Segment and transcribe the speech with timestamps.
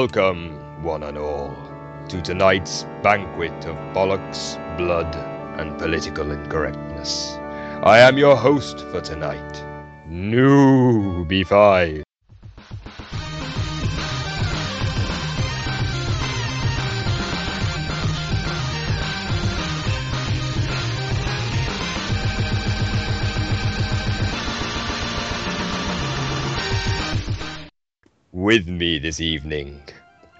[0.00, 1.54] Welcome, one and all,
[2.08, 5.14] to tonight's banquet of bollocks, blood,
[5.60, 7.32] and political incorrectness.
[7.82, 9.62] I am your host for tonight,
[10.08, 12.09] Newbie Five.
[28.50, 29.80] With me this evening.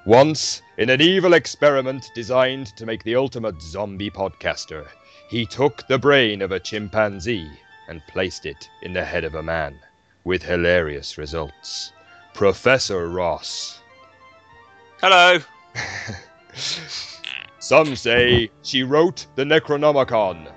[0.05, 4.85] Once, in an evil experiment designed to make the ultimate zombie podcaster,
[5.29, 7.49] he took the brain of a chimpanzee
[7.87, 9.79] and placed it in the head of a man,
[10.25, 11.93] with hilarious results.
[12.35, 13.81] Professor Ross.
[15.01, 15.39] Hello.
[17.61, 20.51] Some say she wrote the Necronomicon.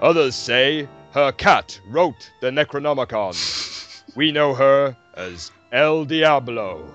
[0.00, 3.36] Others say her cat wrote the Necronomicon.
[4.16, 6.88] We know her as El Diablo.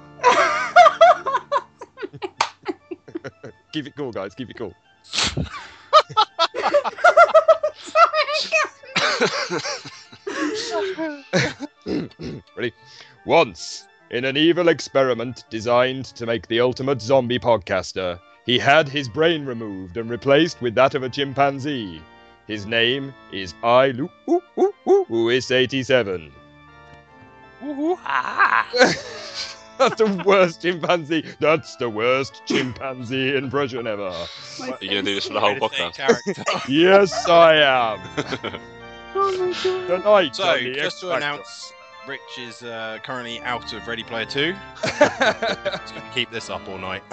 [3.72, 4.34] keep it cool, guys.
[4.34, 4.73] Keep it cool.
[12.58, 12.73] Ready?
[13.28, 19.08] Once, in an evil experiment designed to make the ultimate zombie podcaster, he had his
[19.08, 22.02] brain removed and replaced with that of a chimpanzee.
[22.48, 24.10] His name is I Lu
[25.30, 26.32] 87.
[27.64, 28.67] Ooh, ah.
[29.77, 31.23] That's the worst chimpanzee.
[31.39, 34.08] That's the worst chimpanzee impression ever.
[34.08, 36.67] Are you gonna do this for the whole podcast?
[36.67, 37.99] yes, I am.
[39.16, 39.54] oh
[39.88, 41.73] Tonight, so, just to announce,
[42.08, 44.55] Rich is uh, currently out of Ready Player Two.
[44.82, 47.04] He's gonna keep this up all night.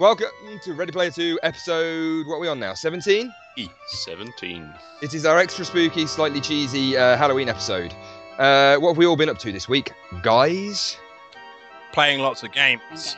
[0.00, 0.26] Welcome
[0.62, 2.26] to Ready Player 2, episode.
[2.26, 2.74] What are we on now?
[2.74, 3.32] 17?
[3.86, 4.74] 17.
[5.02, 7.94] It is our extra spooky, slightly cheesy uh, Halloween episode.
[8.38, 10.96] Uh, what have we all been up to this week, guys?
[11.92, 13.16] Playing lots of games.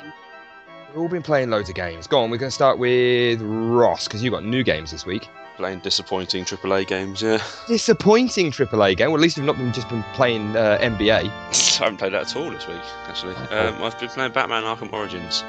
[0.91, 2.07] We've all been playing loads of games.
[2.07, 5.29] Go on, we're going to start with Ross because you've got new games this week.
[5.57, 7.43] Playing disappointing AAA games, yeah.
[7.67, 9.09] Disappointing AAA game.
[9.09, 11.31] Well, at least you've not been just been playing uh, NBA.
[11.81, 12.77] I haven't played that at all this week,
[13.07, 13.35] actually.
[13.37, 15.43] Um, I've been playing Batman Arkham Origins.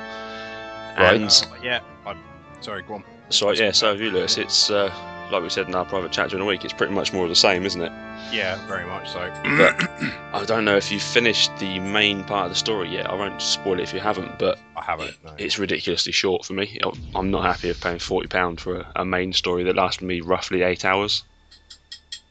[0.98, 1.16] Right.
[1.22, 2.18] And, Uh, yeah, I'm
[2.62, 3.04] sorry, go on.
[3.30, 4.38] so, yeah, so have you, Lewis.
[4.38, 4.90] It's, uh,
[5.32, 7.30] like we said in our private chat during the week, it's pretty much more of
[7.30, 7.92] the same, isn't it?
[8.32, 9.20] Yeah, very much so.
[9.58, 9.90] But
[10.34, 13.10] I don't know if you've finished the main part of the story yet.
[13.10, 15.16] I won't spoil it if you haven't, but I haven't.
[15.24, 15.34] No.
[15.38, 16.80] it's ridiculously short for me.
[17.16, 20.62] I'm not happy with paying £40 for a, a main story that lasted me roughly
[20.64, 21.24] eight hours.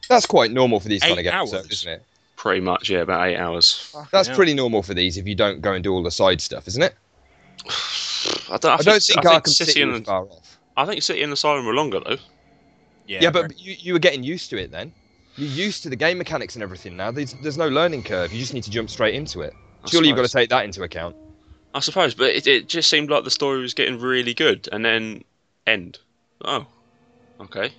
[0.09, 1.69] That's quite normal for these kind of Eight games, hours?
[1.69, 2.03] isn't it?
[2.37, 3.93] Pretty much, yeah, about eight hours.
[4.11, 4.35] That's Yeah.
[4.35, 6.83] pretty normal for these if you don't go and do all the side stuff, isn't
[6.83, 6.95] it?
[8.49, 10.57] I don't, I I, don't think I Arkham City City and was far off.
[10.77, 12.17] I think City and Asylum were longer though.
[13.07, 14.91] Yeah, Yeah, but you, you were getting used to it then.
[15.37, 17.11] You're used to the game mechanics and everything now.
[17.11, 18.33] There's, there's no learning curve.
[18.33, 19.53] You just need to jump straight into it.
[19.83, 21.15] I Surely you've got to take that into account.
[21.73, 24.83] I suppose, but it, it just seemed like the story was getting really good, and
[24.83, 25.23] then
[25.67, 25.99] end.
[26.43, 26.65] Oh,
[27.39, 27.71] okay.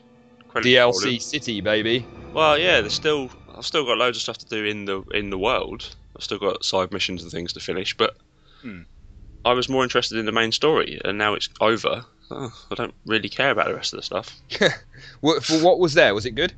[0.46, 1.20] Credits DLC rolling.
[1.20, 2.06] City, baby.
[2.32, 5.30] Well, yeah, there's still I've still got loads of stuff to do in the in
[5.30, 5.96] the world.
[6.16, 8.16] I've still got side missions and things to finish, but
[8.62, 8.82] Hmm.
[9.44, 12.04] I was more interested in the main story, and now it's over.
[12.30, 14.40] Oh, I don't really care about the rest of the stuff.
[15.20, 16.14] What, for what was there?
[16.14, 16.52] Was it good?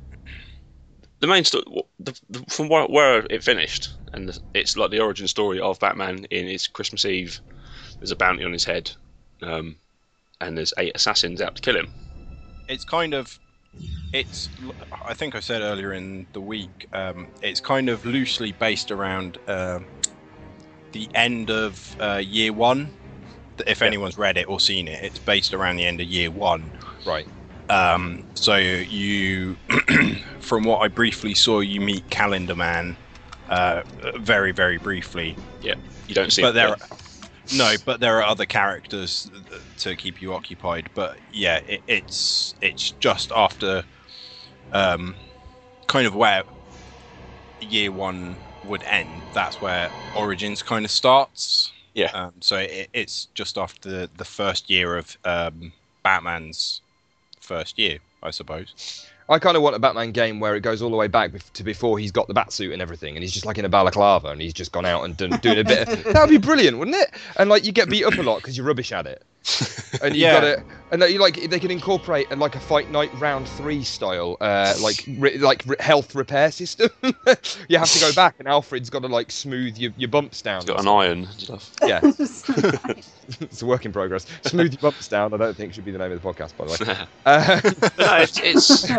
[1.19, 1.63] the main story,
[1.99, 5.79] the, the, from where, where it finished, and the, it's like the origin story of
[5.79, 7.39] Batman in his Christmas Eve.
[7.99, 8.91] There's a bounty on his head,
[9.43, 9.75] um,
[10.41, 11.93] and there's eight assassins out to kill him.
[12.67, 13.39] it's kind of
[14.11, 14.49] it's
[15.05, 19.37] i think i said earlier in the week um, it's kind of loosely based around
[19.47, 19.85] um
[20.91, 22.91] the end of uh, year one
[23.67, 26.71] if anyone's read it or seen it it's based around the end of year one
[27.05, 27.27] Right.
[27.69, 29.57] um, so you
[30.39, 32.97] from what i briefly saw you meet calendar man
[33.47, 33.81] uh,
[34.17, 35.75] very very briefly Yeah,
[36.07, 36.75] You don't see but it there
[37.51, 39.29] No, but there are other characters
[39.77, 40.89] to keep you occupied.
[40.93, 43.85] But yeah, it, it's it's just after,
[44.71, 45.17] um,
[45.87, 46.43] kind of where
[47.59, 49.23] year one would end.
[49.33, 51.71] That's where Origins kind of starts.
[51.93, 52.11] Yeah.
[52.13, 55.73] Um, so it, it's just after the first year of um,
[56.03, 56.81] Batman's
[57.39, 59.07] first year, I suppose.
[59.29, 61.63] I kind of want a Batman game where it goes all the way back to
[61.63, 64.27] before he's got the bat suit and everything, and he's just like in a balaclava,
[64.27, 65.87] and he's just gone out and done, doing a bit.
[65.87, 67.11] Of, that would be brilliant, wouldn't it?
[67.37, 69.23] And like you get beat up a lot because you're rubbish at it,
[70.03, 70.33] and you Yeah.
[70.33, 70.59] got it.
[70.91, 74.35] And that you like they can incorporate uh, like a fight night round three style,
[74.41, 76.89] uh, like re- like re- health repair system.
[77.69, 80.57] you have to go back, and Alfred's got to like smooth your, your bumps down.
[80.57, 81.71] It's got an iron stuff.
[81.85, 84.25] Yeah, it's a work in progress.
[84.45, 85.33] Smooth your bumps down.
[85.33, 87.07] I don't think should be the name of the podcast, by the way.
[87.25, 87.61] Uh,
[87.97, 88.91] no, it's, it's.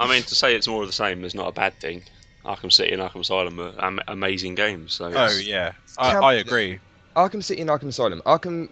[0.00, 2.02] I mean, to say it's more of the same is not a bad thing.
[2.46, 4.94] Arkham City and Arkham Asylum are am- amazing games.
[4.94, 6.78] So Oh yeah, I, I agree.
[7.16, 8.22] Arkham City and Arkham Asylum.
[8.24, 8.68] Arkham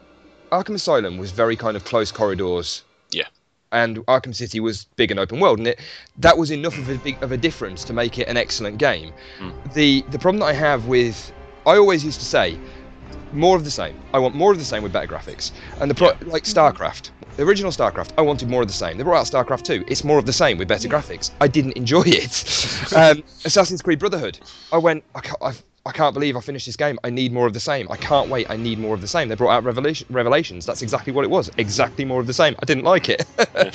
[0.54, 2.84] Arkham Asylum was very kind of close corridors.
[3.10, 3.26] Yeah.
[3.72, 5.80] And Arkham City was big and open world, and it
[6.18, 9.12] that was enough of a big of a difference to make it an excellent game.
[9.40, 9.74] Mm.
[9.74, 11.32] The the problem that I have with
[11.66, 12.56] I always used to say
[13.32, 13.96] more of the same.
[14.12, 15.50] I want more of the same with better graphics.
[15.80, 18.96] And the pro- like StarCraft, the original StarCraft, I wanted more of the same.
[18.96, 19.84] They brought out StarCraft 2.
[19.88, 21.32] It's more of the same with better graphics.
[21.40, 22.92] I didn't enjoy it.
[22.96, 24.38] um, Assassin's Creed Brotherhood,
[24.72, 26.98] I went, I can't, I've, I can't believe I finished this game.
[27.04, 27.86] I need more of the same.
[27.90, 28.46] I can't wait.
[28.50, 29.28] I need more of the same.
[29.28, 30.64] They brought out Revelation, Revelations.
[30.66, 31.50] That's exactly what it was.
[31.58, 32.54] Exactly more of the same.
[32.62, 33.26] I didn't like it.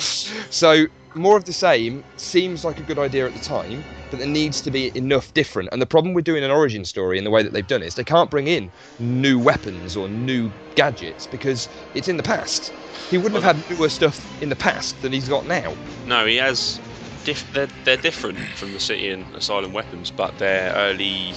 [0.50, 4.28] so more of the same seems like a good idea at the time, but there
[4.28, 5.68] needs to be enough different.
[5.72, 7.86] And the problem with doing an origin story in the way that they've done it
[7.86, 12.72] is they can't bring in new weapons or new gadgets because it's in the past.
[13.10, 15.76] He wouldn't have had newer stuff in the past than he's got now.
[16.04, 16.80] No, he has.
[17.24, 21.34] Diff- they're, they're different from the City and Asylum weapons, but they're early,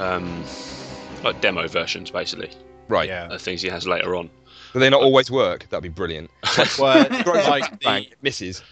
[0.00, 0.44] um,
[1.22, 2.50] like demo versions, basically.
[2.88, 3.08] Right.
[3.08, 3.28] Yeah.
[3.30, 4.30] Uh, things he has later on.
[4.72, 5.68] Do they not always work?
[5.68, 6.30] That'd be brilliant.
[6.78, 8.62] Well, Throws a like bang, the, misses.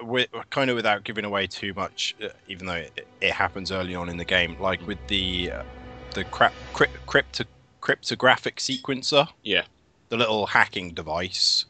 [0.00, 3.72] uh, with, kind of without giving away too much, uh, even though it, it happens
[3.72, 5.62] early on in the game, like with the uh,
[6.14, 7.44] the crap, crypt, crypto,
[7.80, 9.62] cryptographic sequencer, Yeah.
[10.08, 11.64] the little hacking device,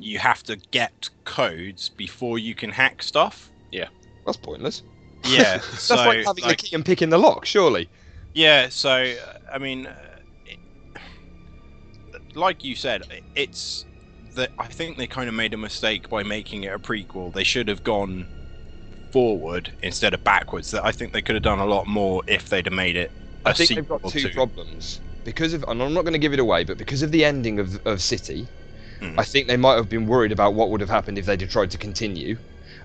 [0.00, 3.50] you have to get codes before you can hack stuff.
[3.72, 3.88] Yeah.
[4.26, 4.82] That's pointless.
[5.24, 7.88] Yeah, That's so like having like, the key and picking the lock, surely.
[8.34, 9.94] Yeah, so uh, I mean, uh,
[10.44, 10.58] it,
[12.34, 13.02] like you said,
[13.34, 13.86] it's
[14.34, 17.32] that I think they kind of made a mistake by making it a prequel.
[17.32, 18.28] They should have gone
[19.12, 20.70] forward instead of backwards.
[20.72, 23.12] That I think they could have done a lot more if they'd have made it.
[23.44, 26.32] I I think they've got two problems because of, and I'm not going to give
[26.32, 28.50] it away, but because of the ending of of City,
[29.00, 29.18] Hmm.
[29.18, 31.50] I think they might have been worried about what would have happened if they'd have
[31.50, 32.38] tried to continue.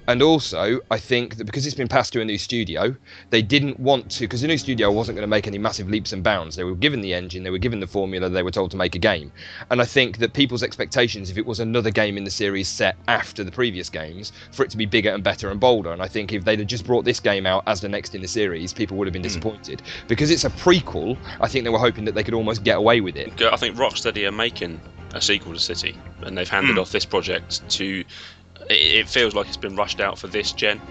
[0.08, 2.96] And also, I think that because it's been passed to a new studio,
[3.30, 6.12] they didn't want to, because the new studio wasn't going to make any massive leaps
[6.12, 6.56] and bounds.
[6.56, 8.96] They were given the engine, they were given the formula, they were told to make
[8.96, 9.32] a game.
[9.72, 12.98] And I think that people's expectations, if it was another game in the series set
[13.08, 15.94] after the previous games, for it to be bigger and better and bolder.
[15.94, 18.22] And I think if they'd have just brought this game out as the next in
[18.22, 19.82] the series, people would have been disappointed.
[20.08, 23.00] Because it's a prequel, I think they were hoping that they could almost get away
[23.00, 23.42] with it.
[23.42, 24.82] I think Rocksteady are making
[25.14, 26.80] a sequel to City, and they've handed Hmm.
[26.80, 28.04] off this project to.
[28.70, 30.82] It, it feels like it's been rushed out for this gen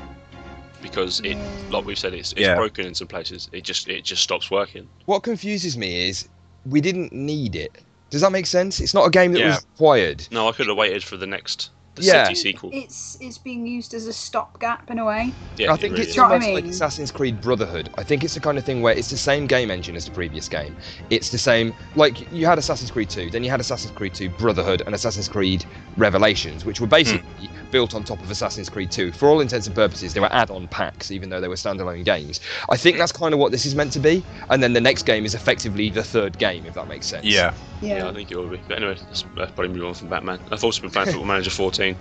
[0.81, 1.37] because it,
[1.71, 2.57] like we've said, it's, it's Yeah.
[2.57, 3.49] broken in some places.
[3.53, 4.89] It just it just stops working.
[5.07, 6.29] What confuses me is
[6.67, 7.83] we didn't need it.
[8.11, 8.81] Does that make sense?
[8.81, 9.47] It's not a game that Yeah.
[9.49, 10.27] was required.
[10.31, 12.25] No, I could have waited for the next the Yeah.
[12.25, 12.71] City sequel.
[12.73, 15.33] It's it's being used as a stopgap in a way.
[15.59, 16.15] Yeah, I think it really it's is.
[16.15, 16.73] Do you know what I almost like?
[16.73, 17.91] Assassin's Creed Brotherhood.
[17.97, 20.11] I think it's the kind of thing where it's the same game engine as the
[20.11, 20.75] previous game.
[21.11, 24.31] It's the same, like you had Assassin's Creed 2, then you had Assassin's Creed 2
[24.31, 25.67] Brotherhood and Assassin's Creed
[25.99, 27.57] Revelations, which were basically hmm.
[27.73, 29.11] Built on top of Assassin's Creed 2.
[29.11, 32.41] For all intents and purposes, they were add-on packs, even though they were standalone games.
[32.71, 34.23] I think that's kind of what this is meant to be.
[34.51, 37.25] And then the next game is effectively the third game, if that makes sense.
[37.25, 38.61] Yeah, Yeah, I think it will be.
[38.69, 40.39] But anyway, let's, let's probably move on from Batman.
[40.53, 41.97] I've also been playing Football Manager 14.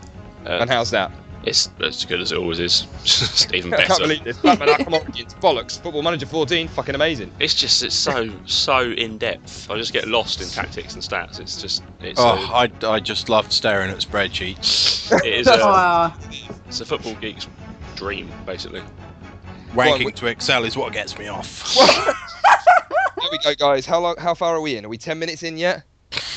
[0.46, 1.12] Uh, And how's that?
[1.44, 4.04] It's as good as it always is, just even I can't better.
[4.04, 4.38] believe this.
[4.38, 5.82] Batman Arkham Origins, bollocks.
[5.82, 7.32] Football Manager 14, fucking amazing.
[7.40, 9.70] It's just it's so so in depth.
[9.70, 11.40] I just get lost in tactics and stats.
[11.40, 15.12] It's just it's oh, a, I, I just love staring at spreadsheets.
[15.26, 16.14] it is a,
[16.68, 17.48] it's a football geek's
[17.96, 18.84] dream basically.
[19.74, 21.76] Wanking we- to Excel is what gets me off.
[21.76, 23.86] There we go, guys.
[23.86, 24.16] How long?
[24.18, 24.86] How far are we in?
[24.86, 25.84] Are we 10 minutes in yet?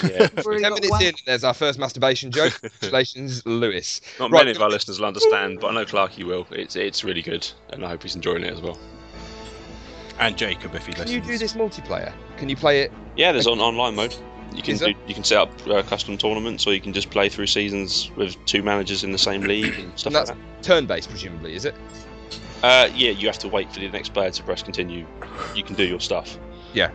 [0.03, 2.53] Yeah, 10 minutes one- in, and there's our first masturbation joke.
[2.61, 4.01] Congratulations, Lewis.
[4.21, 4.45] not Right.
[4.45, 6.47] many of our listeners will understand, but I know Clarky will.
[6.51, 8.79] It's it's really good, and I hope he's enjoying it as well.
[10.21, 11.11] and Jacob, if he Can listens.
[11.27, 12.13] you do this multiplayer?
[12.37, 12.93] Can you play it?
[13.17, 14.15] Yeah, there's on online mode.
[14.55, 17.29] You can do, you can set up uh, custom tournaments, or you can just play
[17.29, 20.63] through seasons with two managers in the same league and stuff And like that's that.
[20.63, 21.75] turn-based, presumably, is it?
[22.63, 25.05] Uh, yeah, you have to wait for the next player to press continue.
[25.57, 26.39] You can do your stuff.
[26.73, 26.93] But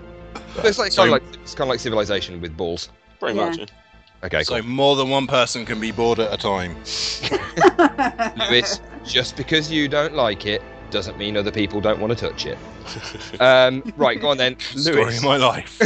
[0.63, 2.89] it's like So- kind of like it's kind of like civilization with balls.
[3.19, 3.49] Pretty Yeah.
[3.49, 3.57] much.
[3.59, 3.65] yeah.
[4.21, 4.69] Okay, So cool.
[4.69, 6.75] more than one person can be bored at a time.
[8.49, 12.45] Lewis, just because you don't like it doesn't mean other people don't want to touch
[12.45, 12.57] it.
[13.39, 15.19] Um, right, go on then, Story Lewis.
[15.19, 15.79] of my life.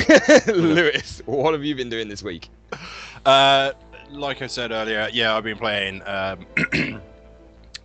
[0.47, 2.49] Lewis, what have you been doing this week?
[3.25, 3.73] Uh,
[4.09, 6.45] like I said earlier, yeah, I've been playing um,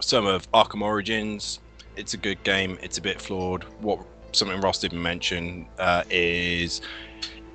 [0.00, 1.58] some of Arkham Origins.
[1.96, 2.78] It's a good game.
[2.80, 3.64] It's a bit flawed.
[3.80, 3.98] What
[4.32, 6.80] something Ross didn't mention uh, is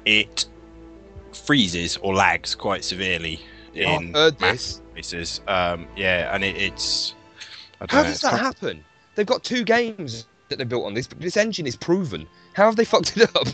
[0.06, 0.46] it
[1.34, 3.40] freezes or lags quite severely
[3.74, 4.82] in heard this.
[4.94, 5.42] places.
[5.48, 7.14] Um, yeah, and it, it's.
[7.82, 8.86] I don't How know, does that kind- happen?
[9.16, 11.08] They've got two games that they built on this.
[11.08, 12.28] But this engine is proven.
[12.54, 13.48] How have they fucked it up?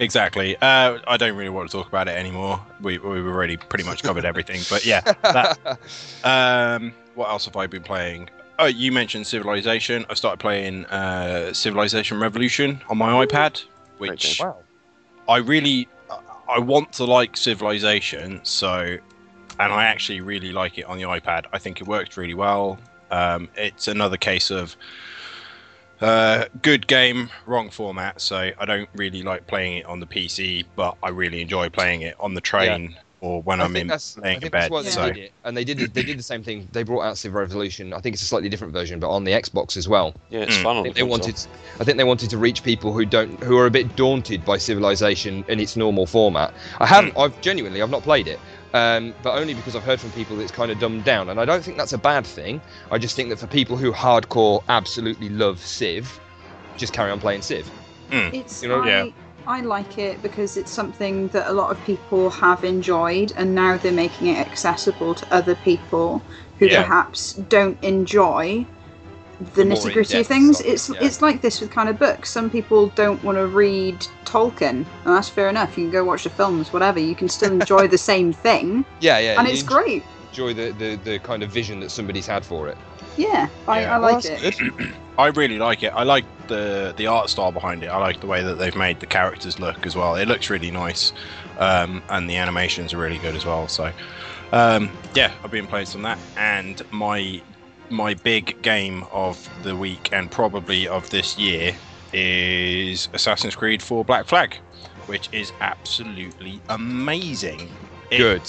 [0.00, 0.56] Exactly.
[0.56, 2.60] Uh, I don't really want to talk about it anymore.
[2.80, 4.60] We we've already pretty much covered everything.
[4.68, 5.78] But yeah, that,
[6.24, 8.28] Um, what else have I been playing?
[8.58, 10.06] Oh, you mentioned Civilization.
[10.08, 13.64] I started playing uh, Civilization Revolution on my iPad,
[13.98, 14.56] which wow.
[15.28, 15.88] I really,
[16.48, 18.40] I want to like Civilization.
[18.44, 18.96] So,
[19.58, 21.46] and I actually really like it on the iPad.
[21.52, 22.78] I think it works really well.
[23.10, 24.76] Um, it's another case of
[26.00, 28.20] uh, good game, wrong format.
[28.20, 32.02] So I don't really like playing it on the PC, but I really enjoy playing
[32.02, 34.70] it on the train or when I I'm think in that's, I laying in bed.
[34.70, 36.68] why they So did it, and they did it, they did the same thing.
[36.72, 37.94] They brought out Civ Revolution.
[37.94, 40.14] I think it's a slightly different version, but on the Xbox as well.
[40.30, 40.62] Yeah, it's Mm.
[40.62, 41.18] fun I think they console.
[41.20, 41.46] wanted,
[41.80, 44.58] I think they wanted to reach people who don't, who are a bit daunted by
[44.58, 46.52] Civilization in its normal format.
[46.80, 48.38] I haven't, I've genuinely, I've not played it,
[48.74, 51.40] um, but only because I've heard from people that it's kind of dumbed down, and
[51.40, 52.60] I don't think that's a bad thing.
[52.90, 56.20] I just think that for people who hardcore absolutely love Civ,
[56.76, 57.70] just carry on playing Civ.
[58.10, 59.04] It's You know, I, yeah.
[59.46, 63.76] I like it because it's something that a lot of people have enjoyed, and now
[63.76, 66.22] they're making it accessible to other people
[66.58, 66.82] who Yeah.
[66.82, 68.64] perhaps don't enjoy
[69.54, 70.58] the nitty gritty of things.
[70.58, 70.96] stuff, It's yeah.
[71.02, 72.30] it's like this with kind of books.
[72.30, 75.76] Some people don't want to read Tolkien, and that's fair enough.
[75.76, 76.98] You can go watch the films, whatever.
[77.00, 80.02] You can still enjoy the same thing, Yeah, yeah, and it's great.
[80.30, 82.76] Enjoy the, the, the kind of vision that somebody's had for it.
[83.16, 83.96] Yeah, I, Yeah.
[83.96, 84.72] I Well, like that's it.
[85.18, 85.92] I really like it.
[85.94, 87.86] I like the the art style behind it.
[87.86, 90.16] I like the way that they've made the characters look as well.
[90.16, 91.12] It looks really nice,
[91.58, 93.68] um, and the animations are really good as well.
[93.68, 93.92] So,
[94.52, 97.40] um, yeah, I've been playing some that, and my
[97.90, 101.76] my big game of the week and probably of this year
[102.12, 104.56] is Assassin's Creed 4 Black Flag,
[105.06, 107.68] which is absolutely amazing.
[108.10, 108.42] It- Good.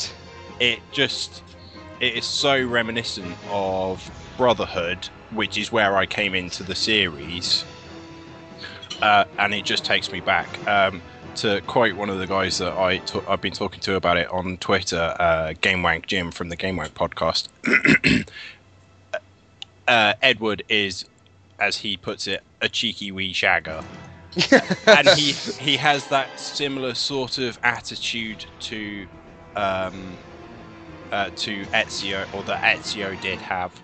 [0.60, 1.44] it just
[2.00, 7.66] it is so reminiscent of Brotherhood, which is where I came into the series,
[9.02, 10.62] uh, and it just takes me back.
[10.68, 11.04] Um,
[11.36, 14.30] to quote one of the guys that I t- I've been talking to about it
[14.32, 17.50] on Twitter, uh, GameWank Jim from the GameWank podcast.
[19.88, 21.06] uh, Edward is,
[21.60, 23.84] as he puts it, a cheeky wee shagger
[24.88, 29.08] and he he has that similar sort of attitude to
[29.56, 30.20] um,
[31.12, 33.82] uh, to Ezio, or that Ezio did have,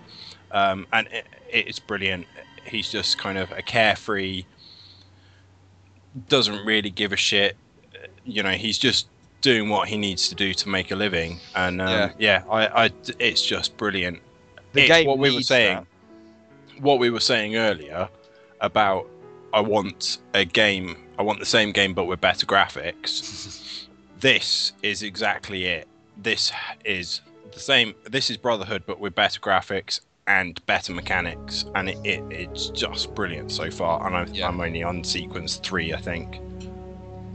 [0.52, 2.26] um, and it, it's brilliant.
[2.64, 4.44] He's just kind of a carefree,
[6.28, 7.56] doesn't really give a shit.
[8.24, 9.08] You know, he's just
[9.40, 12.12] doing what he needs to do to make a living, and um, Yeah.
[12.18, 14.20] yeah, I, I, it's just brilliant.
[14.72, 15.84] The It's game what we were saying
[16.76, 16.82] that.
[16.82, 18.08] what we were saying earlier
[18.60, 19.06] about
[19.52, 23.86] I want a game, I want the same game but with better graphics.
[24.20, 25.88] this is exactly it.
[26.16, 26.52] This
[26.84, 27.20] is
[27.52, 27.94] the same.
[28.08, 33.14] This is Brotherhood but with better graphics and better mechanics, and it, it it's just
[33.14, 34.06] brilliant so far.
[34.06, 34.48] And I'm, Yeah.
[34.48, 36.38] I'm only on sequence three, I think.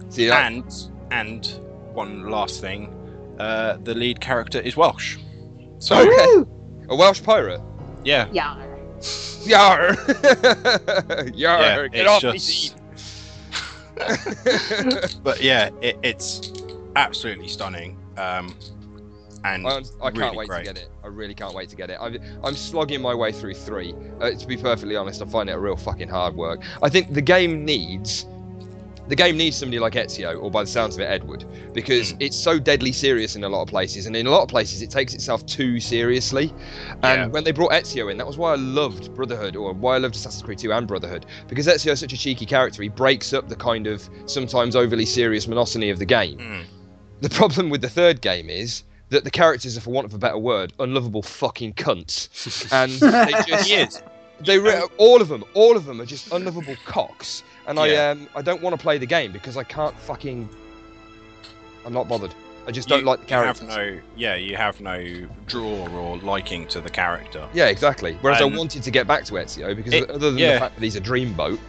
[0.10, 0.74] See, that, And
[1.12, 1.46] and
[1.94, 2.94] one last thing,
[3.40, 5.18] uh, the lead character is Welsh.
[5.80, 6.50] So okay.
[6.90, 7.62] A Welsh pirate.
[8.04, 8.56] yeah, Yeah.
[9.46, 9.94] Yar!
[9.94, 11.28] Yar!
[11.36, 12.74] Yeah, Get it's off me just- seat!
[15.24, 16.52] but yeah, it, it's
[16.96, 17.98] absolutely stunning.
[18.18, 18.56] Um,
[19.56, 20.66] and I, I can't really wait great.
[20.66, 20.90] to get it.
[21.04, 21.98] I really can't wait to get it.
[22.00, 23.94] I'm, I'm slogging my way through three.
[24.20, 26.62] Uh, to be perfectly honest, I find it a real fucking hard work.
[26.82, 28.26] I think the game needs.
[29.08, 32.18] The game needs somebody like Ezio, or by the sounds of it, Edward, because Hmm.
[32.20, 34.82] it's so deadly serious in a lot of places, and in a lot of places
[34.82, 36.54] it takes itself too seriously.
[37.04, 37.28] And Yeah.
[37.28, 40.16] when they brought Ezio in, that was why I loved Brotherhood, or why I loved
[40.16, 42.84] Assassin's Creed 2 and Brotherhood, because Ezio is such a cheeky character.
[42.84, 46.38] He breaks up the kind of sometimes overly serious monotony of the game.
[46.40, 46.64] Mm.
[47.22, 50.18] The problem with the third game is that the characters are, for want of a
[50.18, 52.28] better word, unlovable fucking cunts,
[52.74, 54.02] and they just He is.
[54.42, 57.44] they re- all of them, all of them are just unlovable cocks.
[57.68, 60.48] And I um I don't want to play the game because I can't fucking.
[61.86, 62.34] I'm not bothered.
[62.68, 63.78] I just don't You- like the you have characters.
[63.78, 67.48] no, yeah, you have no draw or liking to the character.
[67.54, 68.18] Yeah, exactly.
[68.22, 70.54] Whereas Um, I wanted to get back to Ezio because it- other than yeah.
[70.56, 71.60] the fact that he's a dreamboat,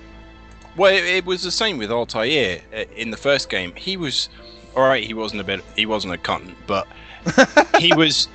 [0.76, 3.72] Well, it, it was the same with Altair uh, in the first game.
[3.76, 4.28] He was,
[4.76, 5.04] all right.
[5.04, 5.62] He wasn't a bit.
[5.76, 6.88] He wasn't a cunt, but
[7.78, 8.28] he was.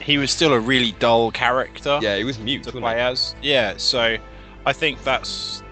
[0.00, 2.62] He was still a really dull character Yeah, he was mute.
[2.64, 3.34] to play as.
[3.42, 4.16] Yeah, so
[4.64, 5.62] I think that's.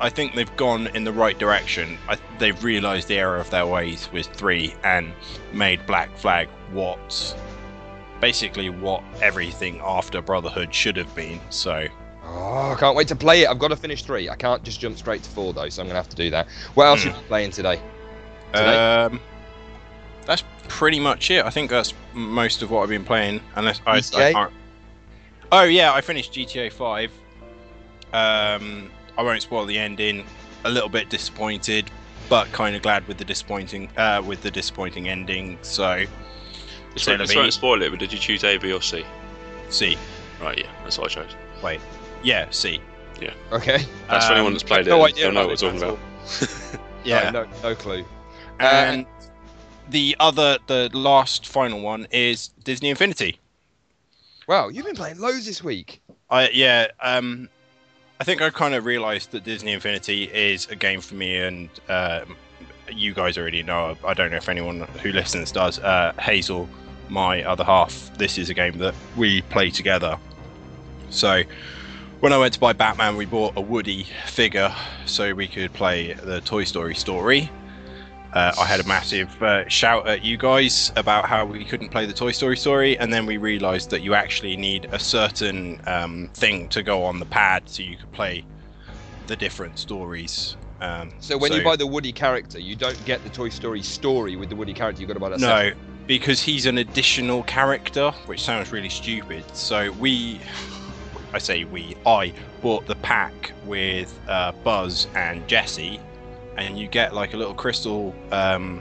[0.00, 1.96] I think they've gone in the right direction.
[2.08, 5.12] I, they've realised the error of their ways with three and
[5.54, 7.36] made Black Flag what,
[8.20, 11.40] basically what everything after Brotherhood should have been.
[11.50, 11.86] So
[12.24, 13.48] Oh, I can't wait to play it.
[13.48, 14.28] I've got to finish three.
[14.28, 16.48] I can't just jump straight to four though, so I'm gonna have to do that.
[16.74, 17.10] What else Hmm.
[17.10, 17.80] are you playing today?
[18.52, 18.76] Today?
[19.04, 19.20] Um,
[20.26, 21.44] that's pretty much it.
[21.44, 23.40] I think that's most of what I've been playing.
[23.56, 24.52] Unless I, I can't.
[25.52, 27.10] Oh yeah, I finished GTA Five.
[28.12, 30.24] Um, I won't spoil the ending.
[30.64, 31.90] A little bit disappointed,
[32.28, 35.58] but kind of glad with the disappointing uh, with the disappointing ending.
[35.62, 36.04] So
[36.94, 39.04] It's So not, won't spoil it, but did you choose A, B, or C?
[39.68, 39.96] C,
[40.40, 41.36] Right, yeah, that's what I chose.
[41.62, 41.80] Wait,
[42.22, 42.80] yeah, C.
[43.20, 43.32] Yeah.
[43.52, 43.84] Okay.
[44.08, 44.90] That's for Um, anyone that's played it.
[44.90, 45.98] no idea don't know what we're talking about.
[47.04, 48.04] Yeah, No, no, no clue.
[48.60, 49.06] and
[49.90, 53.38] the other, the last final one is Disney Infinity.
[54.48, 56.02] Wow, you've been playing loads this week.
[56.30, 57.48] I yeah, um,
[58.20, 61.68] I think I kind of realised that Disney Infinity is a game for me, and
[61.88, 62.36] um,
[62.90, 63.96] you guys already know.
[64.04, 65.78] I don't know if anyone who listens does.
[65.78, 66.68] Uh, Hazel,
[67.08, 70.18] my other half, this is a game that we play together.
[71.10, 71.42] So
[72.20, 74.74] when I went to buy Batman, we bought a Woody figure
[75.06, 77.50] so we could play the Toy Story story.
[78.32, 82.06] Uh, I had a massive uh, shout at you guys about how we couldn't play
[82.06, 86.30] the Toy Story story, and then we realised that you actually need a certain um,
[86.32, 88.44] thing to go on the pad so you could play
[89.26, 90.56] the different stories.
[90.80, 94.36] Um, So when you buy the Woody character, you don't get the Toy Story story
[94.36, 95.00] with the Woody character.
[95.02, 95.40] You've got to buy that.
[95.40, 95.76] separate.
[95.76, 99.44] no, because he's an additional character, which sounds really stupid.
[99.54, 100.40] So we,
[101.34, 106.00] I say we, I bought the pack with uh, Buzz and Jesse,
[106.56, 108.80] and you get like a little crystal um,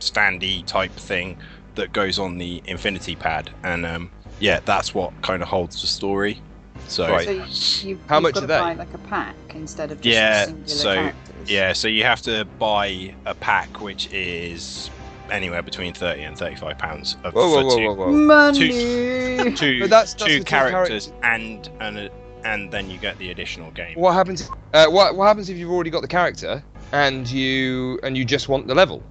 [0.00, 1.36] standy type thing
[1.74, 5.86] that goes on the Infinity Pad, and um, yeah, that's what kind of holds the
[5.86, 6.40] story.
[6.88, 7.26] So Right.
[7.52, 8.58] So you, How you've much got are to they?
[8.58, 11.50] buy like a pack instead of just Yeah, singular so, characters.
[11.50, 14.90] Yeah, so you have to buy a pack which is
[15.30, 17.16] anywhere between thirty and thirty-five pounds.
[17.22, 18.12] Of, Whoa, whoa, whoa, two, whoa, whoa.
[18.12, 19.54] Money.
[19.54, 21.12] two, But that's- that's two two characters characters.
[21.22, 22.10] and and
[22.44, 23.98] and then you get the additional game.
[23.98, 24.50] What happens?
[24.72, 28.48] Uh, what what happens if you've already got the character and you and you just
[28.48, 29.02] want the level,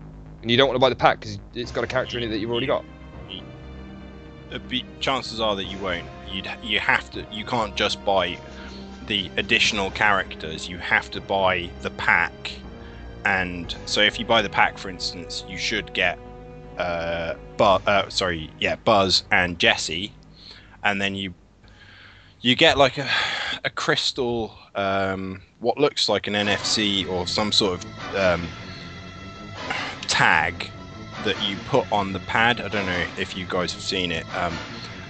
[0.41, 2.27] and you don't want to buy the pack because it's got a character in it
[2.27, 2.83] that you've already got?
[4.67, 6.07] Be- chances are that you won't.
[6.31, 7.25] You'd you have to.
[7.31, 8.37] You can't just buy
[9.05, 10.67] the additional characters.
[10.67, 12.51] You have to buy the pack.
[13.25, 16.17] And so, if you buy the pack, for instance, you should get,
[16.77, 20.13] uh, Bu- uh, sorry, yeah, Buzz and Jesse,
[20.83, 21.33] and then you
[22.41, 23.08] you get like a
[23.65, 28.47] a crystal, um, what looks like an NFC or some sort of um,
[30.08, 30.69] tag
[31.23, 32.62] that you put on the pad.
[32.62, 34.25] I don't know if you guys have seen it.
[34.36, 34.58] Um,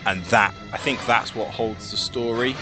[0.05, 2.53] and that I think that's what holds the story.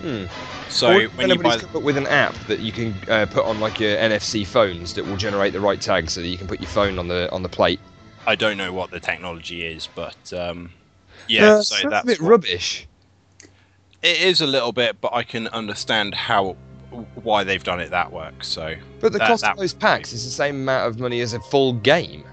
[0.00, 0.24] Hmm.
[0.68, 3.44] So Or when you buy, come up with an app that you can uh, put
[3.44, 6.46] on like your NFC phones that will generate the right tag so that you can
[6.46, 7.80] put your phone on the on the plate.
[8.26, 10.70] I don't know what the technology is, but um,
[11.28, 12.86] yeah, Uh, so that's a bit what- rubbish.
[14.02, 16.56] It is a little bit, but I can understand how
[17.22, 18.42] why they've done it that work.
[18.42, 21.20] So But the That- cost that- of those packs is the same amount of money
[21.20, 22.24] as a full game.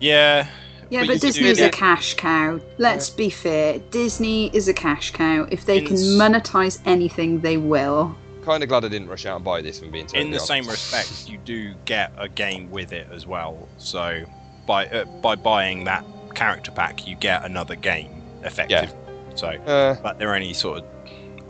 [0.00, 0.46] yeah,
[0.90, 2.58] Yeah, But but, you Disney's a cash cow.
[2.78, 3.78] Let's be fair.
[3.90, 5.46] Disney is a cash cow.
[5.50, 8.16] If they In can s- monetize anything, they will.
[8.42, 9.80] Kind of glad I didn't rush out and buy this.
[9.80, 10.46] From being totally in the honest.
[10.46, 13.68] same respect, you do get a game with it as well.
[13.76, 14.22] So
[14.66, 18.88] by uh, by buying that character pack, you get another game effectively.
[19.34, 20.84] So, Uh, but they're only sort of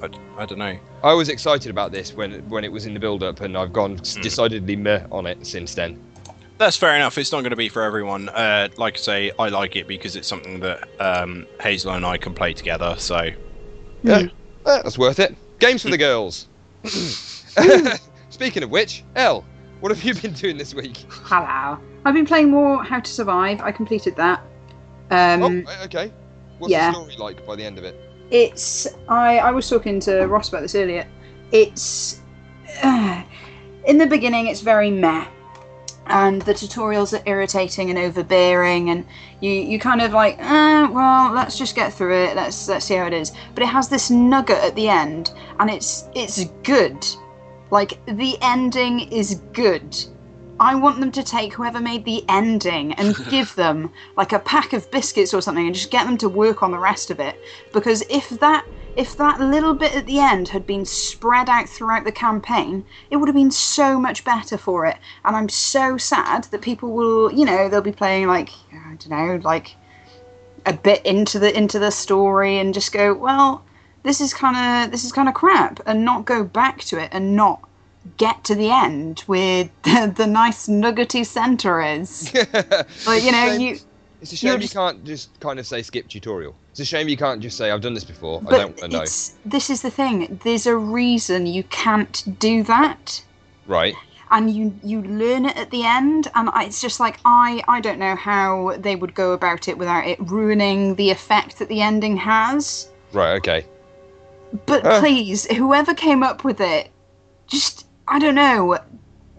[0.02, 0.78] I, I don't know.
[1.02, 3.96] I was excited about this when when it was in the build-up, and I've gone
[3.98, 4.20] Hmm.
[4.20, 6.02] decidedly meh on it since then.
[6.58, 7.16] That's fair enough.
[7.18, 8.28] It's not going to be for everyone.
[8.30, 12.18] Uh, like I say, I like it because it's something that um, Hazel and I
[12.18, 12.96] can play together.
[12.98, 13.30] So
[14.02, 14.28] Yeah, eh,
[14.82, 15.37] that's worth it.
[15.61, 16.48] Games for the girls.
[18.30, 19.44] Speaking of which, Elle,
[19.80, 21.04] what have you been doing this week?
[21.08, 21.78] Hello.
[22.04, 23.61] I've been playing more How to Survive.
[23.61, 24.40] I completed that.
[25.11, 26.12] Um, oh, okay.
[26.58, 26.90] What's yeah.
[26.90, 28.08] the story like by the end of it?
[28.31, 31.07] It's I I was talking to Ross about this earlier.
[31.53, 32.21] It's
[32.83, 33.23] uh,
[33.87, 35.27] in the beginning it's very meh,
[36.07, 39.07] and the tutorials are irritating and overbearing, and
[39.41, 42.37] you you kind of like, uh, well, let's just get through it.
[42.37, 43.33] Let's let's see how it is.
[43.55, 47.07] But it has this nugget at the end, and it's it's good.
[47.71, 49.97] Like the ending is good.
[50.61, 54.73] I want them to take whoever made the ending and give them like a pack
[54.73, 57.40] of biscuits or something and just get them to work on the rest of it.
[57.73, 58.64] Because if that
[58.97, 63.16] if that little bit at the end had been spread out throughout the campaign, it
[63.16, 64.97] would have been so much better for it.
[65.25, 69.11] And I'm so sad that people will, you know, they'll be playing like I don't
[69.11, 69.77] know, like
[70.66, 73.64] a bit into the into the story and just go, well,
[74.03, 77.11] this is kind of this is kind of crap, and not go back to it
[77.12, 77.67] and not
[78.16, 82.33] get to the end where the, the nice nuggety center is.
[83.07, 83.79] Like you know, you
[84.21, 86.55] It's a shame you can't just kind of say skip tutorial.
[86.71, 88.40] It's a shame you can't just say I've done this before.
[88.40, 89.03] I but don't want to know.
[89.03, 90.40] it's this is the thing.
[90.44, 93.23] There's a reason you can't do that.
[93.66, 93.94] Right.
[94.31, 97.81] and you you learn it at the end and I, it's just like i i
[97.81, 101.81] don't know how they would go about it without it ruining the effect that the
[101.83, 103.35] ending has Right.
[103.40, 103.66] Okay.
[104.66, 105.01] but Uh.
[105.01, 106.90] please whoever came up with it
[107.47, 108.79] just i don't know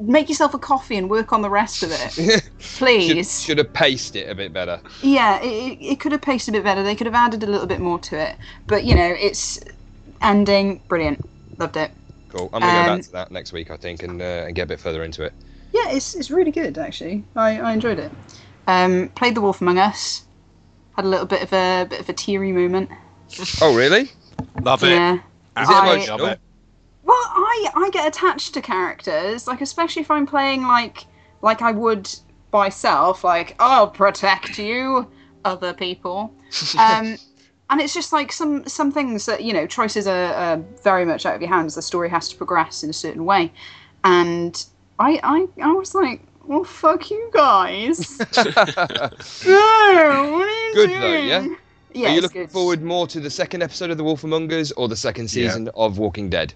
[0.01, 4.15] make yourself a coffee and work on the rest of it please should have paced
[4.15, 4.79] it a bit better.
[5.01, 7.47] yeah it, it- it could have paced a bit better they could have added a
[7.47, 8.35] little bit more to it
[8.67, 9.59] but you know it's
[10.21, 11.19] ending brilliant
[11.57, 11.91] loved it
[12.29, 12.47] Cool.
[12.53, 14.61] I'm gonna go Um, back to that next week, I think, and uh, and get
[14.61, 15.33] a bit further into it.
[15.73, 17.23] Yeah, it's it's really good actually.
[17.35, 18.11] I, I enjoyed it.
[18.67, 20.25] Um, played The Wolf Among Us.
[20.95, 22.91] Had a little bit of a bit of a teary moment.
[23.63, 24.11] Oh, really?
[24.61, 24.89] Love it.
[24.89, 25.15] Yeah.
[25.15, 26.35] Is it I- emotional?
[27.09, 27.33] Love it.
[27.33, 31.05] Well, I I get attached to characters, like especially if I'm playing like
[31.41, 32.09] like I would
[32.53, 35.07] myself, like I'll protect you,
[35.45, 36.33] other people.
[36.79, 37.17] Um,
[37.71, 41.25] and it's just like some some things that you know choices are, are very much
[41.27, 41.75] out of your hands.
[41.75, 43.51] The story has to progress in a certain way,
[44.03, 44.65] and
[44.97, 48.17] I I I was like, well, fuck you guys.
[49.45, 50.99] no, what are you Good doing?
[51.01, 51.47] though, yeah?
[51.93, 52.51] Yeah, Are you it's looking good.
[52.51, 55.49] forward more to the second episode of The Wolf Among Us or the second Yeah.
[55.49, 56.53] season of Walking Dead?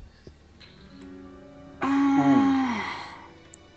[1.83, 2.81] Uh,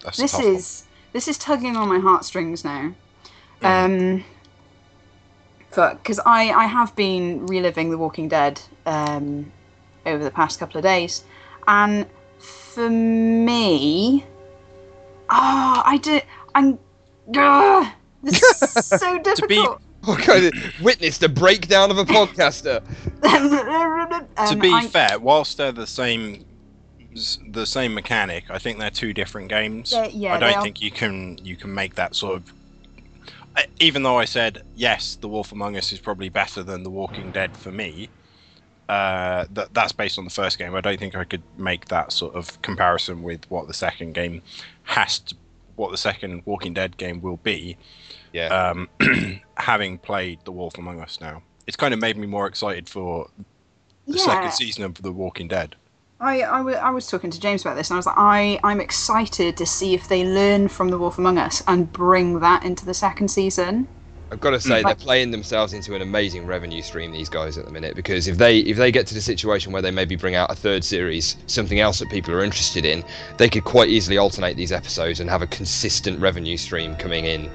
[0.03, 2.95] That's this is this is tugging on my heartstrings now.
[3.63, 4.25] Um,
[5.71, 9.51] because I I have been reliving The Walking Dead um
[10.05, 11.25] over the past couple of days,
[11.67, 12.07] and
[12.39, 14.25] for me,
[15.29, 16.23] ah, I did.
[16.55, 16.79] I'm.
[17.37, 17.87] Ugh,
[18.23, 18.61] this is
[19.01, 19.81] so difficult.
[20.09, 22.81] Okay, witnessed a breakdown of a podcaster.
[23.23, 26.45] to Um, be I- fair, whilst they're the same,
[27.51, 29.91] the same mechanic, I think they're two different games.
[29.91, 30.63] They- yeah, I don't are.
[30.63, 32.53] think you can you can make that sort of.
[33.57, 36.91] I- Even though I said yes, The Wolf Among Us is probably better than The
[36.91, 38.09] Walking Dead for me.
[38.89, 40.75] Uh, that that's based on the first game.
[40.75, 44.43] I don't think I could make that sort of comparison with what the second game
[44.85, 45.35] has to,
[45.75, 47.77] what the second Walking Dead game will be.
[48.33, 48.47] Yeah.
[48.49, 48.89] Um,
[49.57, 53.29] having played The Wolf Among Us now, it's kind of made me more excited for
[54.07, 54.25] the yeah.
[54.25, 55.75] second season of The Walking Dead.
[56.21, 58.61] I, I, w- I was talking to James about this, and I was like, I,
[58.65, 62.65] I'm excited to see if they learn from The Wolf Among Us and bring that
[62.65, 63.89] into the second season.
[64.33, 64.87] I've got to say Mm.
[64.87, 67.13] they're playing themselves into an amazing revenue stream.
[67.13, 69.83] These guys at the minute, because if they if they get to the situation where
[69.83, 73.05] they maybe bring out a third series, something else that people are interested in,
[73.39, 77.51] they could quite easily alternate these episodes and have a consistent revenue stream coming in.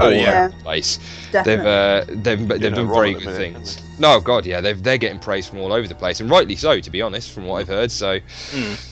[0.00, 0.30] Oh, all yeah.
[0.30, 0.98] over the place.
[1.42, 3.78] They've uh, they've they've know, done right very at good minute, things.
[3.78, 6.56] haven't No, God, yeah, they've they're getting praise from all over the place, and rightly
[6.56, 7.90] so, to be honest, from what I've heard.
[7.90, 8.20] So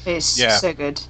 [0.06, 0.60] it's Yeah.
[0.60, 1.00] so good.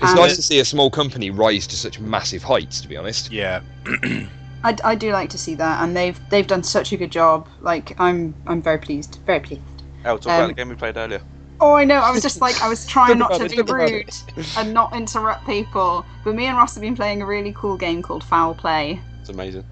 [0.00, 2.80] it's And nice to see a small company rise to such massive heights.
[2.80, 3.30] To be honest.
[3.30, 3.60] Yeah,
[4.64, 7.48] I, I do like to see that, and they've they've done such a good job.
[7.60, 9.62] Like I'm I'm very pleased, very pleased.
[10.04, 11.20] I'll talk about Um, the game we played earlier.
[11.60, 12.00] Oh, I know.
[12.00, 14.10] I was just like I was trying not to it, be rude
[14.56, 18.02] and not interrupt people, but me and Ross have been playing a really cool game
[18.02, 19.02] called Foul Play.
[19.20, 19.64] It's amazing.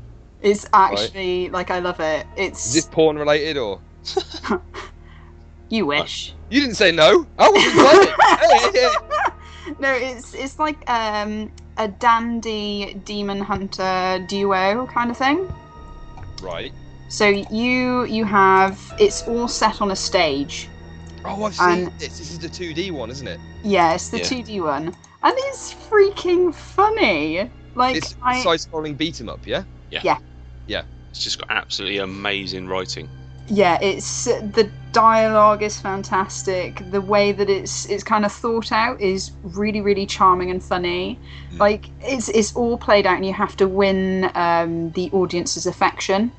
[0.43, 2.27] It's actually like I love it.
[2.37, 3.81] It's Is this porn related or?
[5.69, 6.35] you wish.
[6.51, 7.27] You didn't say no.
[7.39, 8.73] I wasn't playing.
[8.73, 9.75] hey, hey.
[9.81, 15.53] no, it's it's like um, a dandy demon hunter duo kind of thing.
[16.43, 16.73] Right.
[17.09, 20.69] So you you have it's all set on a stage.
[21.25, 22.19] Oh, I've seen this.
[22.19, 23.41] This is the 2D one, isn't it?
[23.65, 24.25] Yeah, it's the Yeah.
[24.25, 27.51] 2D one, and it's freaking funny.
[27.77, 29.65] Like It's I, side-scrolling beat 'em up, yeah.
[29.91, 30.01] Yeah.
[30.03, 30.19] Yeah.
[30.67, 30.83] Yeah.
[31.11, 33.09] It's just got absolutely amazing writing.
[33.49, 36.83] yeah, it's the dialogue is fantastic.
[36.91, 41.19] The way that it's it's kind of thought out is really really charming and funny.
[41.53, 41.59] Mm.
[41.61, 46.33] Like it's it's all played out, and you have to win um, the audience's affection.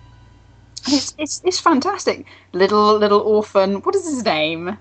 [0.85, 2.25] And it's it's it's fantastic.
[2.53, 3.75] Little little orphan.
[3.83, 4.77] What is his name?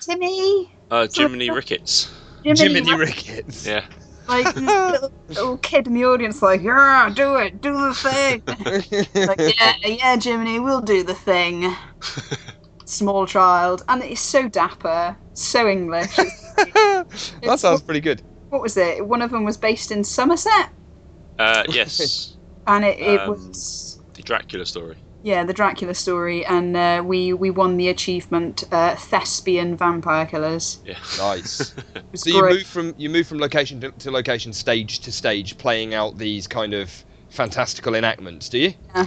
[0.00, 0.72] Timmy.
[0.90, 2.10] Uh, Jiminy Ricketts.
[2.42, 3.66] Jiminy Ricketts.
[3.66, 3.84] Yeah.
[4.30, 8.42] Like this little, little kid in the audience, like, yeah, do it, do the thing.
[9.26, 11.74] like, yeah, yeah, Jiminy, we'll do the thing.
[12.86, 16.18] Small child, and it's so dapper, so English.
[16.18, 18.22] It's- that sounds pretty good.
[18.50, 19.06] what was it?
[19.06, 20.70] One of them was based in Somerset,
[21.38, 24.96] Uh, yes, and it, it Um, was the Dracula story.
[25.22, 30.78] Yeah the Dracula story, and uh, we we won the achievement uh, thespian vampire killers.
[30.84, 30.98] Yeah.
[31.18, 31.74] Nice.
[31.94, 32.54] It was so you great.
[32.56, 36.46] move from you move from location to, to location, stage to stage, playing out these
[36.46, 38.48] kind of fantastical enactments.
[38.48, 38.74] Do you?
[38.94, 39.06] Yeah.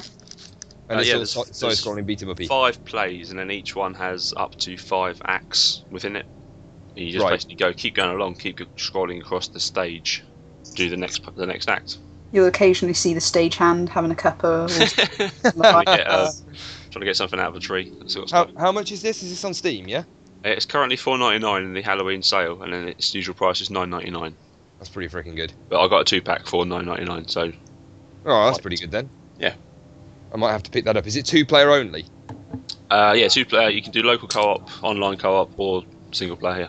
[0.89, 2.41] And Uh, it's yeah, all there's- si- there's side-scrolling beat 'em up.
[2.43, 6.25] Five plays, and then each one has up to five acts within it.
[6.95, 7.31] You just Right.
[7.31, 10.23] basically go, keep going along, keep scrolling across the stage,
[10.75, 11.97] do the next the next act.
[12.33, 14.65] You'll occasionally see the stagehand having a cuppa.
[14.65, 16.31] Or trying, to get, uh,
[16.91, 17.93] trying to get something out of a tree.
[17.99, 19.23] That sort How, how much is this?
[19.23, 19.87] Is this on Steam?
[19.87, 20.03] Yeah.
[20.43, 23.69] It's currently four ninety nine in the Halloween sale, and then its usual price is
[23.69, 24.35] nine ninety nine.
[24.77, 25.53] That's pretty freaking good.
[25.69, 27.51] But I got a two pack for nine ninety nine, so
[28.25, 29.09] Oh, that's pretty good then.
[29.39, 29.53] Yeah.
[30.33, 31.07] I might have to pick that up.
[31.07, 32.05] Is it two player only?
[32.89, 33.69] uh, yeah, two player.
[33.69, 36.67] You can do local co op, online co op, or single player.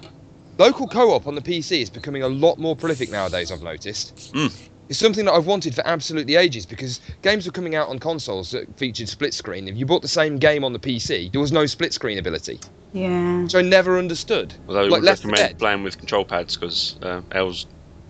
[0.56, 3.50] Local co-op on the PC is becoming a lot more prolific nowadays.
[3.50, 4.32] I've noticed.
[4.34, 4.54] Mm.
[4.88, 8.50] It's something that I've wanted for absolutely ages because games were coming out on consoles
[8.50, 9.66] that featured split screen.
[9.66, 12.60] If you bought the same game on the PC, there was no split screen ability,
[12.92, 13.42] yeah.
[13.42, 14.54] which I never understood.
[14.68, 17.66] Although I Like would recommend playing with control pads because uh, Elle's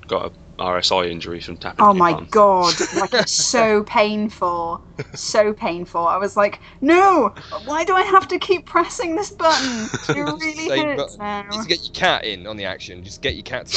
[0.09, 1.85] got a RSI injury from tapping.
[1.85, 2.29] Oh your my button.
[2.31, 4.83] god, like it's so painful.
[5.14, 6.07] So painful.
[6.07, 9.88] I was like, no, why do I have to keep pressing this button?
[10.17, 11.19] It really Same hurts button.
[11.49, 11.53] now.
[11.53, 13.03] Just get your cat in on the action.
[13.03, 13.67] Just get your cat.
[13.67, 13.77] To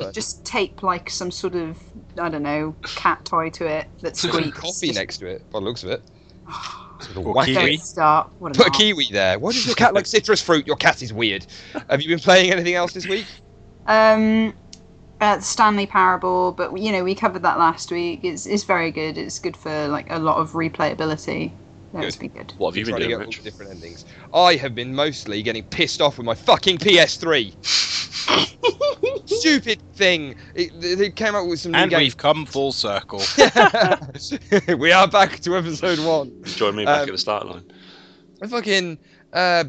[0.00, 0.10] Yeah.
[0.12, 1.78] Just tape like some sort of,
[2.18, 4.58] I don't know, cat toy to it that Put some squeaks.
[4.58, 5.50] coffee next to it.
[5.50, 6.02] By the looks of it.
[7.00, 7.76] Sort of Or kiwi.
[7.76, 8.30] Don't start.
[8.40, 9.38] What Put a kiwi there.
[9.38, 10.66] Why does your cat like citrus fruit?
[10.66, 11.46] Your cat is weird.
[11.88, 13.24] Have you been playing anything else this week?
[13.86, 14.52] Um,
[15.20, 18.20] uh, Stanley Parable, but you know we covered that last week.
[18.24, 19.18] It's it's very good.
[19.18, 21.52] It's good for like a lot of replayability.
[21.92, 22.52] No, it's been good.
[22.58, 23.38] What have you been trying to doing, get all Rich?
[23.38, 24.04] the different endings.
[24.32, 27.52] I have been mostly getting pissed off with my fucking PS3.
[29.26, 30.36] Stupid thing.
[30.54, 32.00] It, they- they came out with some new And games.
[32.00, 33.22] we've come full circle.
[34.78, 36.42] we are back to episode one.
[36.44, 37.64] Join me back Um, at the start line.
[38.42, 38.98] I fucking
[39.32, 39.64] uh,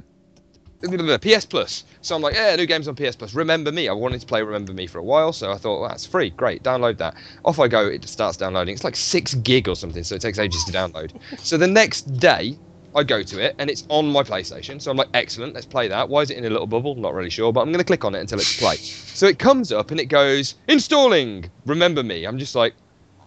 [0.82, 1.84] PS Plus.
[2.02, 3.34] So I'm like, yeah, new games on PS Plus.
[3.34, 3.88] Remember Me.
[3.88, 6.32] I wanted to play Remember Me for a while, so I thought well, that's free.
[6.32, 7.16] Great, download that.
[7.46, 7.88] Off I go.
[7.88, 8.74] It starts downloading.
[8.74, 11.12] It's like six gig or something, so it takes ages to download.
[11.44, 12.58] So the next day.
[12.94, 15.88] I go to it and it's on my PlayStation, so I'm like, excellent, let's play
[15.88, 16.10] that.
[16.10, 16.94] Why is it in a little bubble?
[16.96, 18.76] Not really sure, but I'm going to click on it until it's play.
[18.76, 22.26] So it comes up and it goes, installing, remember me.
[22.26, 22.74] I'm just like,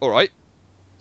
[0.01, 0.31] all right.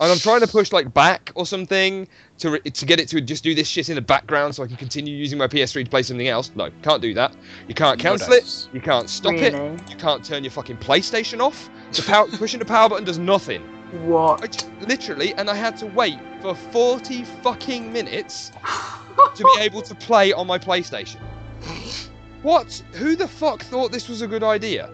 [0.04, 3.22] And I'm trying to push like back or something to re- to get it to
[3.22, 5.90] just do this shit in the background so I can continue using my PS3 to
[5.90, 6.50] play something else.
[6.54, 7.34] No, can't do that.
[7.68, 8.68] You can't cancel it.
[8.74, 9.54] You can't stop it.
[9.54, 11.70] You can't turn your fucking PlayStation off.
[11.92, 13.62] The power pushing the power button does nothing.
[14.04, 14.52] What?
[14.52, 18.52] just, literally, and I had to wait for 40 fucking minutes
[19.36, 21.20] to be able to play on my PlayStation.
[22.42, 22.74] What?
[22.92, 24.90] Who the fuck thought this was a good idea?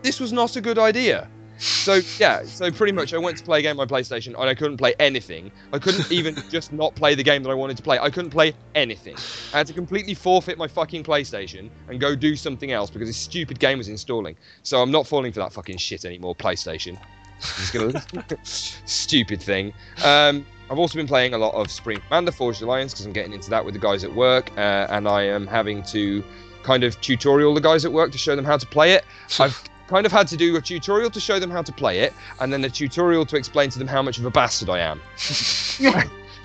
[0.00, 1.28] This was not a good idea.
[1.58, 4.48] So yeah, so pretty much I went to play a game on my PlayStation and
[4.48, 5.50] I couldn't play anything.
[5.72, 7.98] I couldn't even just not play the game that I wanted to play.
[7.98, 9.16] I couldn't play anything.
[9.52, 13.16] I had to completely forfeit my fucking PlayStation and go do something else because this
[13.16, 14.36] stupid game was installing.
[14.62, 16.98] So I'm not falling for that fucking shit anymore, PlayStation.
[16.98, 18.02] I'm just gonna
[18.42, 19.72] stupid thing.
[20.04, 23.32] Um, I've also been playing a lot of Supreme Commander Forged Alliance because I'm getting
[23.32, 26.24] into that with the guys at work, uh, and I am having to
[26.62, 29.04] kind of tutorial the guys at work to show them how to play it.
[29.38, 32.12] I've kind of had to do a tutorial to show them how to play it,
[32.40, 35.00] and then a tutorial to explain to them how much of a bastard I am.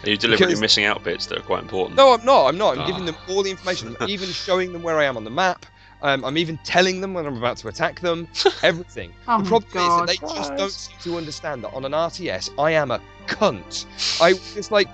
[0.03, 1.95] Are you deliberately because- missing out bits that are quite important?
[1.97, 2.47] No, I'm not.
[2.47, 2.75] I'm not.
[2.77, 2.87] I'm Ah.
[2.87, 3.95] giving them all the information.
[3.99, 5.65] I'm even showing them where I am on the map.
[6.03, 8.27] Um, I'm even telling them when I'm about to attack them.
[8.63, 9.13] Everything.
[9.27, 10.09] Oh the problem God.
[10.09, 12.99] is that they just don't seem to understand that on an RTS, I am a
[13.27, 13.85] cunt.
[14.19, 14.87] I it's like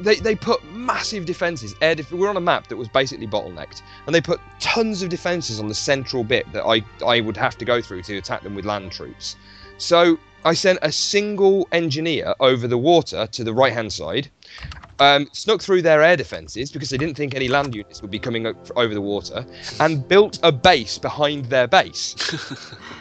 [0.00, 1.74] they, they put massive defenses.
[1.80, 5.08] Air def- we're on a map that was basically bottlenecked, and they put tons of
[5.08, 8.42] defenses on the central bit that I I would have to go through to attack
[8.42, 9.36] them with land troops.
[9.78, 14.30] So I sent a single engineer over the water to the right hand side,
[14.98, 18.18] um, snuck through their air defenses because they didn't think any land units would be
[18.18, 19.46] coming over the water,
[19.80, 22.16] and built a base behind their base.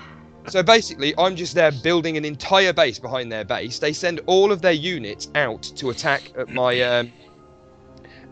[0.50, 3.80] So basically, I'm just there building an entire base behind their base.
[3.80, 7.12] They send all of their units out to attack at my um,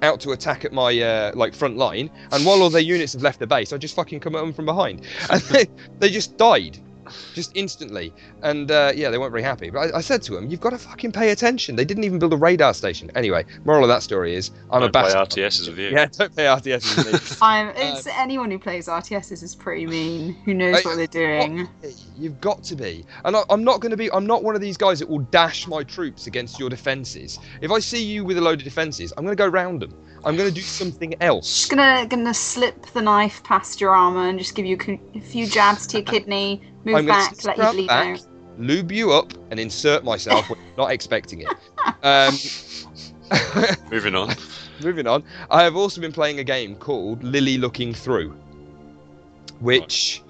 [0.02, 3.22] out to attack at my uh, like front line, and while all their units have
[3.22, 5.68] left the base, I just fucking come at them from behind, and they,
[6.00, 6.80] they just died,
[7.34, 8.14] just instantly.
[8.42, 9.70] And uh, yeah, they weren't very happy.
[9.70, 12.20] But I, I said to them, "You've got to fucking pay attention." They didn't even
[12.20, 13.12] build a radar station.
[13.16, 15.44] Anyway, moral of that story is, I'm a Don't play bastard.
[15.44, 15.90] RTSs with you.
[15.90, 17.38] Yeah, don't play RTS with me.
[17.42, 20.34] I'm, it's anyone who plays RTSs is pretty mean.
[20.46, 21.68] Who knows I- what they're doing?
[22.18, 23.06] You've got to be.
[23.26, 24.12] And I, I'm not going to be.
[24.12, 27.40] I'm not one of these guys that will dash my troops against your defences.
[27.62, 29.94] If I see you with a load of defences, I'm going to go round them.
[30.26, 31.48] I'm going to do something else.
[31.48, 34.78] Just gonna gonna slip the knife past your armor and just give you
[35.16, 36.62] a few jabs to your kidney.
[36.88, 38.28] Move I'm gonna back, let you bleed back, out.
[38.58, 41.54] lube you up, and insert myself when not expecting it.
[42.04, 42.36] Um,
[43.92, 44.34] Moving on.
[44.84, 45.24] moving on.
[45.50, 48.36] I have also been playing a game called Lily Looking Through,
[49.60, 50.22] which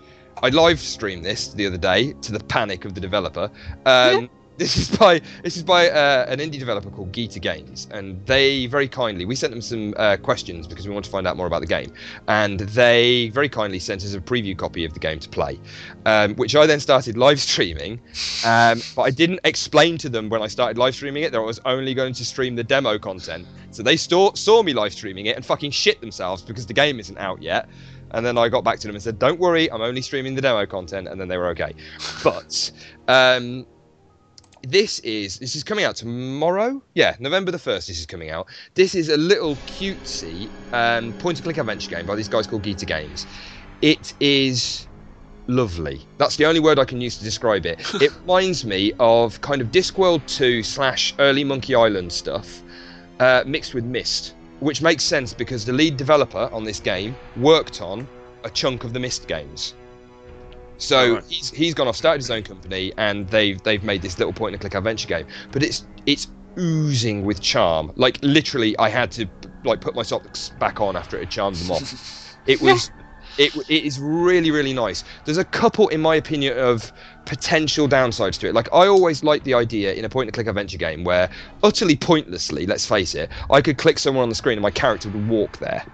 [0.41, 3.49] I live streamed this the other day to the panic of the developer.
[3.85, 8.23] Um, this is by this is by uh, an indie developer called Geeta Games, and
[8.25, 11.37] they very kindly we sent them some uh, questions because we want to find out
[11.37, 11.93] more about the game,
[12.27, 15.59] and they very kindly sent us a preview copy of the game to play,
[16.05, 17.99] um, which I then started live streaming,
[18.45, 21.43] um, but I didn't explain to them when I started live streaming it that I
[21.43, 23.47] was only going to stream the demo content.
[23.71, 26.99] So they saw saw me live streaming it and fucking shit themselves because the game
[26.99, 27.69] isn't out yet.
[28.11, 30.41] And then I got back to them and said, "Don't worry, I'm only streaming the
[30.41, 31.73] demo content." And then they were okay.
[32.23, 32.71] But
[33.09, 33.67] um,
[34.69, 36.81] this is this is coming out tomorrow.
[36.93, 37.87] Yeah, November the first.
[37.87, 38.47] This is coming out.
[38.73, 43.25] This is a little cutesy um, point-and-click adventure game by these guys called Geeta Games.
[43.81, 44.87] It is
[45.47, 46.01] lovely.
[46.17, 47.79] That's the only word I can use to describe it.
[48.01, 52.61] it reminds me of kind of Discworld 2 slash early Monkey Island stuff,
[53.19, 57.81] uh, mixed with Myst, which makes sense because the lead developer on this game worked
[57.81, 58.07] on
[58.43, 59.75] a chunk of the Myst games.
[60.77, 61.23] So Alright.
[61.27, 64.53] he's he's gone off, started his own company, and they've they've made this little point
[64.53, 65.25] and click adventure game.
[65.51, 67.91] But it's it's oozing with charm.
[67.95, 69.27] Like literally, I had to
[69.63, 72.13] like put my socks back on after it had charmed them off.
[72.47, 72.91] It was
[73.37, 75.03] it, it is really really nice.
[75.25, 76.93] There's a couple, in my opinion, of
[77.25, 78.55] potential downsides to it.
[78.55, 81.29] Like I always like the idea in a point and click adventure game where
[81.61, 85.09] utterly pointlessly, let's face it, I could click somewhere on the screen and my character
[85.09, 85.85] would walk there.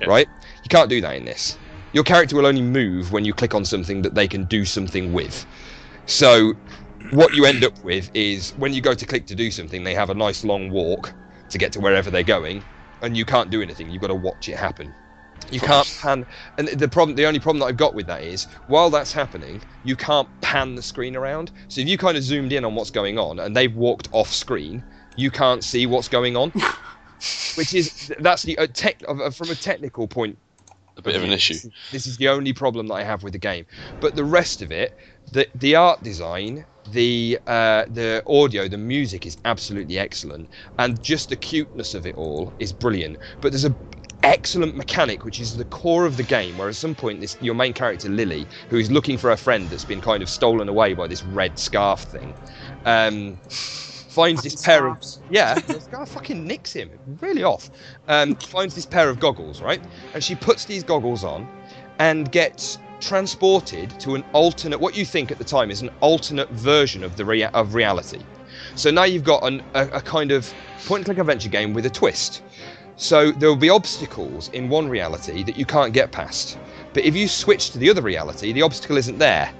[0.00, 0.06] Yeah.
[0.06, 0.28] Right?
[0.62, 1.58] You can't do that in this.
[1.92, 5.12] Your character will only move when you click on something that they can do something
[5.12, 5.46] with.
[6.06, 6.54] So
[7.10, 9.94] what you end up with is when you go to click to do something, they
[9.94, 11.12] have a nice long walk
[11.50, 12.64] to get to wherever they're going,
[13.02, 13.90] and you can't do anything.
[13.90, 14.94] You've got to watch it happen.
[15.50, 16.24] You can't pan,
[16.56, 19.60] and the problem, the only problem that I've got with that is, while that's happening,
[19.84, 21.50] you can't pan the screen around.
[21.68, 24.32] So if you kind of zoomed in on what's going on, and they've walked off
[24.32, 24.82] screen,
[25.16, 26.50] you can't see what's going on.
[27.54, 30.38] Which is that's the uh, tech from a technical point
[30.96, 31.54] A bit of an issue.
[31.90, 33.66] this is- the only problem that I have with the game.
[34.00, 34.92] But the rest of it,
[35.30, 41.28] the the art design, the uh, the audio, the music is absolutely excellent, and just
[41.30, 43.18] the cuteness of it all is brilliant.
[43.40, 43.76] But there's a
[44.24, 47.54] excellent mechanic which is the core of the game where at some point this your
[47.54, 50.94] main character Lily who is looking for a friend that's been kind of stolen away
[50.94, 52.36] by this red scarf thing
[52.84, 53.40] um
[54.12, 56.90] finds this pair of yeah, this guy fucking nicks him.
[57.20, 57.70] Really off.
[58.08, 59.82] Um, finds this pair of goggles, right?
[60.14, 61.48] And she puts these goggles on
[61.98, 66.48] and gets transported to an alternate, what you think at the time is an alternate
[66.50, 68.20] version of the rea- of reality.
[68.74, 70.52] So now you've got an, a, a kind of
[70.86, 72.42] point and click adventure game with a twist.
[72.96, 76.58] So there will be obstacles in one reality that you can't get past.
[76.92, 79.52] But if you switch to the other reality, the obstacle isn't there.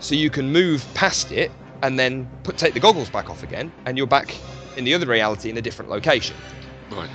[0.00, 3.72] So you can move past it and then put take the goggles back off again,
[3.86, 4.34] and you're back
[4.76, 6.36] in the other reality in a different location.
[6.90, 7.10] Right.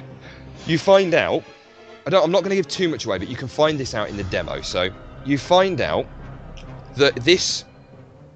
[0.65, 1.43] You find out.
[2.05, 3.93] I don't, I'm not going to give too much away, but you can find this
[3.93, 4.61] out in the demo.
[4.61, 4.89] So
[5.25, 6.05] you find out
[6.95, 7.65] that this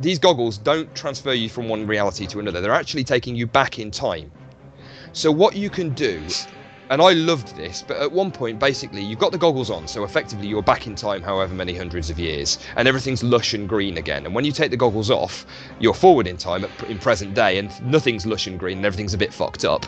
[0.02, 2.60] these goggles don't transfer you from one reality to another.
[2.60, 4.32] They're actually taking you back in time.
[5.14, 6.24] So what you can do,
[6.92, 10.04] and I loved this, but at one point, basically, you've got the goggles on, so
[10.04, 13.98] effectively you're back in time, however many hundreds of years, and everything's lush and green
[13.98, 14.26] again.
[14.26, 15.46] And when you take the goggles off,
[15.80, 19.18] you're forward in time in present day, and nothing's lush and green, and everything's a
[19.18, 19.86] bit fucked up.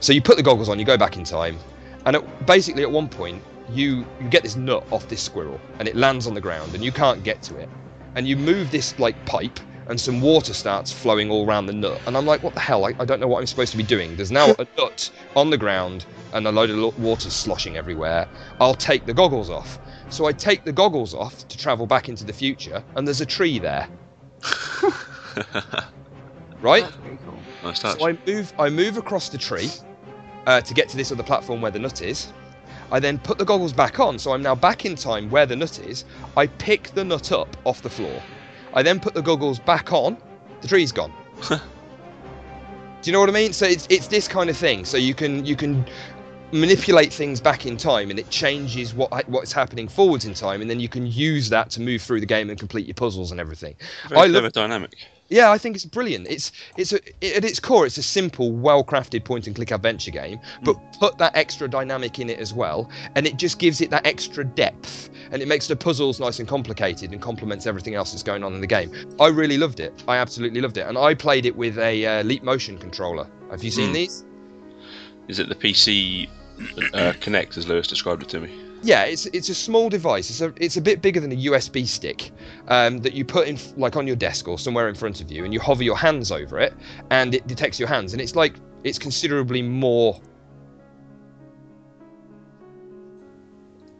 [0.00, 1.58] So you put the goggles on, you go back in time,
[2.04, 5.96] and basically at one point, you you get this nut off this squirrel, and it
[5.96, 7.68] lands on the ground, and you can't get to it,
[8.14, 9.58] and you move this like pipe.
[9.88, 12.84] And some water starts flowing all around the nut, and I'm like, "What the hell?
[12.84, 15.50] I, I don't know what I'm supposed to be doing." There's now a nut on
[15.50, 18.28] the ground, and a load of lo- water sloshing everywhere.
[18.60, 19.78] I'll take the goggles off.
[20.08, 23.26] So I take the goggles off to travel back into the future, and there's a
[23.26, 23.88] tree there.
[26.60, 26.84] right?
[27.24, 27.38] Cool.
[27.62, 27.98] Nice touch.
[27.98, 29.70] So I move, I move across the tree
[30.46, 32.32] uh, to get to this other platform where the nut is.
[32.90, 35.56] I then put the goggles back on, so I'm now back in time where the
[35.56, 36.04] nut is.
[36.36, 38.22] I pick the nut up off the floor.
[38.74, 40.16] I then put the goggles back on.
[40.60, 41.12] The tree's gone.
[41.48, 43.52] Do you know what I mean?
[43.52, 44.84] So it's it's this kind of thing.
[44.84, 45.84] So you can you can
[46.52, 50.70] manipulate things back in time, and it changes what what's happening forwards in time, and
[50.70, 53.40] then you can use that to move through the game and complete your puzzles and
[53.40, 53.74] everything.
[54.08, 54.94] Very I love dynamic.
[55.32, 56.26] Yeah, I think it's brilliant.
[56.28, 56.96] It's it's a,
[57.36, 62.18] at its core, it's a simple, well-crafted point-and-click adventure game, but put that extra dynamic
[62.18, 65.68] in it as well, and it just gives it that extra depth, and it makes
[65.68, 68.92] the puzzles nice and complicated and complements everything else that's going on in the game.
[69.18, 70.04] I really loved it.
[70.06, 73.26] I absolutely loved it, and I played it with a uh, Leap Motion controller.
[73.50, 73.94] Have you seen Hmm.
[73.94, 74.26] these?
[75.28, 76.28] Is it the PC
[76.92, 78.61] uh, Kinect as Lewis described it to me?
[78.82, 80.28] Yeah, it's it's a small device.
[80.28, 82.32] It's a it's a bit bigger than a USB stick
[82.68, 85.44] um, that you put in like on your desk or somewhere in front of you,
[85.44, 86.74] and you hover your hands over it,
[87.10, 90.20] and it detects your hands, and it's like it's considerably more.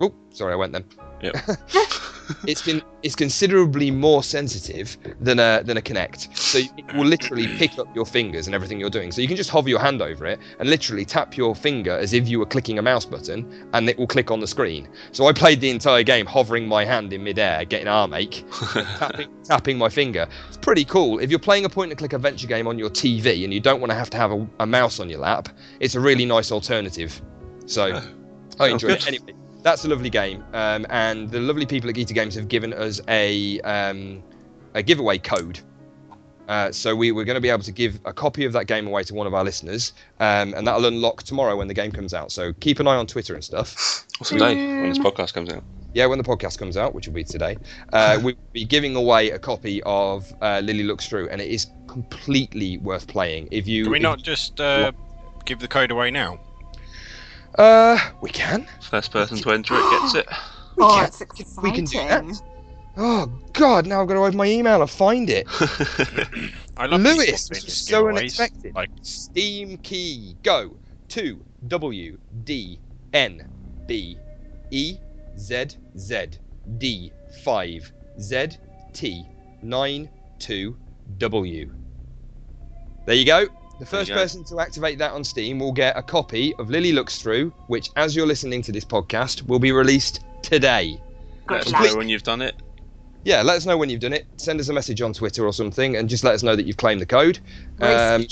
[0.00, 0.84] Oh, sorry, I went then.
[1.22, 1.36] Yep.
[2.46, 6.36] it's con- it's considerably more sensitive than a than a Kinect.
[6.36, 9.12] So it will literally pick up your fingers and everything you're doing.
[9.12, 12.12] So you can just hover your hand over it and literally tap your finger as
[12.12, 14.88] if you were clicking a mouse button, and it will click on the screen.
[15.12, 18.44] So I played the entire game hovering my hand in midair, getting arm ache,
[18.98, 20.26] tapping, tapping my finger.
[20.48, 21.18] It's pretty cool.
[21.18, 23.96] If you're playing a point-and-click adventure game on your TV and you don't want to
[23.96, 25.48] have to have a, a mouse on your lap,
[25.80, 27.20] it's a really nice alternative.
[27.66, 28.00] So
[28.60, 29.08] I enjoyed it.
[29.08, 32.72] Anyway, that's a lovely game, um, and the lovely people at Geeta Games have given
[32.72, 34.22] us a um,
[34.74, 35.60] a giveaway code.
[36.48, 38.86] Uh, so we, we're going to be able to give a copy of that game
[38.86, 42.12] away to one of our listeners, um, and that'll unlock tomorrow when the game comes
[42.12, 42.32] out.
[42.32, 44.04] So keep an eye on Twitter and stuff.
[44.18, 45.62] What's the day when this podcast comes out?
[45.94, 47.56] Yeah, when the podcast comes out, which will be today,
[47.92, 51.68] uh, we'll be giving away a copy of uh, Lily Looks Through, and it is
[51.86, 53.48] completely worth playing.
[53.50, 54.90] If you, Can we if- not just uh,
[55.44, 56.40] give the code away now?
[57.58, 58.66] Uh, we can.
[58.80, 60.28] First person to enter it gets it.
[60.74, 61.04] We Oh, can.
[61.04, 61.62] it's exciting.
[61.62, 62.42] We can do that.
[62.96, 63.86] Oh God!
[63.86, 65.46] Now I've got to open my email and find it.
[66.78, 68.16] I love Lewis, this spontaneous was so giveaways.
[68.16, 68.74] unexpected.
[68.74, 70.78] Like, Steam key go
[71.08, 72.80] to W D
[73.12, 73.46] N
[73.86, 74.16] B
[74.70, 74.96] E
[75.38, 75.66] Z
[75.98, 76.26] Z
[76.78, 77.12] D
[77.44, 78.48] five Z
[78.94, 79.26] T
[79.62, 80.74] nine two
[81.18, 81.70] W.
[83.04, 83.46] There you go.
[83.78, 87.20] The first person to activate that on Steam will get a copy of Lily Looks
[87.20, 91.00] Through, which, as you're listening to this podcast, will be released today.
[91.50, 92.54] Let us know when you've done it.
[93.24, 94.26] Yeah, let us know when you've done it.
[94.36, 96.76] Send us a message on Twitter or something, and just let us know that you've
[96.76, 97.38] claimed the code.
[97.80, 98.26] Um,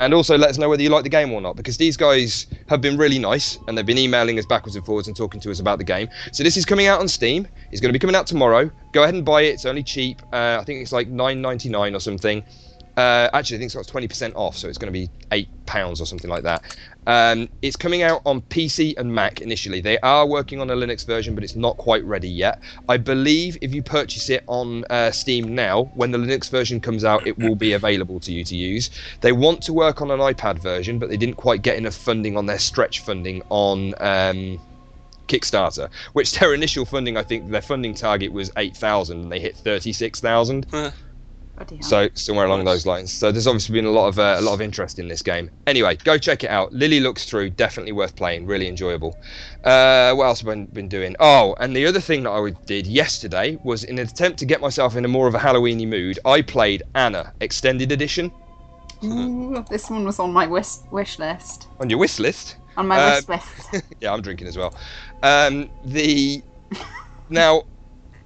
[0.00, 2.46] and also let us know whether you like the game or not, because these guys
[2.68, 5.50] have been really nice and they've been emailing us backwards and forwards and talking to
[5.50, 6.08] us about the game.
[6.32, 7.46] So this is coming out on Steam.
[7.70, 8.70] It's going to be coming out tomorrow.
[8.92, 9.50] Go ahead and buy it.
[9.50, 10.22] It's only cheap.
[10.32, 12.42] Uh, I think it's like nine ninety nine or something.
[12.96, 15.48] Uh, actually, I think it's got twenty percent off, so it's going to be eight
[15.66, 16.76] pounds or something like that.
[17.06, 19.80] Um, it's coming out on PC and Mac initially.
[19.80, 22.60] They are working on a Linux version, but it's not quite ready yet.
[22.88, 27.04] I believe if you purchase it on uh, Steam now, when the Linux version comes
[27.04, 28.90] out, it will be available to you to use.
[29.20, 32.36] They want to work on an iPad version, but they didn't quite get enough funding
[32.36, 34.60] on their stretch funding on um,
[35.30, 39.56] Kickstarter, which their initial funding, I think their funding target was 8,000 and they hit
[39.56, 40.66] 36,000.
[41.80, 43.12] So somewhere along those lines.
[43.12, 45.50] So there's obviously been a lot of uh, a lot of interest in this game.
[45.66, 46.72] Anyway, go check it out.
[46.72, 49.16] Lily looks through, definitely worth playing, really enjoyable.
[49.64, 51.16] Uh, what else have I been, been doing?
[51.20, 54.60] Oh, and the other thing that I did yesterday was in an attempt to get
[54.60, 56.18] myself in a more of a Halloweeny mood.
[56.24, 58.32] I played Anna Extended Edition
[59.02, 61.68] Ooh, this one was on my wish, wish list.
[61.78, 62.56] on your wish list.
[62.76, 63.84] On my wish list.
[64.00, 64.74] yeah, I'm drinking as well.
[65.22, 66.42] Um, the
[67.30, 67.62] now,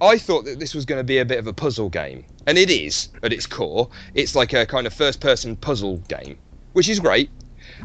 [0.01, 2.57] I thought that this was going to be a bit of a puzzle game, and
[2.57, 3.89] it is at its core.
[4.13, 6.37] It's like a kind of first-person puzzle game,
[6.73, 7.29] which is great.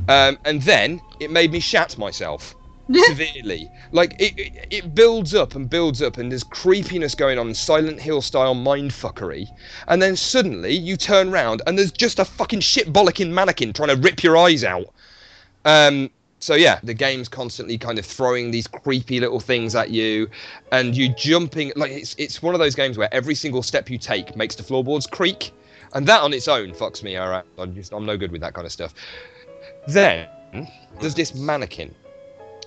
[0.08, 2.54] Um, and then it made me shat myself
[2.92, 3.70] severely.
[3.92, 8.00] Like it, it, it builds up and builds up, and there's creepiness going on, Silent
[8.00, 9.46] Hill style mindfuckery,
[9.88, 13.88] and then suddenly you turn round and there's just a fucking shit bollocking mannequin trying
[13.88, 14.92] to rip your eyes out.
[15.64, 16.10] Um,
[16.40, 20.28] so yeah, the game's constantly kind of throwing these creepy little things at you,
[20.72, 23.98] and you jumping like it's it's one of those games where every single step you
[23.98, 25.52] take makes the floorboards creak,
[25.92, 28.40] and that on its own fucks me All right, I'm just I'm no good with
[28.40, 28.94] that kind of stuff.
[29.86, 30.28] Then
[30.98, 31.94] there's this mannequin.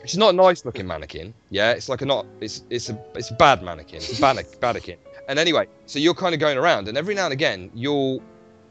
[0.04, 1.34] It's not a nice looking mannequin.
[1.50, 2.28] Yeah, it's like a not.
[2.42, 3.98] It's it's a it's a bad mannequin.
[3.98, 4.98] It's a bad mannequin.
[5.28, 8.22] And anyway, so you're kind of going around, and every now and again you'll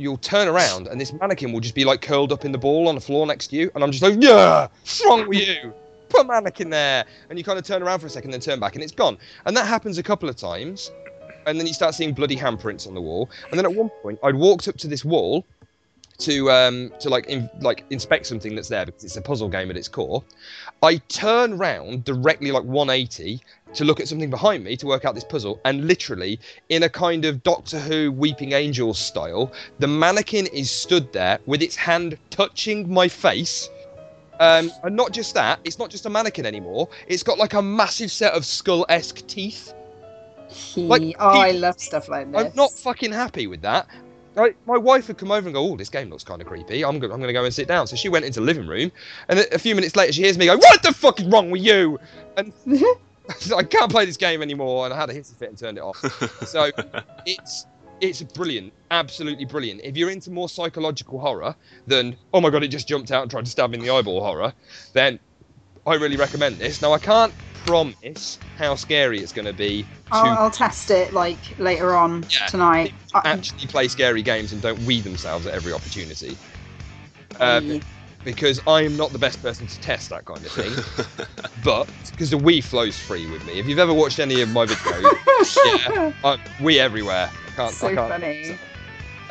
[0.02, 2.88] you'll turn around, and this mannequin will just be like curled up in the ball
[2.88, 5.72] on the floor next to you, and I'm just like, yeah, what's wrong with you?
[6.08, 8.74] Put mannequin there, and you kind of turn around for a second, then turn back,
[8.74, 9.16] and it's gone.
[9.46, 10.90] And that happens a couple of times,
[11.46, 13.30] and then you start seeing bloody handprints on the wall.
[13.50, 15.46] And then at one point, I'd walked up to this wall
[16.22, 19.70] to um to like in, like inspect something that's there because it's a puzzle game
[19.70, 20.22] at its core.
[20.82, 23.40] I turn round directly like 180
[23.74, 26.88] to look at something behind me to work out this puzzle, and literally in a
[26.88, 32.18] kind of Doctor Who Weeping Angels style, the mannequin is stood there with its hand
[32.30, 33.68] touching my face.
[34.40, 36.88] Um, and not just that, it's not just a mannequin anymore.
[37.06, 39.72] It's got like a massive set of skull-esque teeth.
[40.76, 42.44] Like, oh, I love stuff like this.
[42.46, 43.86] I'm not fucking happy with that.
[44.34, 46.84] Like, my wife had come over and go, "Oh, this game looks kind of creepy.
[46.84, 48.66] I'm, go- I'm going to go and sit down." So she went into the living
[48.66, 48.90] room,
[49.28, 51.50] and a, a few minutes later, she hears me go, "What the fuck is wrong
[51.50, 51.98] with you?"
[52.36, 52.52] And
[53.56, 55.82] I can't play this game anymore, and I had a hissy fit and turned it
[55.82, 55.98] off.
[56.46, 56.70] so
[57.26, 57.66] it's
[58.00, 59.80] it's brilliant, absolutely brilliant.
[59.84, 61.54] If you're into more psychological horror
[61.86, 63.90] than "Oh my god, it just jumped out and tried to stab me in the
[63.90, 64.52] eyeball" horror,
[64.92, 65.20] then
[65.86, 66.82] I really recommend this.
[66.82, 67.32] Now I can't
[67.64, 72.46] promise how scary it's going to be I'll, I'll test it like later on Yeah.
[72.46, 72.92] tonight.
[73.14, 76.36] I- actually play scary games and don't weed themselves at every opportunity.
[77.40, 77.80] Um,
[78.24, 81.26] because I'm not the best person to test that kind of thing.
[81.64, 83.58] but because the Wii flows free with me.
[83.58, 85.56] If you've ever watched any of my videos,
[85.96, 87.30] yeah, I'm Wii everywhere.
[87.48, 87.74] I can't.
[87.74, 88.10] so I can't.
[88.10, 88.58] funny.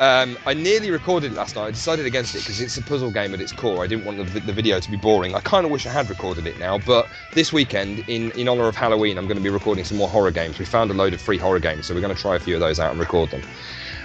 [0.00, 1.66] Um, I nearly recorded it last night.
[1.66, 3.84] I decided against it because it's a puzzle game at its core.
[3.84, 5.34] I didn't want the, the video to be boring.
[5.34, 8.66] I kind of wish I had recorded it now, but this weekend, in, in honour
[8.66, 10.58] of Halloween, I'm going to be recording some more horror games.
[10.58, 12.54] We found a load of free horror games, so we're going to try a few
[12.54, 13.42] of those out and record them.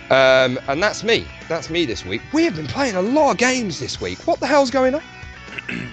[0.09, 1.25] Um, and that's me.
[1.49, 2.21] That's me this week.
[2.31, 4.19] We have been playing a lot of games this week.
[4.27, 5.01] What the hell's going on?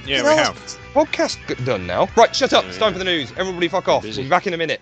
[0.06, 0.56] Yeah, we have.
[0.92, 2.08] Podcast done now.
[2.16, 2.64] Right, shut up.
[2.64, 3.32] Oh, It's time for the news.
[3.38, 4.04] Everybody fuck off.
[4.04, 4.80] We'll be back in a minute.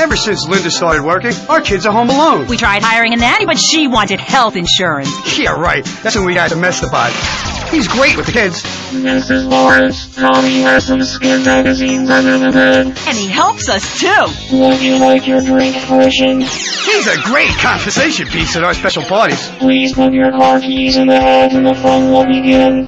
[0.00, 2.46] Ever since Linda started working, our kids are home alone.
[2.48, 5.38] We tried hiring a nanny, but she wanted health insurance.
[5.38, 5.84] Yeah, right.
[6.02, 7.70] That's when we had Domestabot.
[7.70, 8.62] He's great with the kids.
[8.92, 9.48] Mrs.
[9.48, 12.86] Lawrence, Tommy has some skin magazines under the bed.
[12.86, 14.56] And he helps us too.
[14.56, 16.40] Would you like your drink portion?
[16.40, 19.48] He's a great conversation piece at our special parties.
[19.58, 22.86] Please put your car keys in the hat and the fun will begin.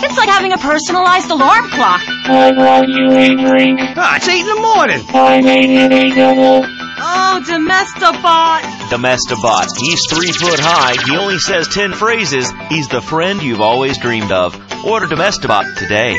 [0.00, 2.00] It's like having a personalized alarm clock.
[2.06, 3.80] I brought you a drink.
[3.96, 5.04] Ah, it's eight in the morning.
[5.08, 6.64] I made it a double.
[7.00, 8.60] Oh, Domestabot.
[8.90, 9.66] Domestabot.
[9.78, 10.94] He's three foot high.
[11.04, 12.50] He only says ten phrases.
[12.68, 14.54] He's the friend you've always dreamed of.
[14.84, 16.16] Order Domestabot today.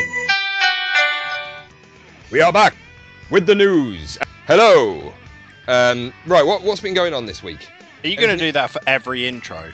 [2.30, 2.76] We are back
[3.30, 4.18] with the news.
[4.46, 5.12] Hello.
[5.68, 7.66] Um, right, what, what's been going on this week?
[8.04, 9.70] Are you going to do that for every intro?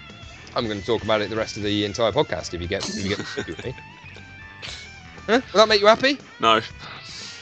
[0.55, 2.89] I'm going to talk about it the rest of the entire podcast if you get
[2.89, 3.75] if you get with me.
[5.27, 5.41] Huh?
[5.53, 6.19] Will that make you happy?
[6.41, 6.61] No.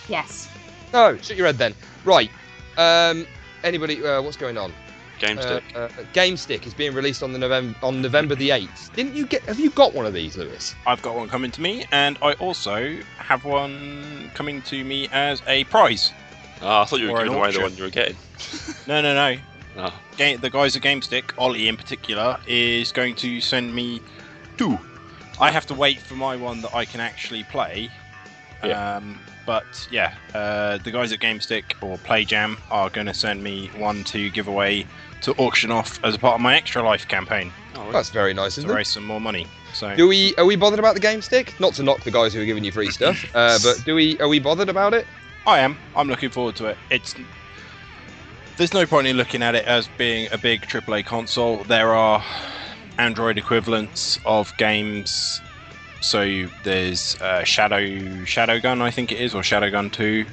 [0.08, 0.48] Yes.
[0.92, 1.16] No.
[1.18, 1.74] Shut your head then.
[2.04, 2.30] Right.
[2.76, 3.26] Um,
[3.62, 4.04] anybody?
[4.04, 4.72] Uh, what's going on?
[5.20, 5.64] Game Uh, stick.
[5.76, 8.90] uh, Game Stick is being released on the November on November the eighth.
[8.96, 9.42] Didn't you get?
[9.42, 10.74] Have you got one of these, Lewis?
[10.86, 15.40] I've got one coming to me, and I also have one coming to me as
[15.46, 16.12] a prize.
[16.62, 18.16] Ah, I thought you were an giving away the one you were getting.
[18.86, 19.90] No, no, no.
[20.16, 24.00] Game, the guys at GameStick, Ollie in particular, is going to send me
[24.56, 24.78] two.
[25.40, 27.90] I have to wait for my one that I can actually play.
[28.62, 28.96] Yeah.
[28.96, 33.68] Um, but yeah, uh, the guys at GameStick or PlayJam are going to send me
[33.76, 34.86] one to give away
[35.20, 38.54] to auction off as a part of my Extra Life campaign Oh, That's very nice,
[38.54, 38.74] to isn't it?
[38.74, 39.46] raise some more money.
[39.74, 41.58] So Do we are we bothered about the Game Stick?
[41.58, 44.18] Not to knock the guys who are giving you free stuff, uh, but do we
[44.20, 45.06] are we bothered about it?
[45.46, 45.76] I am.
[45.96, 46.78] I'm looking forward to it.
[46.90, 47.14] It's
[48.56, 51.64] there's no point in looking at it as being a big AAA console.
[51.64, 52.24] There are
[52.98, 55.42] Android equivalents of games.
[56.00, 57.80] So there's uh, Shadow
[58.24, 60.26] Shadowgun, I think it is, or Shadowgun 2,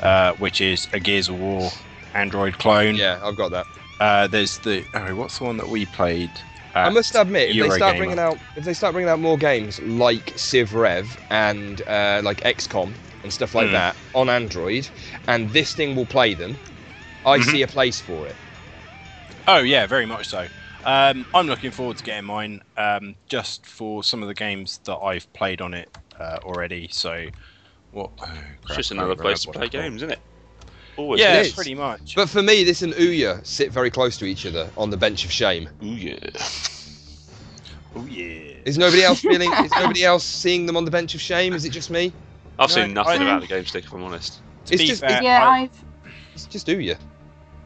[0.00, 1.70] uh, which is a Gears of War
[2.14, 2.96] Android clone.
[2.96, 3.66] Yeah, I've got that.
[3.98, 6.40] Uh, there's the oh, what's the one that we played?
[6.74, 9.80] I must admit, if they start bringing out if they start bringing out more games
[9.80, 13.72] like Civ Rev and uh, like XCOM and stuff like Hmm.
[13.72, 14.88] that on Android,
[15.26, 16.58] and this thing will play them,
[17.24, 17.42] I Mhm.
[17.42, 18.36] see a place for it.
[19.46, 20.48] Oh yeah, very much so.
[20.84, 24.96] Um, I'm looking forward to getting mine, um, just for some of the games that
[24.96, 25.88] I've played on it
[26.20, 26.88] uh, already.
[26.90, 27.26] So,
[27.92, 28.10] what?
[28.20, 30.18] oh, It's just another place to play games, isn't it?
[30.96, 31.20] Always.
[31.20, 31.52] Yeah, It is.
[31.54, 32.14] pretty much.
[32.14, 35.24] But for me, this and Ouya sit very close to each other on the bench
[35.24, 35.68] of shame.
[35.82, 36.16] Ooh yeah.
[37.96, 38.54] oh yeah.
[38.64, 39.52] Is nobody else feeling?
[39.52, 41.52] is nobody else seeing them on the bench of shame?
[41.54, 42.12] Is it just me?
[42.58, 44.40] I've No, seen nothing I- about the game stick, if I'm honest.
[44.66, 45.84] To It's be just- fair, yeah, I, I've
[46.34, 46.98] It's just Ouya that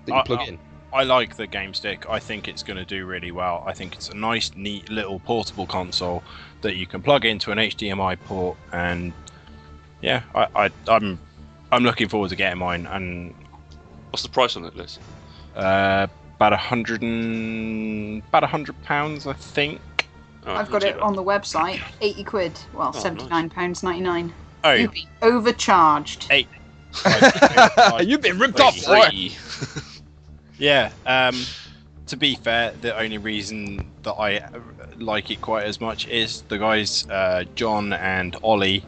[0.06, 0.58] you I- plug I- in.
[0.92, 2.08] I like the game stick.
[2.08, 3.62] I think it's going to do really well.
[3.66, 6.22] I think it's a nice, neat little portable console
[6.62, 9.12] that you can plug into an HDMI port, and
[10.00, 11.18] yeah, I, I, I'm,
[11.70, 12.86] I'm looking forward to getting mine.
[12.86, 13.34] And
[14.10, 14.98] What's the price on it, Liz?
[15.56, 19.80] uh, about a hundred and about a hundred pounds, I think.
[20.46, 21.02] Oh, I've got it bad.
[21.02, 21.82] on the website.
[22.00, 22.58] Eighty quid.
[22.72, 24.32] Well, Oh, seventy nine pounds ninety nine.
[24.64, 26.28] Oh, You've been overcharged.
[26.30, 26.48] Eight.
[28.00, 29.08] You've been ripped off, boy.
[29.10, 29.36] Free.
[30.58, 30.92] Yeah.
[31.06, 31.40] Um,
[32.06, 34.60] to be fair, the only reason that I uh,
[34.98, 38.84] like it quite as much is the guys, uh, John and Ollie,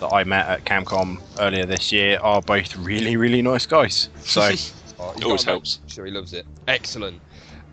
[0.00, 4.08] that I met at Gamescom earlier this year, are both really, really nice guys.
[4.22, 4.40] So,
[4.98, 5.80] Oh, he's Always a mate, helps.
[5.88, 6.46] Sure, he loves it.
[6.68, 7.20] Excellent.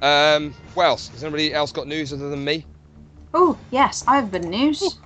[0.01, 1.09] Um, what else?
[1.09, 2.65] Has anybody else got news other than me?
[3.33, 4.97] Oh yes, I have been news.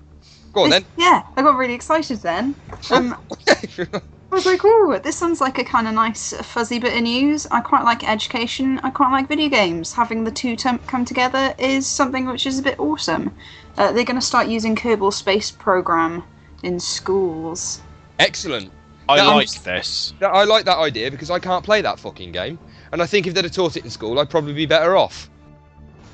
[0.53, 0.91] Go on This- then.
[0.97, 2.55] Yeah, I got really excited then.
[2.89, 3.17] Um,
[4.31, 7.47] I was like, "Oh, this sounds like a kind of nice fuzzy bit of news."
[7.51, 8.79] I quite like education.
[8.83, 9.93] I quite like video games.
[9.93, 13.31] Having the two tem- come together is something which is a bit awesome.
[13.77, 16.23] Uh, they're going to start using Kerbal Space Program
[16.63, 17.81] in schools.
[18.19, 18.71] Excellent.
[19.07, 20.13] I Yeah, I'm like s- this.
[20.19, 22.57] That- I like that idea because I can't play that fucking game.
[22.91, 25.29] And I think if they'd have taught it in school, I'd probably be better off.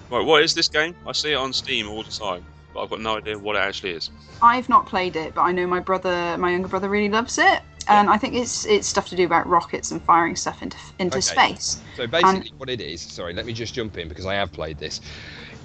[0.10, 0.94] Right, what is this game?
[1.08, 2.44] I see it on Steam all the time,
[2.74, 4.10] but I've got no idea what it actually is.
[4.42, 7.62] I've not played it, but I know my brother, my younger brother, really loves it.
[7.88, 11.22] And I think it's it's stuff to do about rockets and firing stuff into into
[11.22, 11.22] Okay.
[11.22, 11.84] space.
[11.94, 14.80] So basically, what it is, sorry, let me just jump in because I have played
[14.80, 15.02] this.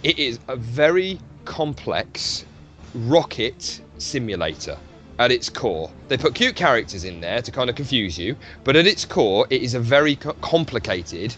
[0.03, 2.47] It is a very complex
[2.95, 4.81] rocket simulator
[5.19, 5.95] at its core.
[6.09, 9.47] They put cute characters in there to kind of confuse you, but at its core,
[9.51, 11.37] it is a very co- complicated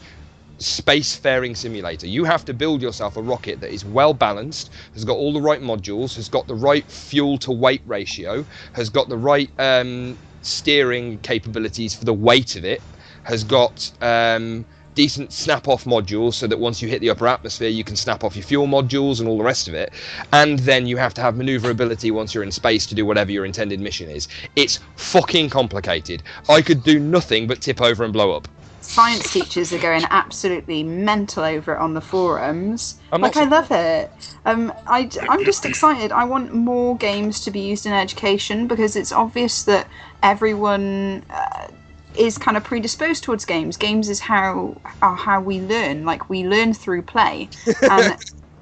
[0.59, 2.07] spacefaring simulator.
[2.09, 5.43] You have to build yourself a rocket that is well balanced, has got all the
[5.43, 10.19] right modules, has got the right fuel to weight ratio, has got the right um,
[10.43, 12.83] steering capabilities for the weight of it,
[13.25, 14.65] has got um,
[14.95, 18.25] decent snap off modules so that once you hit the upper atmosphere, you can snap
[18.25, 19.93] off your fuel modules and all the rest of it.
[20.33, 23.45] And then you have to have maneuverability once you're in space to do whatever your
[23.45, 24.27] intended mission is.
[24.57, 26.25] It's fucking complicated.
[26.49, 28.49] I could do nothing but tip over and blow up.
[28.89, 32.99] Science teachers are going absolutely mental over it on the forums.
[33.13, 34.11] I'm like I love it.
[34.47, 36.11] Um, I am just excited.
[36.11, 39.89] I want more games to be used in education because it's obvious that
[40.23, 41.69] everyone uh,
[42.17, 43.77] is kind of predisposed towards games.
[43.77, 46.07] Games is how are how we learn.
[46.07, 47.51] Like we learn through play,
[47.89, 48.17] and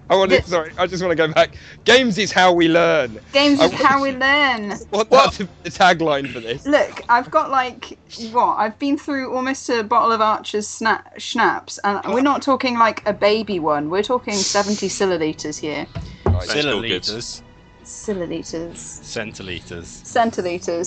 [0.08, 1.56] I want to, The- sorry, I just want to go back.
[1.84, 3.18] Games is how we learn.
[3.32, 4.70] games I is how we learn.
[4.90, 6.64] What that's the tagline for this.
[6.64, 7.98] Look, I've got like
[8.30, 8.54] what?
[8.56, 13.02] I've been through almost a bottle of Archer's sna- schnapps, and we're not talking like
[13.08, 13.90] a baby one.
[13.90, 15.86] We're talking seventy milliliters here.
[16.24, 16.42] Right.
[16.44, 17.02] still good.
[17.02, 17.42] Centiliters.
[17.84, 19.86] Milliliters, Centiliters.
[20.02, 20.82] centiliters,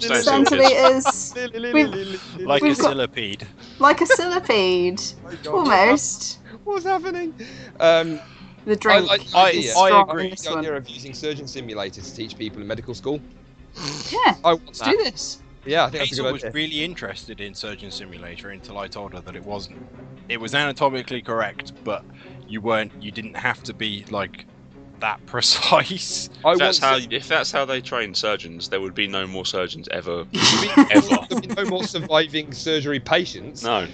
[0.00, 3.46] centiliters, centiliters, Like We've a got- millipede.
[3.78, 5.00] like a centipede,
[5.46, 6.39] oh almost.
[6.64, 7.34] What's happening?
[7.78, 8.20] Um,
[8.64, 9.74] The drink I like the is idea.
[9.76, 10.24] I agree.
[10.24, 10.58] in this the one.
[10.60, 13.20] idea of using surgeon simulators to teach people in medical school.
[14.10, 14.90] Yeah, I want let's that.
[14.90, 15.42] do this.
[15.64, 18.86] Yeah, I think that's a Hazel good was really interested in Surgeon Simulator until I
[18.86, 19.78] told her that it wasn't.
[20.28, 22.04] It was anatomically correct, but
[22.46, 22.92] you weren't.
[23.00, 24.46] You didn't have to be like
[25.00, 26.30] that precise.
[26.44, 29.26] I If that's how want if that's how they train surgeons, there would be no
[29.26, 30.24] more surgeons ever.
[30.90, 31.08] ever.
[31.28, 33.62] There'll be no more surviving surgery patients.
[33.62, 33.86] No.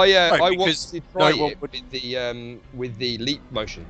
[0.00, 2.96] I uh, No, I want because to try no it would- with the um with
[2.98, 3.84] the leap motion.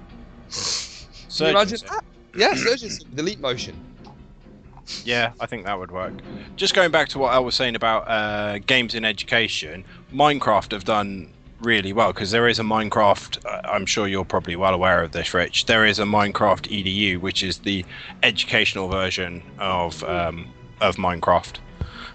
[0.50, 2.04] Can you imagine that?
[2.36, 3.76] Yeah, surgeons the leap motion.
[5.04, 6.12] Yeah, I think that would work.
[6.56, 10.84] Just going back to what I was saying about uh, games in education, Minecraft have
[10.84, 13.44] done really well because there is a Minecraft.
[13.46, 15.66] Uh, I'm sure you're probably well aware of this, Rich.
[15.66, 17.84] There is a Minecraft EDU, which is the
[18.22, 21.58] educational version of um, of Minecraft.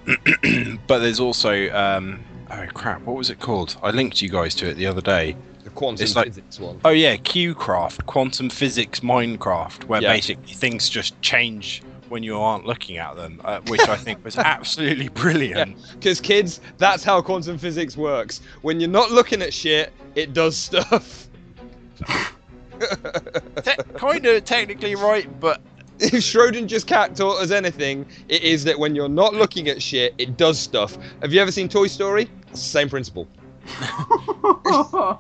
[0.88, 3.78] but there's also um, oh crap, what was it called?
[3.84, 5.36] I linked you guys to it the other day.
[5.64, 6.80] The quantum It's like- physics one.
[6.86, 10.14] Oh yeah, QCraft, Quantum Physics Minecraft, where Yeah.
[10.14, 14.38] basically things just change when you aren't looking at them, uh, which I think was
[14.38, 15.76] absolutely brilliant.
[15.94, 18.40] Because kids, that's how quantum physics works.
[18.62, 21.28] When you're not looking at shit, it does stuff.
[22.80, 25.60] Te- kind of technically right, but
[26.00, 30.14] if Schrodinger's cat taught us anything, it is that when you're not looking at shit,
[30.18, 30.98] it does stuff.
[31.22, 32.30] Have you ever seen Toy Story?
[32.50, 33.28] It's the same principle.
[33.82, 35.18] uh,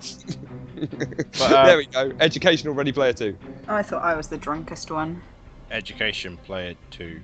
[1.66, 2.12] there we go.
[2.20, 3.38] Educational Ready Player 2.
[3.68, 5.22] I thought I was the drunkest one.
[5.72, 7.22] Education Player Two,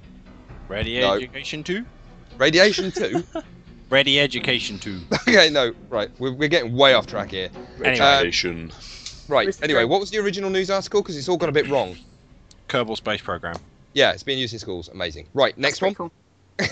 [0.67, 1.13] Ready No.
[1.13, 1.85] Education Two,
[2.37, 3.23] Radiation 2?
[3.89, 4.99] Ready Education Two.
[5.27, 6.09] okay, no, right.
[6.19, 7.49] We're, we're getting way off track here.
[7.83, 8.71] Anyway, Education.
[9.29, 11.01] Right, anyway, what was the original news article?
[11.01, 11.95] Because it's all got a bit wrong.
[12.67, 13.55] Kerbal Space Program.
[13.93, 14.89] Yeah, it's being used in schools.
[14.89, 15.27] Amazing.
[15.33, 15.93] Right, next one.
[15.95, 16.11] Pretty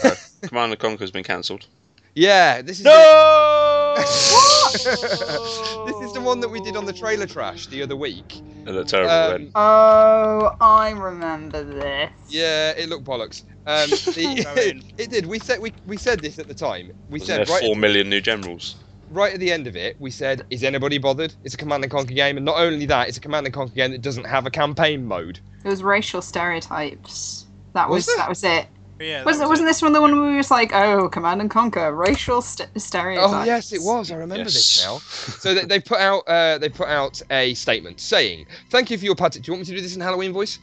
[0.02, 0.12] cool.
[0.42, 1.68] Command and Conquer has been cancelled.
[2.16, 3.94] Yeah, this is No!
[3.98, 8.42] this is the one that we did on the trailer trash the other week.
[8.66, 9.52] It looked terrible Um.
[9.56, 12.12] Oh, I remember this.
[12.28, 13.44] Yeah, it looked bollocks.
[13.66, 15.26] Um, the, it did.
[15.26, 16.92] We said we, we said this at the time.
[17.10, 18.76] We Wasn't said there right four million new generals?
[19.12, 21.92] right at the end of it, we said, "Is anybody bothered?" It's a Command and
[21.92, 24.46] Conquer game, and not only that, it's a Command and Conquer game that doesn't have
[24.46, 25.40] a campaign mode.
[25.64, 27.46] It was racial stereotypes.
[27.74, 28.68] That Was was, that was it.
[29.02, 29.70] Yeah, Wasn't was wasn't it.
[29.72, 33.34] this one the one where we was like, oh, command and conquer, racial st- stereotypes?
[33.34, 34.12] Oh yes, it was.
[34.12, 35.00] I remember this now.
[35.00, 39.06] So they, they put out uh, they put out a statement saying, "Thank you for
[39.06, 40.60] your participation." Do you want me to do this in Halloween voice?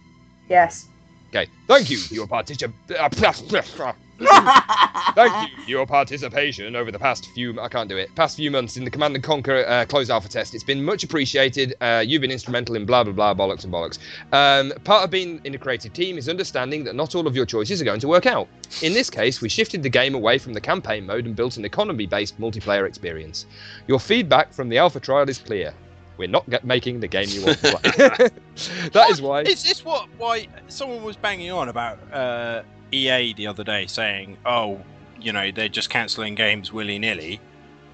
[0.48, 0.88] Yes.
[1.34, 1.50] Okay.
[1.66, 2.74] Thank you for your participation.
[4.18, 7.60] Thank you for your participation over the past few.
[7.60, 8.14] I can't do it.
[8.14, 10.54] Past few months in the Command and Conquer uh, closed alpha test.
[10.54, 11.74] It's been much appreciated.
[11.80, 13.98] Uh, you've been instrumental in blah blah blah bollocks and bollocks.
[14.32, 17.46] Um, part of being in a creative team is understanding that not all of your
[17.46, 18.48] choices are going to work out.
[18.82, 21.64] In this case, we shifted the game away from the campaign mode and built an
[21.64, 23.46] economy-based multiplayer experience.
[23.86, 25.74] Your feedback from the alpha trial is clear.
[26.18, 27.90] We're not get- making the game you want to play.
[28.92, 29.42] that is why.
[29.42, 32.62] Is this what why someone was banging on about uh,
[32.92, 34.80] EA the other day, saying, "Oh,
[35.20, 37.40] you know, they're just cancelling games willy nilly."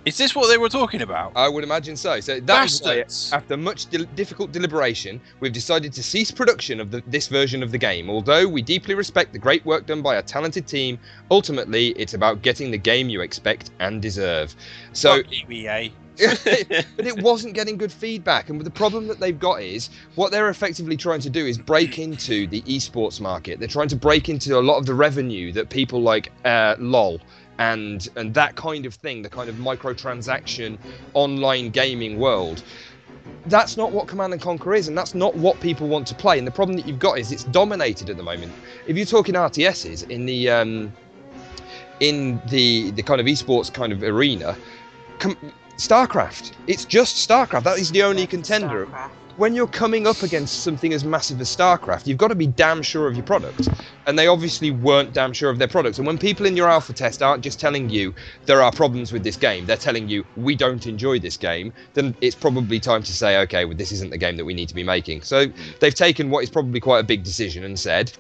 [0.05, 1.33] Is this what they were talking about?
[1.35, 2.20] I would imagine so.
[2.20, 3.05] So that is why,
[3.37, 7.79] after much difficult deliberation, we've decided to cease production of the, this version of the
[7.79, 8.11] game.
[8.11, 10.99] Although we deeply respect the great work done by a talented team,
[11.31, 14.55] ultimately it's about getting the game you expect and deserve.
[14.93, 15.91] So EA.
[16.97, 18.49] but it wasn't getting good feedback.
[18.49, 21.99] And the problem that they've got is what they're effectively trying to do is break
[21.99, 23.59] into the esports market.
[23.59, 27.21] They're trying to break into a lot of the revenue that people like uh, LOL
[27.59, 30.79] and and that kind of thing, the kind of microtransaction
[31.15, 32.62] online gaming world.
[33.47, 36.39] That's not what Command and Conquer is, and that's not what people want to play.
[36.39, 38.53] And the problem that you've got is it's dominated at the moment.
[38.87, 40.93] If you're talking RTSs in the um,
[42.01, 44.57] in the the kind of esports kind of arena,
[45.19, 45.37] com-
[45.77, 46.53] StarCraft.
[46.66, 47.64] It's just StarCraft.
[47.64, 48.87] That is the only contender.
[48.87, 49.11] StarCraft.
[49.37, 52.83] When you're coming up against something as massive as StarCraft, you've got to be damn
[52.83, 53.68] sure of your product.
[54.07, 55.99] And they obviously weren't damn sure of their product.
[55.99, 58.14] And when people in your alpha test aren't just telling you
[58.47, 62.14] there are problems with this game, they're telling you we don't enjoy this game, then
[62.20, 64.75] it's probably time to say, okay, well, this isn't the game that we need to
[64.75, 65.22] be making.
[65.22, 65.47] So
[65.81, 68.12] they've taken what is probably quite a big decision and said,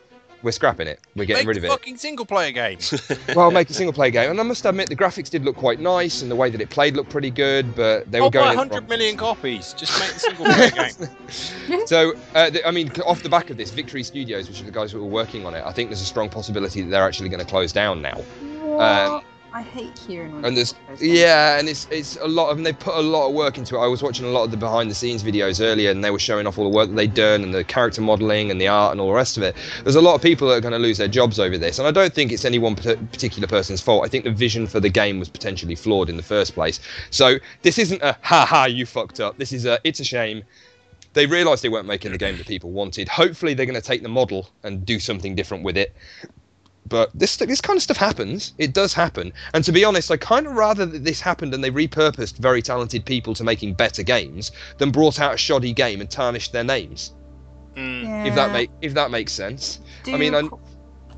[0.44, 1.00] we're scrapping it.
[1.16, 2.78] We're getting Make rid of it fucking single player game.
[3.34, 4.30] well, make a single player game.
[4.30, 6.70] And I must admit, the graphics did look quite nice, and the way that it
[6.70, 7.74] played looked pretty good.
[7.74, 8.44] But they I'll were going.
[8.44, 9.72] buy in 100 wrong- million copies.
[9.72, 10.70] Just make the single player
[11.78, 11.86] game.
[11.86, 14.70] So, uh, th- I mean, off the back of this, Victory Studios, which are the
[14.70, 17.30] guys who were working on it, I think there's a strong possibility that they're actually
[17.30, 18.16] going to close down now.
[18.62, 19.24] What?
[19.54, 20.44] I hate hearing.
[20.44, 23.34] And there's, yeah, and it's it's a lot of, and they put a lot of
[23.34, 23.78] work into it.
[23.78, 26.18] I was watching a lot of the behind the scenes videos earlier, and they were
[26.18, 28.90] showing off all the work that they'd done and the character modelling and the art
[28.90, 29.54] and all the rest of it.
[29.84, 31.86] There's a lot of people that are going to lose their jobs over this, and
[31.86, 34.04] I don't think it's any one particular person's fault.
[34.04, 36.80] I think the vision for the game was potentially flawed in the first place.
[37.10, 39.38] So this isn't a ha ha you fucked up.
[39.38, 40.42] This is a it's a shame.
[41.12, 43.08] They realised they weren't making the game that people wanted.
[43.08, 45.94] Hopefully, they're going to take the model and do something different with it
[46.88, 48.52] but this this kind of stuff happens.
[48.58, 49.32] It does happen.
[49.54, 52.62] And to be honest, I kind of rather that this happened and they repurposed very
[52.62, 56.64] talented people to making better games than brought out a shoddy game and tarnished their
[56.64, 57.14] names.
[57.76, 58.26] Mm.
[58.26, 59.80] If that make if that makes sense.
[60.04, 60.58] Do I mean, qu-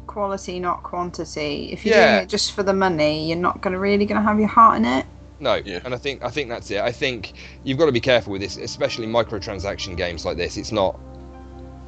[0.06, 1.70] quality, not quantity.
[1.72, 2.12] If you're Yeah.
[2.12, 4.84] doing it just for the money, you're not gonna really gonna have your heart in
[4.84, 5.04] it.
[5.38, 5.80] No, Yeah.
[5.84, 6.80] and I think I think that's it.
[6.80, 10.56] I think you've got to be careful with this, especially microtransaction games like this.
[10.56, 10.98] It's not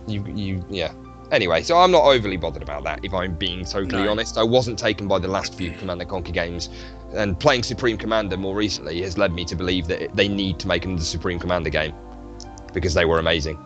[0.07, 0.93] you you yeah.
[1.31, 3.01] Anyway, so I'm not overly bothered about that.
[3.03, 4.11] If I'm being totally No.
[4.11, 6.70] honest, I wasn't taken by the last few Command and Conquer games,
[7.14, 10.68] and playing Supreme Commander more recently has led me to believe that they need to
[10.68, 11.95] make another Supreme Commander game
[12.72, 13.59] because they were amazing.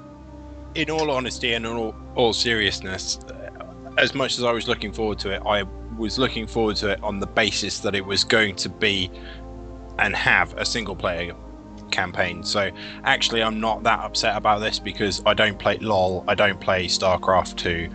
[0.75, 3.51] in all honesty and in all, all seriousness, uh,
[3.99, 5.65] as much as I was looking forward to it, I
[5.99, 9.11] was looking forward to it on the basis that it was going to be
[9.99, 11.35] and have a single player
[11.93, 12.43] campaign.
[12.43, 12.71] So
[13.05, 16.87] actually, I'm not that upset about this because I don't play LOL, I don't play
[16.87, 17.89] StarCraft 2,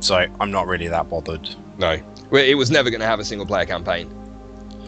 [0.00, 1.48] so I'm not really that bothered.
[1.78, 2.00] No,
[2.32, 4.12] it was never going to have a single player campaign.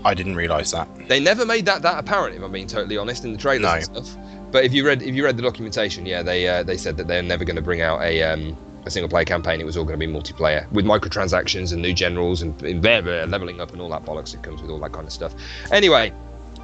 [0.05, 0.89] I didn't realise that.
[1.09, 3.97] They never made that that apparent, if I'm being totally honest, in the trailers No.
[3.99, 4.16] and stuff.
[4.53, 7.09] But if you read if you read the documentation, yeah, they uh, they said that
[7.09, 9.61] they're never going to bring out a um, a single player campaign.
[9.61, 13.61] It was all going to be multiplayer with microtransactions and new generals and, and leveling
[13.61, 15.34] up and all that bollocks that comes with all that kind of stuff.
[15.72, 16.12] Anyway,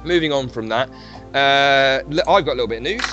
[0.05, 0.89] moving on from that,
[1.33, 3.05] uh, I've got a little bit of news.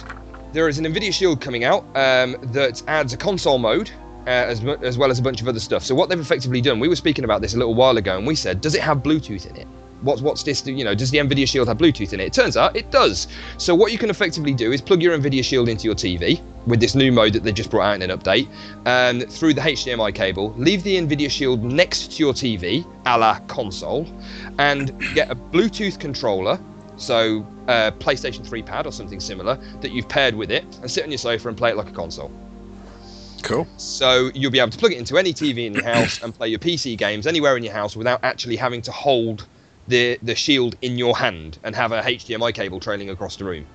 [0.53, 3.91] There is an Nvidia Shield coming out um, that adds a console mode.
[4.27, 5.83] Uh, as, as well as a bunch of other stuff.
[5.83, 8.27] So what they've effectively done, we were speaking about this a little while ago, and
[8.27, 9.67] we said, does it have Bluetooth in it?
[10.03, 12.57] what's what's this you know does the nvidia shield have bluetooth in it it turns
[12.57, 13.29] out it does
[13.59, 16.81] so what you can effectively do is plug your nvidia shield into your tv with
[16.81, 18.49] this new mode that they just brought out in an update
[18.87, 23.39] um, through the hdmi cable leave the nvidia shield next to your tv a la
[23.41, 24.07] console
[24.59, 26.59] and get a bluetooth controller
[27.01, 31.03] so a playstation 3 pad or something similar that you've paired with it and sit
[31.03, 32.31] on your sofa and play it like a console
[33.43, 33.67] Cool.
[33.79, 36.49] so you'll be able to plug it into any TV in your house and play
[36.49, 39.47] your PC games anywhere in your house without actually having to hold
[39.89, 43.67] the the shield in your hand and have a HDMI cable trailing across the room.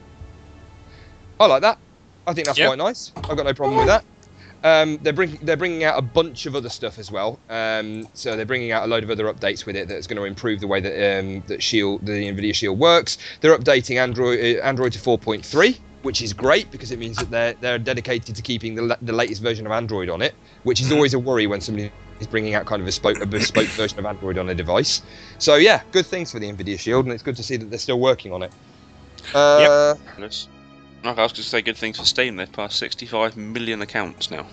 [1.40, 1.80] I like that.
[2.28, 2.68] I think that's Yep.
[2.70, 3.12] quite nice.
[3.28, 4.06] I've got no problem with that.
[4.64, 7.40] Um, they're bringing they're bringing out a bunch of other stuff as well.
[7.50, 10.24] Um, so they're bringing out a load of other updates with it that's going to
[10.24, 13.18] improve the way that um, that Shield the Nvidia Shield works.
[13.42, 17.54] They're updating Android uh, Android to 4.3, which is great because it means that they're
[17.54, 20.34] they're dedicated to keeping the, la- the latest version of Android on it,
[20.64, 23.26] which is always a worry when somebody is bringing out kind of a bespoke, a
[23.26, 25.02] bespoke version of Android on a device.
[25.38, 27.80] So yeah, good things for the Nvidia Shield, and it's good to see that they're
[27.80, 28.52] still working on it.
[29.34, 29.96] Uh.
[30.18, 30.55] Like
[31.04, 32.36] I was going to say good things for Steam.
[32.36, 34.48] They've passed 65 million accounts now.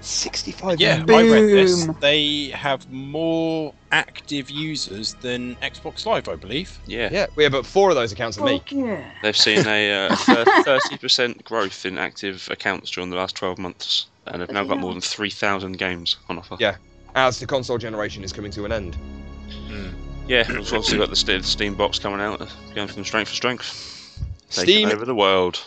[0.00, 0.80] 65.
[0.80, 1.32] Yeah, million.
[1.32, 1.88] I read this.
[2.00, 6.78] They have more active users than Xbox Live, I believe.
[6.86, 7.08] Yeah.
[7.10, 8.62] Yeah, we have about four of those accounts are me.
[8.68, 9.02] Yeah.
[9.22, 10.16] They've seen a uh,
[10.64, 14.78] thirty percent growth in active accounts during the last 12 months, and they've now got
[14.78, 16.56] more than 3,000 games on offer.
[16.60, 16.76] Yeah.
[17.14, 18.96] As the console generation is coming to an end.
[20.26, 24.18] Yeah, we've obviously got the Steam box coming out, going from strength to strength.
[24.50, 25.62] Taking Steam over the world.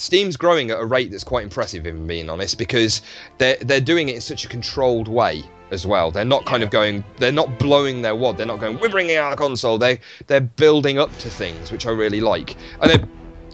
[0.00, 3.02] Steam's growing at a rate that's quite impressive, if I'm being honest, because
[3.36, 6.10] they're they're doing it in such a controlled way as well.
[6.10, 8.38] They're not kind of going, they're not blowing their wad.
[8.38, 9.76] They're not going, we're bringing out a console.
[9.76, 12.56] They they're building up to things, which I really like.
[12.80, 13.06] And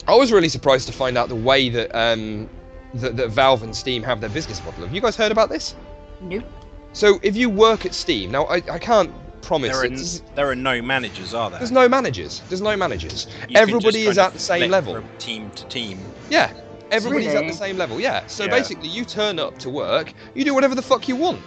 [0.06, 2.48] I was really surprised to find out the way that um
[2.94, 4.84] that, that Valve and Steam have their business model.
[4.84, 5.74] Have you guys heard about this?
[6.20, 6.44] Nope.
[6.92, 9.12] So if you work at Steam, now I, I can't
[9.46, 9.70] promise.
[9.70, 11.60] There are, it's- there are no managers, are there?
[11.60, 12.42] there's no managers.
[12.48, 13.26] There's no managers.
[13.48, 14.94] You Everybody is at the same level.
[14.94, 16.00] From team to team.
[16.28, 16.52] Yeah,
[16.90, 18.00] everybody's at the same level.
[18.00, 18.26] Yeah.
[18.26, 18.50] So Yeah.
[18.50, 21.40] basically, you turn up to work, you do whatever the fuck you want.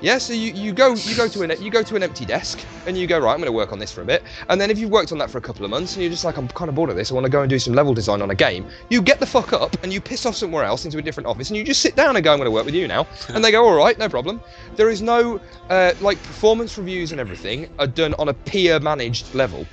[0.00, 0.18] Yeah.
[0.18, 2.96] So you, you go you go to an you go to an empty desk and
[2.96, 3.32] you go right.
[3.32, 4.22] I'm going to work on this for a bit.
[4.48, 6.24] And then if you've worked on that for a couple of months and you're just
[6.24, 7.94] like I'm kind of bored of this, I want to go and do some level
[7.94, 8.66] design on a game.
[8.90, 11.48] You get the fuck up and you piss off somewhere else into a different office
[11.48, 13.06] and you just sit down and go I'm going to work with you now.
[13.28, 14.40] And they go all right, no problem.
[14.76, 15.40] There is no
[15.70, 19.66] uh, like performance reviews and everything are done on a peer managed level.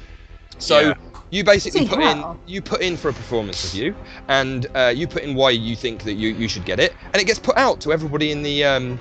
[0.58, 0.80] So.
[0.80, 0.94] Yeah.
[1.34, 3.96] You basically Bloody put in you put in for a performance review,
[4.28, 7.22] and uh, you put in why you think that you, you should get it, and
[7.22, 9.00] it gets put out to everybody in the um,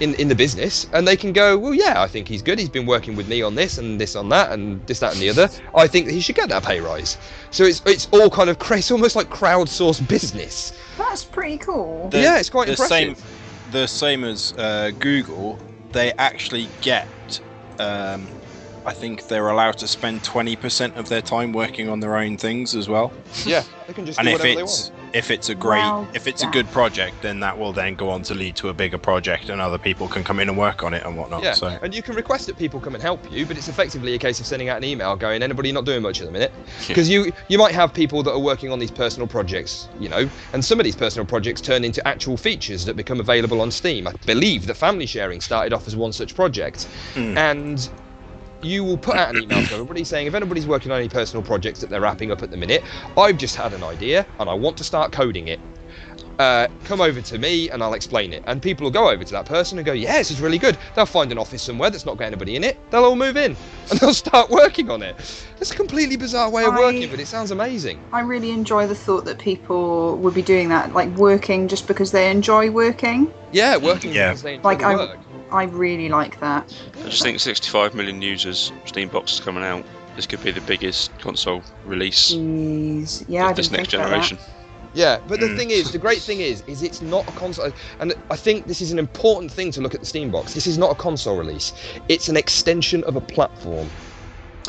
[0.00, 2.58] in in the business, and they can go, well, yeah, I think he's good.
[2.58, 5.20] He's been working with me on this and this on that and this that and
[5.20, 5.48] the other.
[5.74, 7.16] I think that he should get that pay rise.
[7.50, 10.72] So it's it's all kind of cra- it's almost like crowdsourced business.
[10.98, 12.08] That's pretty cool.
[12.10, 13.18] The- yeah, it's quite the impressive.
[13.18, 15.58] Same, the same as uh, Google,
[15.92, 17.08] they actually get.
[17.78, 18.28] Um,
[18.86, 22.74] I think they're allowed to spend 20% of their time working on their own things
[22.74, 23.14] as well.
[23.46, 24.93] Yeah, they can just and do if whatever they it's want.
[25.14, 28.10] If it's a great Wow, if it's a good project, then that will then go
[28.10, 30.82] on to lead to a bigger project, and other people can come in and work
[30.82, 31.42] on it and whatnot.
[31.42, 31.68] Yeah, So.
[31.68, 34.40] and you can request that people come and help you, but it's effectively a case
[34.40, 36.52] of sending out an email going, anybody not doing much at the minute,
[36.88, 40.28] because you you might have people that are working on these personal projects, you know,
[40.52, 44.08] and some of these personal projects turn into actual features that become available on Steam.
[44.08, 46.84] I believe that family sharing started off as one such project,
[47.14, 47.38] hmm.
[47.38, 47.88] and
[48.64, 51.42] you will put out an email to everybody saying if anybody's working on any personal
[51.42, 52.82] projects that they're wrapping up at the minute,
[53.16, 55.60] I've just had an idea and I want to start coding it.
[56.38, 58.42] Uh, come over to me and I'll explain it.
[58.46, 60.76] And people will go over to that person and go, yeah, this is really good.
[60.96, 62.76] They'll find an office somewhere that's not got anybody in it.
[62.90, 63.56] They'll all move in
[63.90, 65.14] and they'll start working on it.
[65.60, 68.02] It's a completely bizarre way of I- working, but it sounds amazing.
[68.12, 72.10] I really enjoy the thought that people would be doing that, like working just because
[72.10, 73.32] they enjoy working.
[73.52, 74.30] Yeah, working Yeah.
[74.30, 75.18] because they enjoy Like the I, work.
[75.52, 76.74] I really like that.
[77.04, 79.84] I just think 65 million users, Steam box is coming out.
[80.16, 84.36] This could be the biggest console release Jeez, yeah, of this next generation.
[84.38, 84.48] that.
[84.94, 85.22] Generation.
[85.22, 85.56] Yeah, but the Mm.
[85.56, 88.80] thing is, the great thing is, is it's not a console, and I think this
[88.80, 90.54] is an important thing to look at the Steam box.
[90.54, 91.72] This is not a console release;
[92.08, 93.90] it's an extension of a platform.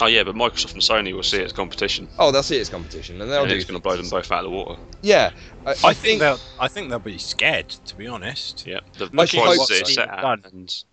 [0.01, 2.09] Oh yeah, but Microsoft and Sony will see it as competition.
[2.19, 3.55] Oh, they'll see it as competition, and they'll and do.
[3.55, 4.75] it's going to blow them both out of the water.
[5.01, 5.31] Yeah,
[5.65, 8.65] I, I, think they'll I think they'll be scared, to be honest.
[8.67, 10.83] Yeah, the, I the should prices hope that it's set at, and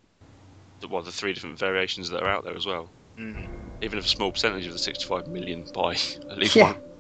[0.80, 2.90] the, well, the three different variations that are out there as well.
[3.18, 3.48] Mm.
[3.82, 5.92] Even if a small percentage of the 65 million buy
[6.30, 6.72] at least Yeah.
[6.72, 6.91] one.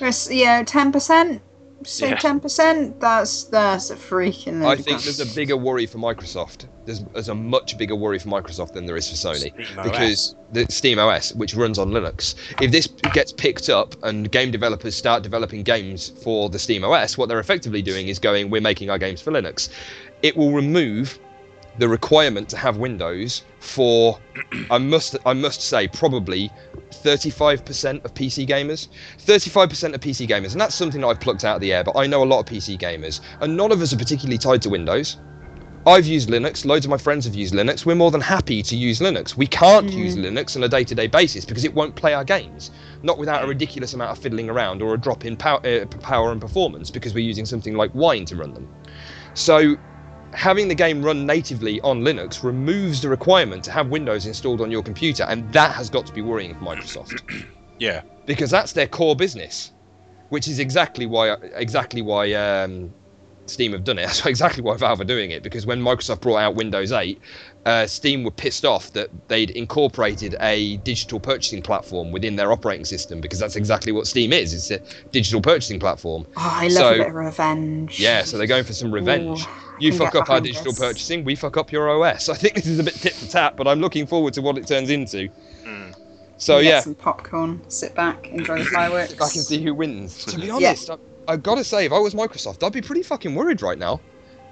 [0.00, 1.42] Yes, yeah, ten percent.
[1.82, 2.16] Say Yeah.
[2.16, 3.00] ten percent.
[3.00, 4.64] That's that's a freaking.
[4.66, 6.66] I think there's a bigger worry for Microsoft.
[6.84, 9.52] There's, there's a much bigger worry for Microsoft than there is for Sony.
[9.52, 14.30] Steam because the Steam OS, which runs on Linux, if this gets picked up and
[14.30, 18.50] game developers start developing games for the Steam OS, what they're effectively doing is going,
[18.50, 19.70] we're making our games for Linux.
[20.22, 21.18] It will remove
[21.78, 24.18] the requirement to have Windows for,
[24.70, 26.50] I must, I must say, probably
[26.90, 28.88] 35% of PC gamers.
[29.18, 31.84] 35% of PC gamers, and that's something that I've plucked out of the air.
[31.84, 34.62] But I know a lot of PC gamers, and none of us are particularly tied
[34.62, 35.18] to Windows.
[35.86, 36.66] I've used Linux.
[36.66, 37.86] Loads of my friends have used Linux.
[37.86, 39.36] We're more than happy to use Linux.
[39.36, 42.70] We can't use Linux on a day-to-day basis because it won't play our games,
[43.02, 46.32] not without a ridiculous amount of fiddling around or a drop in power, uh, power
[46.32, 48.68] and performance because we're using something like Wine to run them.
[49.32, 49.76] So,
[50.32, 54.70] having the game run natively on Linux removes the requirement to have Windows installed on
[54.70, 57.22] your computer, and that has got to be worrying for Microsoft
[57.78, 58.02] Yeah.
[58.26, 59.72] because that's their core business,
[60.28, 62.92] which is exactly why exactly why um,
[63.46, 64.02] Steam have done it.
[64.06, 65.42] That's exactly why Valve are doing it.
[65.42, 67.20] Because when Microsoft brought out Windows 8,
[67.66, 72.84] uh, Steam were pissed off that they'd incorporated a digital purchasing platform within their operating
[72.84, 73.20] system.
[73.20, 74.54] Because that's exactly what Steam is.
[74.54, 74.80] It's a
[75.10, 76.26] digital purchasing platform.
[76.36, 78.00] Oh, I love So- a bit of revenge.
[78.00, 79.42] Yeah, so they're going for some revenge.
[79.42, 79.46] Ooh,
[79.78, 80.78] you fuck up our digital this.
[80.78, 82.28] purchasing, we fuck up your OS.
[82.30, 84.56] I think this is a bit tit for tat, but I'm looking forward to what
[84.58, 85.28] it turns into.
[86.38, 89.12] So Get yeah, some popcorn, sit back, enjoy the fireworks.
[89.12, 90.24] I can see who wins.
[90.24, 90.96] To be honest, I,
[91.28, 94.00] I've got to say, if I was Microsoft, I'd be pretty fucking worried right now.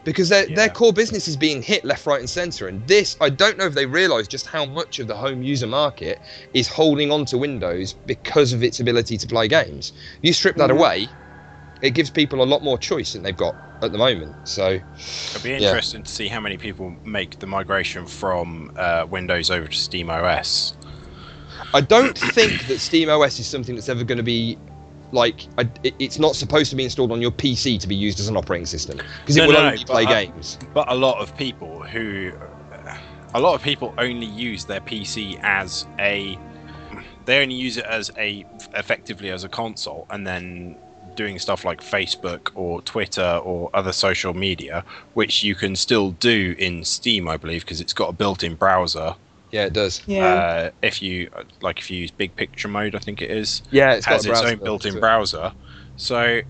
[0.05, 2.69] Because their, their core business is being hit left, right, and centre.
[2.69, 5.67] And this, I don't know if they realise just how much of the home user
[5.67, 6.21] market
[6.55, 9.93] is holding on to Windows because of its ability to play games.
[10.23, 10.75] You strip that Mhm.
[10.79, 11.13] away,
[11.81, 14.37] it gives people a lot more choice than they've got at the moment.
[14.45, 14.81] So,
[15.35, 15.57] It'll be Yeah.
[15.75, 20.11] interesting to see how many people make the migration from uh, Windows over to Steam
[20.11, 20.75] OS.
[21.73, 24.61] I don't think that Steam OS is something that's ever going to be
[25.13, 28.21] like I, it- it's not supposed to be installed on your PC to be used
[28.21, 30.59] as an operating system because it will no, only no, play but games.
[30.75, 32.33] But a lot of people who,
[33.35, 36.39] a lot of people only use their PC as a,
[37.25, 38.45] they only use it as a,
[38.75, 40.77] effectively as a console, and then
[41.17, 44.85] doing stuff like Facebook or Twitter or other social media,
[45.15, 49.15] which you can still do in Steam, I believe, because it's got a built-in browser.
[49.51, 50.03] Yeah, it does.
[50.07, 50.27] Yeah.
[50.27, 51.31] Uh, if you
[51.61, 54.31] like, if you use Big Picture mode, I think it is Yeah, it's got a
[54.31, 55.53] its own built built-in into browser.
[55.97, 56.43] So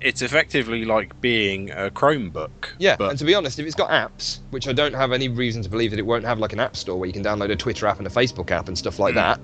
[0.00, 2.50] it's effectively like being a Chromebook.
[2.78, 5.28] Yeah, but and to be honest, if it's got apps, which I don't have any
[5.28, 7.50] reason to believe that it won't have like an app store where you can download
[7.50, 9.40] a Twitter app and a Facebook app and stuff like that,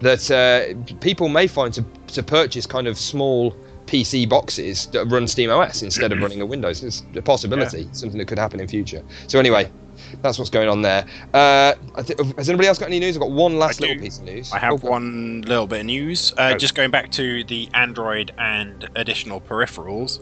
[0.00, 3.56] that uh, people may find to, to purchase kind of small
[3.86, 6.82] PC boxes that run SteamOS instead of running a Windows.
[6.82, 9.02] It's a possibility, something that could happen in future.
[9.26, 9.70] So anyway,
[10.22, 11.04] that's what's going on there.
[11.34, 11.74] Uh,
[12.36, 13.16] has anybody else got any news?
[13.16, 14.52] I've got one last little piece of news.
[14.52, 16.32] I have Oh, one little bit of news.
[16.36, 16.58] Uh, Go.
[16.58, 20.20] just going back to the Android and additional peripherals,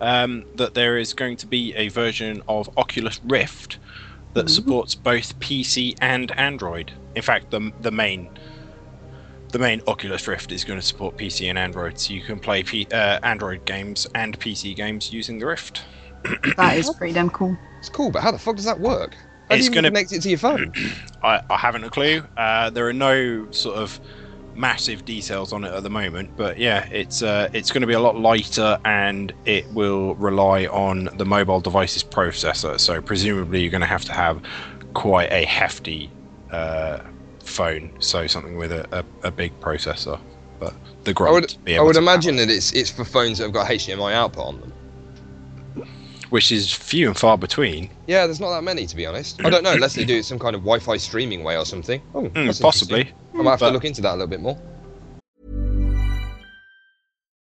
[0.00, 3.78] um, that there is going to be a version of Oculus Rift
[4.34, 6.92] that supports both PC and Android.
[7.14, 8.28] In fact, the the main
[9.50, 12.62] the main Oculus Rift is going to support PC and Android, so you can play
[12.62, 15.82] P- uh, Android games and PC games using the Rift.
[16.56, 17.56] That is pretty damn cool.
[17.78, 19.14] It's cool, but how the fuck does that work?
[19.48, 20.72] How It's do you gonna- connect it to your phone?
[21.22, 22.22] I, I haven't a clue.
[22.36, 24.00] Uh, there are no sort of
[24.54, 27.94] massive details on it at the moment, but yeah, it's uh, it's going to be
[27.94, 32.78] a lot lighter and it will rely on the mobile device's processor.
[32.78, 34.42] So presumably you're going to have to have
[34.94, 36.10] quite a hefty
[36.50, 37.00] uh,
[37.42, 40.20] phone, so something with a, a, a big processor.
[40.60, 43.38] But the I grunt, would, be I would to imagine that it's it's for phones
[43.38, 44.72] that have got HDMI output on them.
[46.32, 47.90] Which is few and far between.
[48.06, 49.44] Yeah, there's not that many to be honest.
[49.44, 52.00] I don't know unless they do it some kind of Wi-Fi streaming way or something.
[52.14, 53.12] Oh, Mm, possibly.
[53.34, 54.58] I might have to look into that a little bit more.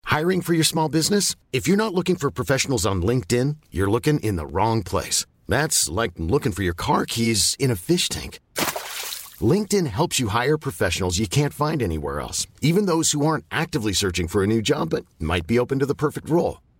[0.05, 1.35] Hiring for your small business?
[1.51, 5.25] If you're not looking for professionals on LinkedIn, you're looking in the wrong place.
[5.47, 8.39] That's like looking for your car keys in a fish tank.
[9.41, 13.93] LinkedIn helps you hire professionals you can't find anywhere else, even those who aren't actively
[13.93, 16.59] searching for a new job but might be open to the perfect role.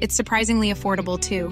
[0.00, 1.50] It's surprisingly affordable too.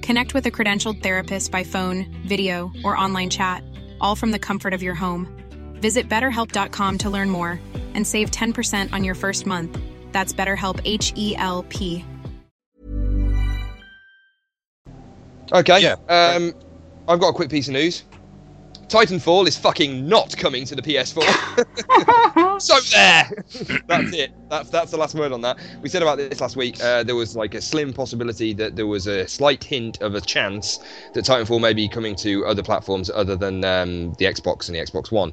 [0.00, 3.62] Connect with a credentialed therapist by phone, video, or online chat,
[4.00, 5.28] all from the comfort of your home.
[5.80, 7.60] Visit betterhelp.com to learn more
[7.94, 9.78] and save 10% on your first month.
[10.12, 12.04] That's BetterHelp H E L P.
[15.52, 15.80] Okay.
[15.80, 15.96] Yeah.
[16.08, 16.54] Um,
[17.06, 18.04] I've got a quick piece of news.
[18.88, 22.60] Titanfall is fucking not coming to the PS4.
[22.60, 23.80] so there.
[23.86, 24.32] that's it.
[24.48, 25.58] That's that's the last word on that.
[25.82, 26.82] We said about this last week.
[26.82, 30.20] Uh, there was like a slim possibility that there was a slight hint of a
[30.20, 30.78] chance
[31.14, 34.80] that Titanfall may be coming to other platforms other than um, the Xbox and the
[34.80, 35.32] Xbox One.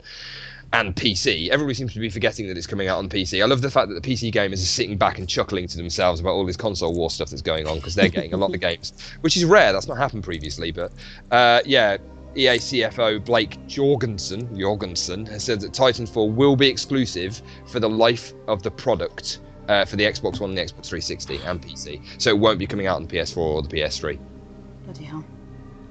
[0.73, 1.49] And PC.
[1.49, 3.43] Everybody seems to be forgetting that it's coming out on PC.
[3.43, 6.21] I love the fact that the PC gamers are sitting back and chuckling to themselves
[6.21, 8.61] about all this console war stuff that's going on because they're getting a lot of
[8.61, 9.73] games, which is rare.
[9.73, 10.71] That's not happened previously.
[10.71, 10.93] But
[11.29, 11.97] uh, yeah,
[12.35, 18.33] EA CFO Blake Jorgensen Jorgensen has said that Titanfall will be exclusive for the life
[18.47, 22.01] of the product uh, for the Xbox One, the Xbox 360, and PC.
[22.17, 24.19] So it won't be coming out on the PS4 or the PS3.
[24.85, 25.23] Bloody hell.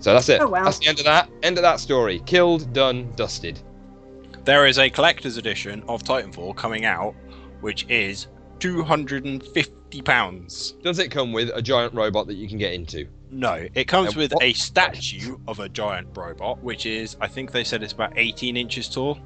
[0.01, 0.41] So that's it.
[0.41, 0.65] Oh, wow.
[0.65, 1.29] That's the end of that.
[1.43, 2.21] End of that story.
[2.27, 3.61] Killed, done, dusted.
[4.45, 7.15] There is a collector's edition of Titanfall coming out,
[7.61, 8.29] which is
[8.59, 10.73] two hundred and fifty pounds.
[10.83, 13.07] Does it come with a giant robot that you can get into?
[13.31, 17.53] No, it comes Uh, with a statue of a giant robot, which is, I think
[17.53, 19.19] they said it's about 18 inches tall,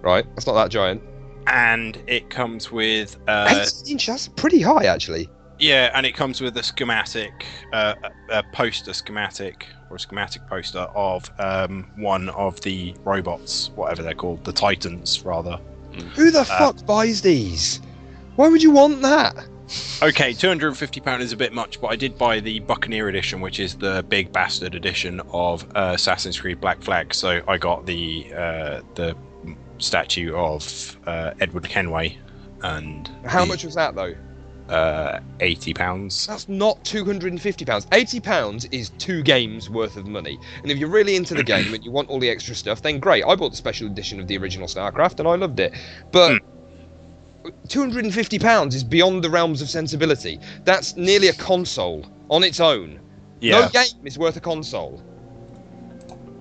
[0.00, 1.02] Right, that's not that giant.
[1.48, 5.28] and it comes with, uh, 18 inches, that's pretty high actually.
[5.58, 7.94] yeah, and it comes with a schematic, uh,
[8.30, 14.02] a a poster schematic or a schematic poster of um, one of the robots, whatever
[14.02, 15.58] they're called, the Titans, rather.
[16.14, 17.80] Who the fuck buys these?
[18.36, 19.34] Why would you want that?
[20.02, 22.58] Okay, two hundred and fifty pound is a bit much, but I did buy the
[22.60, 27.14] Buccaneer edition, which is the big bastard edition of uh, Assassin's Creed Black Flag.
[27.14, 29.16] So I got the uh, the
[29.78, 32.18] statue of uh, Edward Kenway,
[32.62, 34.14] and How the, much was that though?
[34.68, 36.26] Uh, eighty pounds.
[36.26, 37.86] That's not two hundred and fifty pounds.
[37.92, 40.38] Eighty pounds is two games worth of money.
[40.62, 42.98] And if you're really into the game and you want all the extra stuff, then
[42.98, 43.24] great.
[43.24, 45.74] I bought the special edition of the original StarCraft and I loved it.
[46.10, 46.40] But
[47.68, 50.38] 250 pounds is beyond the realms of sensibility.
[50.64, 53.00] That's nearly a console on its own.
[53.40, 55.02] No game is worth a console.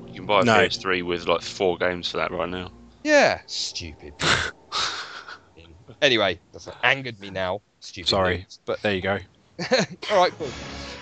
[0.07, 0.53] You can buy a No.
[0.57, 2.71] PS3 with like four games for that right now.
[3.03, 4.13] Yeah, stupid.
[6.01, 7.61] anyway, that's angered me now.
[7.79, 8.09] Stupid.
[8.09, 8.37] Sorry.
[8.37, 9.17] news, but There you go.
[10.11, 10.49] all right, cool.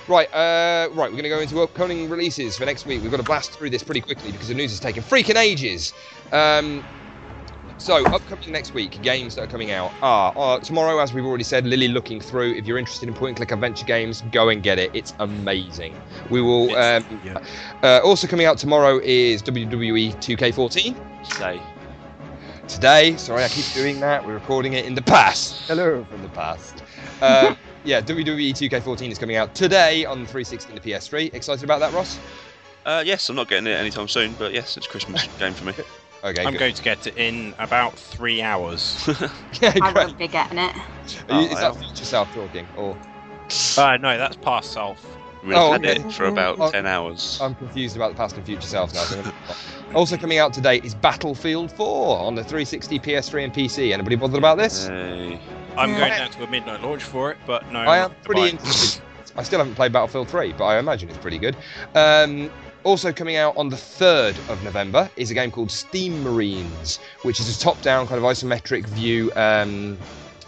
[0.07, 1.11] Right, uh, right.
[1.11, 3.01] We're going to go into upcoming releases for next week.
[3.01, 5.93] We've got to blast through this pretty quickly because the news is taking freaking ages.
[6.31, 6.83] Um,
[7.79, 11.45] so, upcoming next week, games that are coming out are uh, tomorrow, as we've already
[11.45, 11.65] said.
[11.65, 12.53] Lilly Looking Through.
[12.55, 14.91] If you're interested in point-and-click adventure games, go and get it.
[14.93, 15.95] It's amazing.
[16.29, 16.75] We will.
[16.75, 17.39] Um, Yeah.
[17.81, 20.95] uh, also coming out tomorrow is WWE 2K14
[21.29, 21.61] Today.
[22.67, 23.15] today.
[23.17, 24.25] Sorry, I keep doing that.
[24.27, 25.67] We're recording it in the past.
[25.67, 26.83] Hello from the past.
[27.21, 31.33] Um, yeah, WWE 2K14 is coming out today on 360 and the PS3.
[31.33, 32.19] Excited about that, Ross?
[32.85, 35.65] Uh, yes, I'm not getting it anytime soon, but yes, it's a Christmas game for
[35.65, 35.73] me.
[36.23, 36.59] Okay, I'm good.
[36.59, 39.07] going to get it in about three hours.
[39.61, 39.95] yeah, I great.
[39.95, 40.75] won't be getting it.
[40.75, 40.83] Are you-
[41.29, 41.73] Oh, is well.
[41.73, 42.67] that future self talking?
[42.75, 42.97] Or
[43.77, 45.03] uh, no, that's past self.
[45.43, 46.01] We've Oh, had okay.
[46.01, 46.69] it for about Oh.
[46.71, 47.39] 10 hours.
[47.41, 49.03] I'm confused about the past and future self now.
[49.03, 49.35] so I'm gonna-
[49.95, 53.93] also coming out today is Battlefield 4 on the 360, PS3, and PC.
[53.93, 54.87] Anybody bothered about this?
[54.87, 55.39] Hey.
[55.77, 56.17] I'm going Yeah.
[56.19, 57.79] down to a midnight launch for it, but no.
[57.79, 58.65] I I'm pretty gonna buy it.
[58.65, 59.01] interested.
[59.37, 61.55] I still haven't played Battlefield 3, but I imagine it's pretty good.
[61.95, 62.51] Um,
[62.83, 67.39] also coming out on the 3rd of November is a game called Steam Marines, which
[67.39, 69.97] is a top-down kind of isometric view um,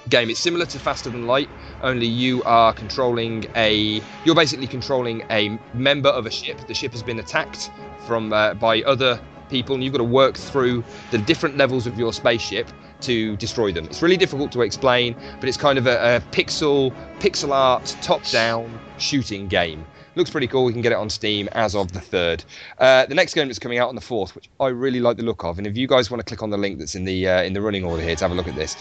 [0.10, 0.30] game.
[0.30, 1.50] It's similar to Faster Than Light,
[1.82, 4.02] only you are controlling a.
[4.26, 6.60] You're basically controlling a member of a ship.
[6.68, 7.72] The ship has been attacked
[8.06, 9.20] from uh, by other
[9.50, 12.70] people, and you've got to work through the different levels of your spaceship
[13.02, 13.86] to destroy them.
[13.86, 18.80] It's really difficult to explain, but it's kind of a, a pixel pixel art top-down
[18.98, 19.86] shooting game.
[20.16, 20.66] Looks pretty cool.
[20.66, 22.44] We can get it on Steam as of the third.
[22.80, 25.24] Uh, the next game that's coming out on the fourth, which I really like the
[25.24, 27.28] look of, and if you guys want to click on the link that's in the
[27.30, 28.76] uh, in the running order here to have a look at this,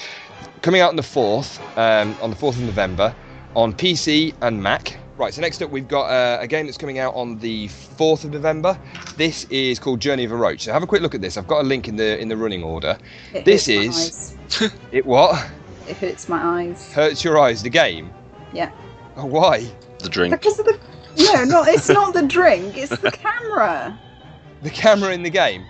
[0.63, 3.15] coming out on the fourth, um, on the fourth of November,
[3.55, 4.97] on PC and Mac.
[5.17, 5.33] Right.
[5.35, 8.31] So next up, we've got uh, a game that's coming out on the fourth of
[8.33, 8.77] November.
[9.17, 10.63] This is called Journey of a Roach.
[10.63, 11.37] So have a quick look at this.
[11.37, 12.97] I've got a link in the in the running order.
[13.35, 15.51] It This hurts my is- It what eyes.
[15.89, 16.93] It hurts my eyes.
[16.93, 17.63] hurts your eyes?
[17.63, 18.11] The game.
[18.53, 18.73] Yeah.
[19.17, 19.71] Oh, why?
[19.99, 20.33] The drink.
[20.33, 20.81] Because of the.
[21.19, 21.69] No, not.
[21.69, 22.77] It's not the drink.
[22.77, 23.99] It's the camera.
[24.63, 25.65] the camera in the game.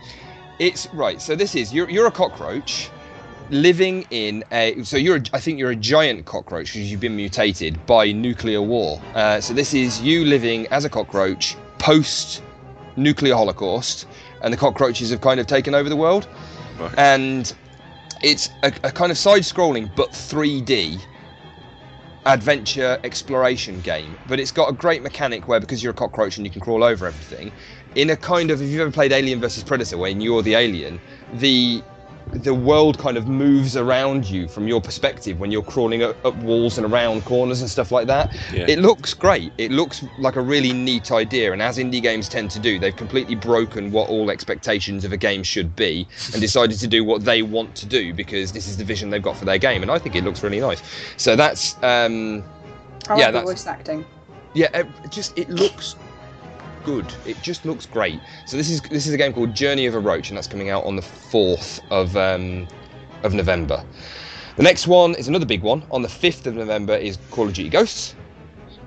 [0.59, 1.21] It's right.
[1.21, 2.91] So this is you're you're a cockroach
[3.51, 4.83] living in a.
[4.85, 8.63] So you're a, I think you're a giant cockroach because you've been mutated by nuclear
[8.63, 9.01] war.
[9.15, 12.43] Uh, so this is you living as a cockroach post
[12.97, 14.07] nuclear holocaust,
[14.43, 16.29] and the cockroaches have kind of taken over the world.
[16.79, 16.95] Right.
[16.99, 17.55] And
[18.23, 21.01] it's a, a kind of side-scrolling but 3D
[22.27, 26.47] adventure exploration game, but it's got a great mechanic where because you're a cockroach and
[26.47, 27.53] you can crawl over everything,
[27.95, 31.01] in a kind of if you've ever played Alien versus Predator, when you're the alien,
[31.35, 31.83] the
[32.33, 36.37] the world kind of moves around you from your perspective when you're crawling up, up
[36.37, 38.35] walls and around corners and stuff like that.
[38.53, 38.67] Yeah.
[38.69, 39.53] It looks great.
[39.59, 42.95] It looks like a really neat idea, and as indie games tend to do, they've
[42.97, 47.25] completely broken what all expectations of a game should be and decided to do what
[47.25, 49.91] they want to do because this is the vision they've got for their game, and
[49.91, 50.83] I think it looks really nice.
[51.17, 52.45] So that's um,
[53.09, 54.05] I Yeah, the that's- voice acting.
[54.55, 55.97] yeah, it just it looks
[56.85, 57.13] good.
[57.27, 58.21] It just looks great.
[58.47, 60.71] So this is this is a game called Journey of a Roach, and that's coming
[60.71, 62.67] out on the fourth of um,
[63.23, 63.85] of November.
[64.57, 65.85] The next one is another big one.
[65.91, 68.15] On the fifth of November is Call of Duty Ghosts.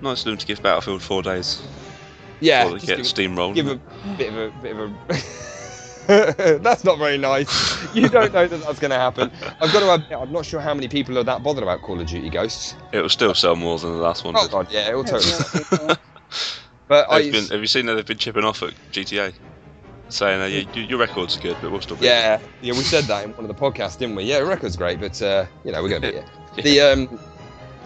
[0.02, 1.62] Nice of them to give Battlefield four days.
[2.42, 3.56] Yeah, Before they just get give, Steam rolled.
[3.56, 3.80] give a
[4.18, 5.24] bit of a bit of a.
[6.60, 7.72] that's not very nice.
[7.94, 9.30] You don't know that that's going to happen.
[9.62, 12.02] I've got to admit, I'm not sure how many people are that bothered about Call
[12.02, 12.74] of Duty Ghosts.
[12.92, 14.52] It will still sell more than the last one Oh did.
[14.52, 15.96] god, yeah, it will totally.
[16.88, 19.34] But I, been, have you seen that they've been chipping off at GTA?
[20.10, 23.24] Saying uh, yeah, your, record's good, but we'll still be Yeah, yeah, we said that
[23.24, 24.24] in one of the podcasts, didn't we?
[24.24, 26.18] Yeah, record's great, but uh, you know we're gonna be
[26.58, 26.64] it.
[26.64, 27.20] The um,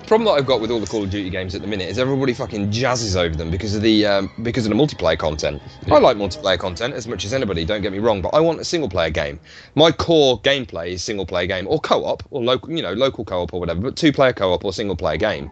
[0.08, 2.00] problem that I've got with all the Call of Duty games at the minute is
[2.00, 5.62] everybody fucking jazzes over them because of the um, because of the multiplayer content.
[5.92, 7.66] I like multiplayer content as much as anybody.
[7.66, 9.40] Don't get me wrong, but I want a single player game.
[9.76, 13.54] My core gameplay is single player game or co-op or local, you know, local co-op
[13.54, 15.52] or whatever, but two player co-op or single player game.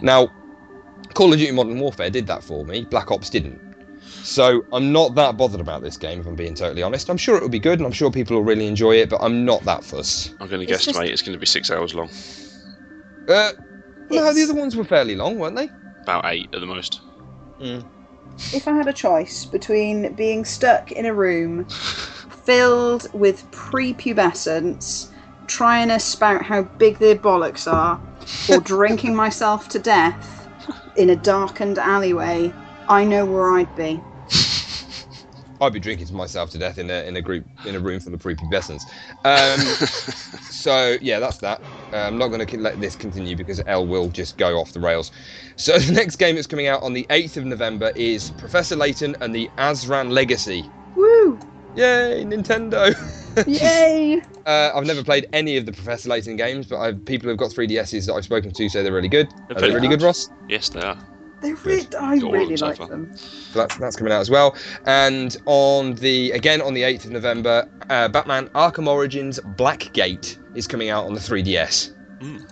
[0.00, 0.28] Now,
[1.16, 2.84] Call of Duty Modern Warfare did that for me.
[2.84, 3.58] Black Ops didn't.
[4.22, 7.08] So I'm not that bothered about this game, if I'm being totally honest.
[7.08, 9.20] I'm sure it will be good, and I'm sure people will really enjoy it, but
[9.22, 10.34] I'm not that fussed.
[10.40, 12.10] I'm going to It's guesstimate just- it's going to be six hours long.
[13.28, 13.52] Uh,
[14.10, 15.70] no, the other ones were fairly long, weren't they?
[16.02, 17.00] About eight at the most.
[18.52, 21.64] if I had a choice between being stuck in a room
[22.44, 25.10] filled with prepubescents
[25.46, 28.00] trying to spout how big their bollocks are,
[28.50, 30.45] or drinking myself to death
[30.96, 32.52] in a darkened alleyway,
[32.88, 34.00] I know where I'd be.
[35.60, 38.00] I'd be drinking to myself to death in a in a group in a room
[38.00, 38.86] full of prepubescents.
[39.24, 39.58] Um,
[40.50, 41.62] so yeah, that's that.
[41.92, 44.80] Uh, I'm not going to let this continue because L will just go off the
[44.80, 45.12] rails.
[45.56, 49.16] So the next game that's coming out on the 8th of November is Professor Layton
[49.20, 50.68] and the Azran Legacy.
[50.94, 51.38] Woo!
[51.74, 52.94] Yay, Nintendo!
[53.46, 54.22] Yay!
[54.46, 57.50] Uh, I've never played any of the Professor Layton games, but I've, people who've got
[57.50, 59.28] 3DSs that I've spoken to say they're really good.
[59.48, 60.30] They're, they really good, Ross?
[60.48, 60.96] Yes, they are.
[61.42, 62.88] They really, I Got really them so like far.
[62.88, 63.14] them.
[63.16, 64.56] So that's, that's coming out as well.
[64.86, 70.66] And on the again on the 8th of November, uh, Batman Arkham Origins Blackgate is
[70.66, 71.94] coming out on the 3DS.
[72.20, 72.48] Mm.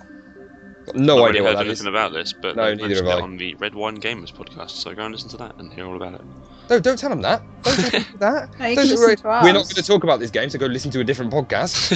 [0.87, 1.87] Got no I've idea already what heard that anything is.
[1.87, 3.21] about this, but No, they neither have it I.
[3.23, 5.97] on the Red Wine Gamers podcast, so go and listen to that and hear all
[5.97, 6.21] about it.
[6.71, 7.43] No, don't tell them that.
[7.63, 8.49] Don't tell them that.
[8.59, 10.91] No, Don't- can to we're not going to talk about this game, so go listen
[10.93, 11.91] to a different podcast.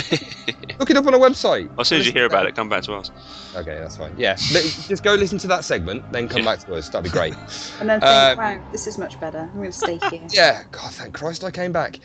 [0.78, 1.68] Look it up on a website.
[1.78, 3.10] As soon as you hear about it, come back to us.
[3.56, 4.14] Okay, that's fine.
[4.16, 6.52] Yeah, just go listen to that segment, then come Yeah.
[6.54, 6.88] back to us.
[6.90, 7.34] That'd be great.
[7.80, 9.38] And then think, Um, wow, this is much better.
[9.38, 10.26] I'm going to stay here.
[10.30, 11.98] Yeah, God, thank Christ I came back.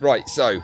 [0.00, 0.60] right, so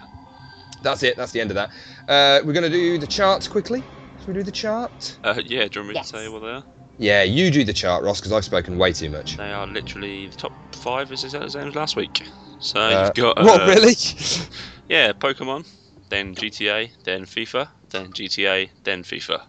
[0.82, 1.16] that's it.
[1.16, 1.70] That's the end of that.
[2.08, 3.84] Uh, we're going to do the charts quickly.
[4.18, 5.18] Should we do the chart?
[5.24, 6.10] Uh, yeah, do you want me Yes.
[6.10, 6.64] to say what they are?
[7.00, 9.38] Yeah, you do the chart, Ross, because I've spoken way too much.
[9.38, 12.22] They are literally the top five as the same as last week.
[12.58, 13.94] So Uh, you've got uh, what, really?
[14.88, 15.66] Yeah, Pokemon,
[16.10, 19.40] then GTA, then FIFA, then GTA, then FIFA.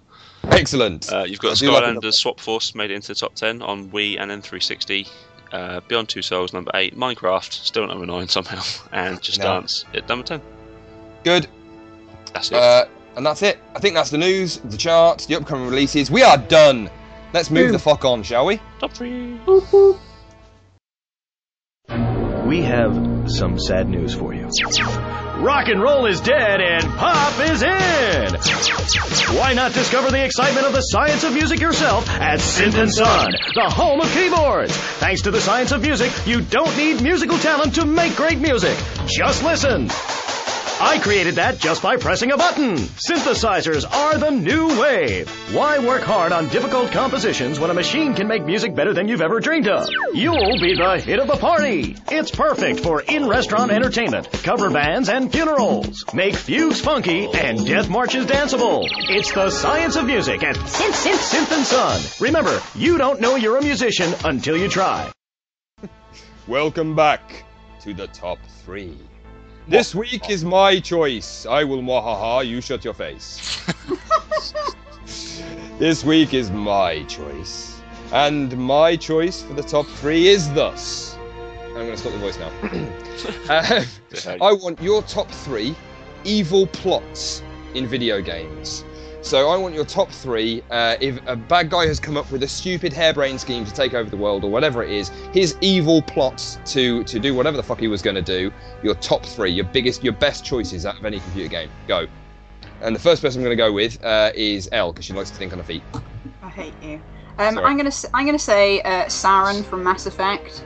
[0.46, 1.12] Excellent.
[1.12, 2.14] Uh, you've got do like Skylanders.
[2.14, 5.10] Swap Force made it into the top 10 on Wii and N360.
[5.52, 6.96] Uh, Beyond Two Souls number 8.
[6.96, 8.64] Minecraft still number 9 somehow.
[8.94, 9.46] And Just No.
[9.60, 10.42] Dance at number 10.
[11.26, 11.48] Good.
[12.34, 12.58] That's it.
[12.58, 12.86] Uh,
[13.18, 13.60] and that's it.
[13.76, 16.10] I think that's the news, the charts, the upcoming releases.
[16.10, 16.90] We are done.
[17.34, 17.72] Let's move Boom.
[17.72, 18.60] the fuck on, shall we?
[18.80, 19.40] top 3.
[22.46, 24.50] We have some sad news for you.
[25.42, 29.38] Rock and roll is dead and pop is in!
[29.38, 33.32] Why not discover the excitement of the science of music yourself at Synth and Son,
[33.56, 34.76] the home of keyboards?
[34.76, 38.78] Thanks to the science of music, you don't need musical talent to make great music.
[39.08, 39.88] Just listen.
[40.84, 42.76] I created that just by pressing a button.
[42.76, 45.30] Synthesizers are the new wave.
[45.54, 49.22] Why work hard on difficult compositions when a machine can make music better than you've
[49.22, 49.88] ever dreamed of?
[50.16, 51.98] You'll be the hit of the party.
[52.10, 56.04] It's perfect for in-restaurant entertainment, cover bands, and funerals.
[56.16, 58.88] Make fugues funky and death marches danceable.
[59.10, 62.02] It's the science of music at Synth, Synth, Synth and Son.
[62.20, 65.12] Remember, you don't know you're a musician until you try.
[66.48, 67.46] Welcome back
[67.82, 68.98] to the top three.
[69.68, 71.46] This week is my choice.
[71.46, 73.64] I will mwahaha, you shut your face.
[75.80, 77.80] this week is my choice.
[78.12, 81.16] And my choice for the top three is thus.
[81.68, 82.52] I'm going to stop the voice now.
[83.50, 83.84] Uh,
[84.42, 85.76] I want your top three
[86.24, 87.44] evil plots
[87.76, 88.84] in video games.
[89.22, 90.64] So I want your top three.
[90.72, 93.94] Uh, if a bad guy has come up with a stupid harebrained scheme to take
[93.94, 97.64] over the world or whatever it is, his evil plots to to do whatever the
[97.64, 98.52] fuck he was going to do.
[98.82, 101.70] Your top three, your biggest, your best choices out of any computer game.
[101.88, 102.08] Go.
[102.82, 105.30] And the first person I'm going to go with uh, is Elle because she likes
[105.30, 105.84] to think on her feet.
[106.42, 107.00] I hate you.
[107.38, 110.64] Um, I'm gonna I'm gonna say uh, Saren from Mass Effect.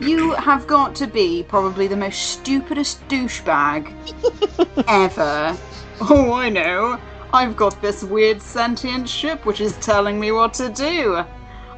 [0.00, 3.92] You have got to be probably the most stupidest douchebag
[4.88, 5.56] ever.
[6.00, 6.98] Oh, I know.
[7.32, 11.24] I've got this weird sentient ship which is telling me what to do.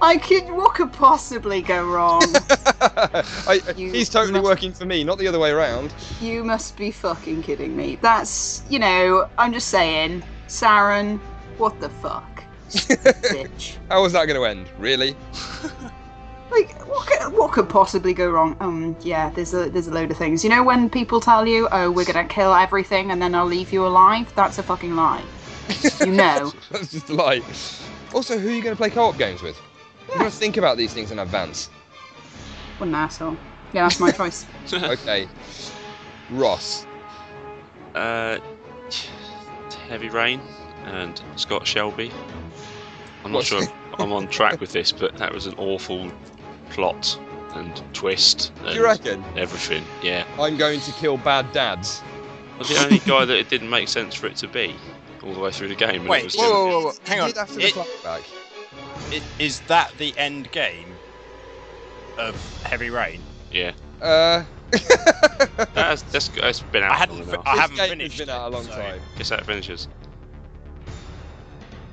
[0.01, 0.51] I could.
[0.51, 2.23] What could possibly go wrong?
[2.81, 5.95] I, he's totally must- working for me, not the other way around.
[6.21, 7.99] you must be fucking kidding me.
[8.03, 9.29] That's you know.
[9.39, 11.21] I'm just saying, Saren.
[11.59, 13.77] What the fuck, bitch.
[13.89, 14.69] How was that going to end?
[14.79, 15.15] Really?
[16.51, 18.57] Like, what could, what could possibly go wrong?
[18.61, 20.43] Um, yeah, there's a there's a load of things.
[20.43, 23.73] You know when people tell you, "Oh, we're gonna kill everything and then I'll leave
[23.73, 25.23] you alive," that's a fucking lie.
[26.01, 26.53] You know.
[26.71, 27.43] That's just a lie.
[28.15, 29.59] Also, who are you going to play co-op games with?
[30.09, 31.71] You've got to think about these things in advance.
[32.79, 33.37] What an asshole.
[33.73, 34.45] Yeah, that's my choice.
[34.73, 35.29] Okay.
[36.31, 36.87] Ross.
[37.95, 38.39] Uh,
[39.89, 40.41] Heavy Rain
[40.85, 42.11] and Scott Shelby.
[43.25, 43.63] I'm not sure
[43.99, 46.11] I'm on track with this, but that was an awful
[46.71, 47.19] plot
[47.55, 49.23] and twist and Do you reckon?
[49.37, 49.85] everything.
[50.03, 50.27] Yeah.
[50.39, 52.03] I'm going to kill bad dads.
[52.59, 54.75] was the only guy that it didn't make sense for it to be
[55.25, 56.03] all the way through the game.
[56.03, 56.93] and Wait, whoa, whoa, whoa, whoa.
[57.07, 57.29] hang on.
[57.29, 57.75] did after the It-
[59.11, 60.97] it- Is that the end game
[62.19, 62.35] of
[62.65, 63.23] Heavy Rain?
[63.51, 64.45] Yeah, Uh,
[65.75, 67.29] that's, that's, that's been out I long hadn't.
[67.29, 67.43] enough.
[67.47, 68.19] I haven't game has finished.
[68.19, 69.01] been out a long so time.
[69.19, 69.89] Guess that finishes.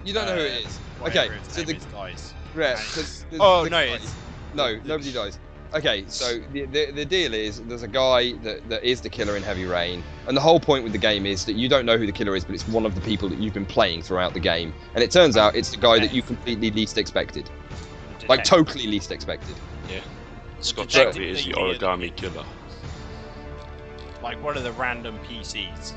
[0.06, 0.80] You don't know who it is.
[1.02, 2.34] Okay, so the is dies.
[2.56, 3.86] yeah, And- the- Oh the no!
[3.98, 4.00] guy-
[4.54, 5.38] no, nobody dies.
[5.72, 9.38] Okay, so the, the the deal is there's a guy that, that is the killer
[9.38, 11.96] in Heavy Rain, and the whole point with the game is that you don't know
[11.96, 14.34] who the killer is, but it's one of the people that you've been playing throughout
[14.34, 17.52] the game, and it turns out it's the guy that you completely least expected,
[18.28, 19.56] like totally least expected.
[19.88, 20.00] Yeah.
[20.60, 22.46] Scott detective Shelby is the thing is- origami killer.
[24.24, 25.94] Like one of the random PCs.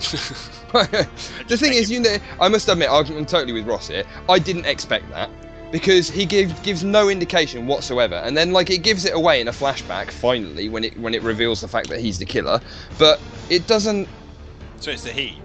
[1.48, 4.04] the thing is, you know, I must admit, I'm I'm totally with Ross here.
[4.28, 5.28] I didn't expect that
[5.70, 9.48] because he gives gives no indication whatsoever, and then like it gives it away in
[9.48, 12.60] a flashback finally when it when it reveals the fact that he's the killer,
[12.98, 14.08] but it doesn't.
[14.80, 15.40] So it's the he.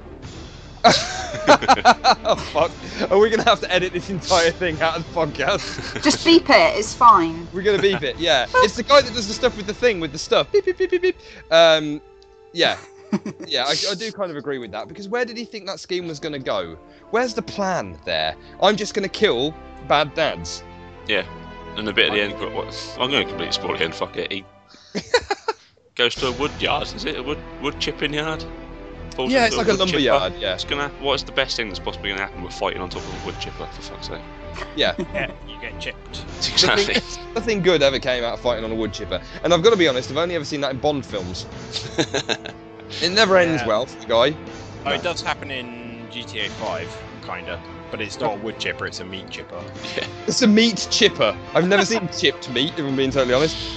[0.85, 2.71] oh fuck!
[3.11, 6.03] Are we gonna have to edit this entire thing out of the podcast?
[6.03, 6.77] Just beep it.
[6.77, 7.47] It's fine.
[7.53, 8.19] We're gonna beep it.
[8.19, 10.51] Yeah, it's the guy that does the stuff with the thing with the stuff.
[10.51, 11.17] Beep beep beep beep beep.
[11.49, 12.01] Um,
[12.53, 12.77] yeah.
[13.47, 15.79] yeah, I, I do kind of agree with that because where did he think that
[15.79, 16.77] scheme was going to go?
[17.11, 18.35] Where's the plan there?
[18.61, 19.53] I'm just going to kill
[19.87, 20.63] bad dads.
[21.07, 21.23] Yeah,
[21.77, 22.53] and the bit at the end.
[22.55, 23.91] What, I'm going to completely spoil it again.
[23.91, 24.31] Fuck it.
[24.31, 24.43] He
[25.95, 26.91] goes to a wood yard.
[26.95, 28.43] Is it a wood wood chipping yard?
[29.15, 30.01] Falls Yeah, into it's like a wood lumber chipper.
[30.03, 30.53] yard, yeah.
[30.55, 30.89] It's gonna.
[30.99, 33.23] What is the best thing that's possibly going to happen with fighting on top of
[33.23, 33.65] a wood chipper?
[33.67, 34.21] For fuck's sake.
[34.75, 34.95] Yeah.
[35.13, 36.25] Yeah, you get chipped.
[36.51, 36.93] Exactly.
[36.95, 39.21] Nothing, nothing good ever came out of fighting on a wood chipper.
[39.43, 41.45] And I've got to be honest, I've only ever seen that in Bond films.
[43.01, 43.67] it never ends Yeah.
[43.67, 44.35] well for the guy.
[44.85, 47.59] Oh, it does happen in GTA 5, kinda.
[47.91, 49.61] But it's not a wood chipper, it's a meat chipper.
[50.27, 51.37] It's a meat chipper.
[51.53, 53.55] I've never seen chipped meat, if I'm being totally honest.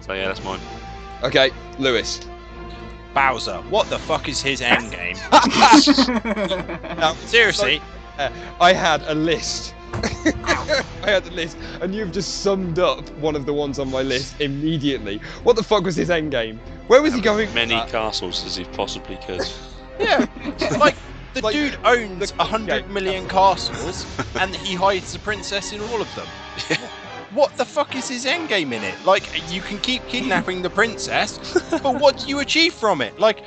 [0.00, 0.58] so yeah, that's mine.
[1.22, 2.20] Okay, Lewis.
[3.12, 5.16] Bowser, what the fuck is his end game?
[6.98, 7.80] Now, Seriously,
[8.18, 8.30] Uh,
[8.60, 9.74] I had a list.
[9.92, 14.00] I had a list, and you've just summed up one of the ones on my
[14.02, 15.18] list immediately.
[15.44, 16.58] What the fuck was his end game?
[16.86, 17.52] Where was he going?
[17.54, 19.42] Many castles as he possibly could.
[20.00, 20.26] yeah,
[20.78, 20.96] like
[21.36, 22.92] the Like, dude owns the- a hundred yeah.
[22.92, 24.06] million castles,
[24.40, 26.26] and he hides the princess in all of them.
[27.34, 28.94] What the fuck is his end game in it?
[29.04, 31.38] Like, you can keep kidnapping the princess,
[31.70, 33.18] but what do you achieve from it?
[33.20, 33.42] Like,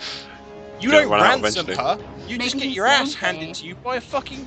[0.80, 1.98] you Gonna don't run out ransom her.
[2.28, 3.38] You just get your ass lonely.
[3.40, 4.46] handed to you by a fucking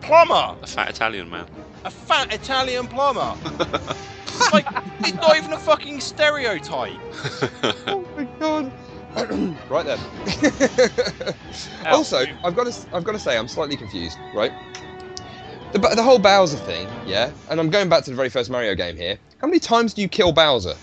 [0.00, 1.46] plumber, A fat Italian man.
[1.84, 3.34] a fat Italian plumber.
[4.52, 4.66] like,
[5.00, 6.98] it's not even a fucking stereotype.
[7.86, 8.72] Oh my god.
[9.68, 9.98] right then.
[11.86, 14.52] Also, I've got to I've got to say I'm slightly confused, right?
[15.72, 18.74] The, the whole Bowser thing, yeah, and I'm going back to the very first Mario
[18.74, 19.18] game here.
[19.38, 20.74] How many times do you kill Bowser?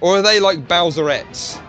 [0.00, 1.60] Or are they like Bowserettes?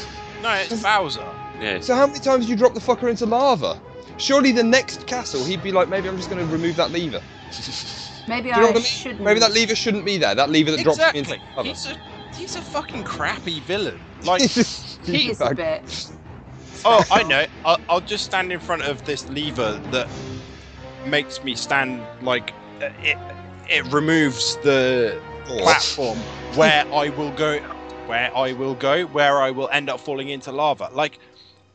[0.42, 1.26] No, it's Bowser.
[1.60, 3.78] Yeah, So how many times do you drop the fucker into lava?
[4.16, 7.22] Surely the next castle he'd be like, maybe I'm just going to remove that lever.
[8.26, 8.82] Maybe you know I I mean?
[8.82, 9.20] shouldn't.
[9.22, 10.34] Maybe that lever shouldn't be there.
[10.34, 11.68] That lever that drops me into lava.
[11.68, 11.98] He's a
[12.34, 14.00] he's a fucking crappy villain.
[14.22, 14.42] Like,
[15.04, 16.10] He is a bit.
[16.84, 17.46] oh, I know.
[17.64, 20.08] I'll, I'll just stand in front of this lever that
[21.06, 22.52] makes me stand like
[22.82, 23.16] uh, it.
[23.68, 26.18] It removes the platform
[26.56, 27.58] where I will go,
[28.06, 30.90] where I will go, where I will end up falling into lava.
[30.92, 31.18] Like,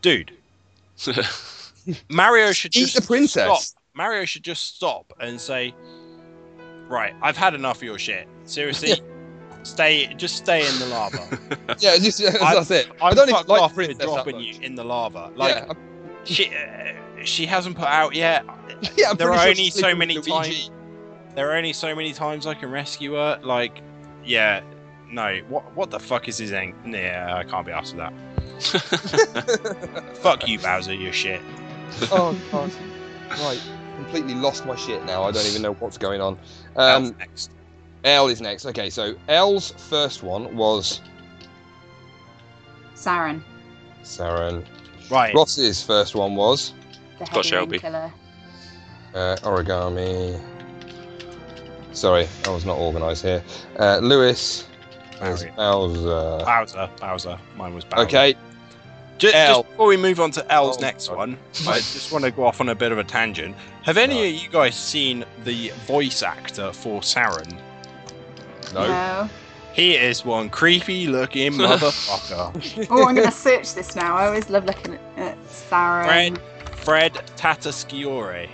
[0.02, 0.34] dude,
[2.10, 3.70] Mario should Eat just the princess.
[3.70, 3.82] Stop.
[3.94, 5.74] Mario should just stop and say,
[6.88, 8.28] "Right, I've had enough of your shit.
[8.44, 9.02] Seriously,
[9.66, 11.40] stay, just stay in the lava."
[11.80, 12.88] Yeah, just, that's I'm- it.
[13.02, 15.32] I'm I don't even like off the princess dropping you in the lava.
[15.36, 15.74] Like, yeah,
[16.24, 18.46] she, uh, she hasn't put out yet.
[18.98, 20.72] yeah, I'm there are sure only so many times.
[21.36, 23.40] There are only so many times I can rescue her.
[23.44, 23.82] Like,
[24.24, 24.62] yeah,
[25.12, 25.40] no.
[25.50, 26.74] What what the fuck is his end?
[26.86, 28.14] Yeah, I can't be asked with that.
[30.22, 30.94] Fuck you, Bowser.
[30.94, 31.42] You're shit.
[32.12, 32.72] Oh god.
[33.32, 33.62] Right,
[33.98, 35.24] completely lost my shit now.
[35.24, 36.38] I don't even know what's going on.
[36.78, 37.52] Elf Um, next.
[38.06, 38.66] L is next.
[38.68, 41.02] Okay, so L's first one was
[42.96, 43.42] Saren,
[44.04, 44.64] Saren.
[45.10, 45.34] Right.
[45.36, 46.74] Ross's first one was
[47.20, 47.80] the Scott Shelby.
[47.80, 48.12] killer.
[49.14, 50.40] uh, origami.
[51.94, 53.44] Sorry, I was not organised here.
[53.80, 54.68] Uh, Lewis
[55.22, 55.56] is Mario.
[55.56, 56.44] Bowser.
[56.46, 56.90] Bowser.
[57.00, 57.40] Bowser.
[57.56, 58.04] Mine was Bowser.
[58.04, 58.36] Okay,
[59.18, 59.62] Just, L.
[59.64, 61.18] just before we move on to L's Oh, next sorry.
[61.18, 61.38] one,
[61.68, 63.56] I just want to go off on a bit of a tangent.
[63.84, 67.58] Have any of you guys seen the voice actor for Saren?
[68.76, 68.88] No.
[68.88, 69.30] No.
[69.74, 72.88] He is one creepy looking motherfucker.
[72.90, 74.16] Oh, I'm gonna search this now.
[74.16, 76.06] I always love looking at, at Saren.
[76.06, 76.40] Fred
[76.76, 78.48] Fred Tatasciore.
[78.48, 78.50] Or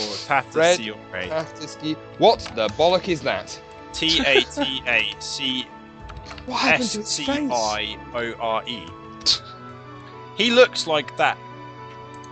[0.00, 0.44] Fred
[0.78, 1.28] Tatasciore.
[1.28, 3.60] Tatasci- What the bollock is that?
[3.92, 5.66] T A T A C
[6.46, 7.50] What happened S to his C face?
[7.52, 8.82] I O R E.
[10.36, 11.38] He looks like that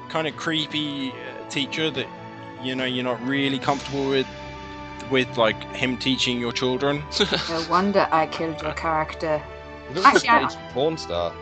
[0.08, 2.06] kind of creepy uh, teacher that
[2.62, 4.26] you know you're not really comfortable with
[5.10, 7.02] with like him teaching your children.
[7.48, 9.42] No wonder I killed your character.
[9.88, 11.32] He looks like Actually, a I- aged porn star.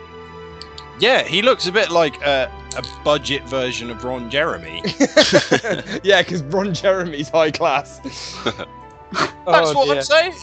[0.99, 4.83] Yeah, he looks a bit like a, a budget version of Ron Jeremy.
[6.03, 7.99] yeah, because Ron Jeremy's high class.
[8.43, 9.95] That's Oh, what dear.
[9.97, 10.33] I'm saying.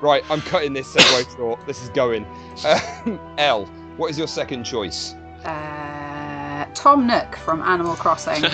[0.00, 1.66] Right, I'm cutting this segue short.
[1.66, 2.24] This is going.
[2.64, 3.64] Um, L,
[3.96, 5.14] what is your second choice?
[5.44, 8.44] Uh, Tom Nook from Animal Crossing.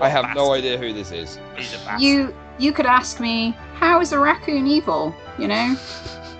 [0.00, 1.38] I have no idea who this is.
[1.56, 2.00] He's a bastard.
[2.02, 5.14] You you could ask me, how is a raccoon evil?
[5.38, 5.76] You know,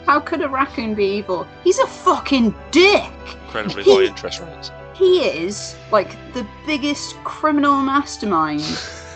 [0.06, 1.46] how could a raccoon be evil?
[1.62, 3.10] He's a fucking dick.
[3.46, 4.70] Incredibly high interest rates.
[4.94, 8.62] He is like the biggest criminal mastermind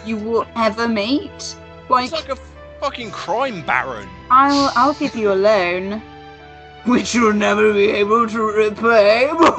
[0.05, 1.57] you will ever meet.
[1.89, 2.37] Like, He's like a
[2.81, 4.09] fucking crime baron.
[4.31, 6.03] I'll I'll give you a loan,
[6.85, 9.29] which you'll never be able to repay.
[9.33, 9.57] what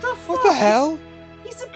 [0.00, 0.28] the fuck?
[0.28, 0.98] What the hell?
[1.44, 1.68] He's a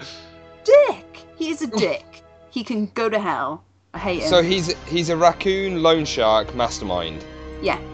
[0.63, 1.05] dick.
[1.37, 2.05] He is a dick.
[2.51, 3.63] He can go to hell.
[3.93, 4.29] I hate him.
[4.29, 7.23] So he's he's a raccoon loan shark mastermind.
[7.61, 7.79] yeah.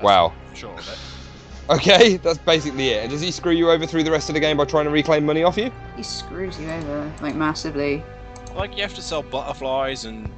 [0.00, 0.32] Wow.
[0.54, 0.98] Sure of it.
[1.70, 3.02] Okay, that's basically it.
[3.02, 4.90] And does he screw you over through the rest of the game by trying to
[4.90, 5.70] reclaim money off you?
[5.96, 8.02] He screws you over like massively.
[8.54, 10.28] Like you have to sell butterflies and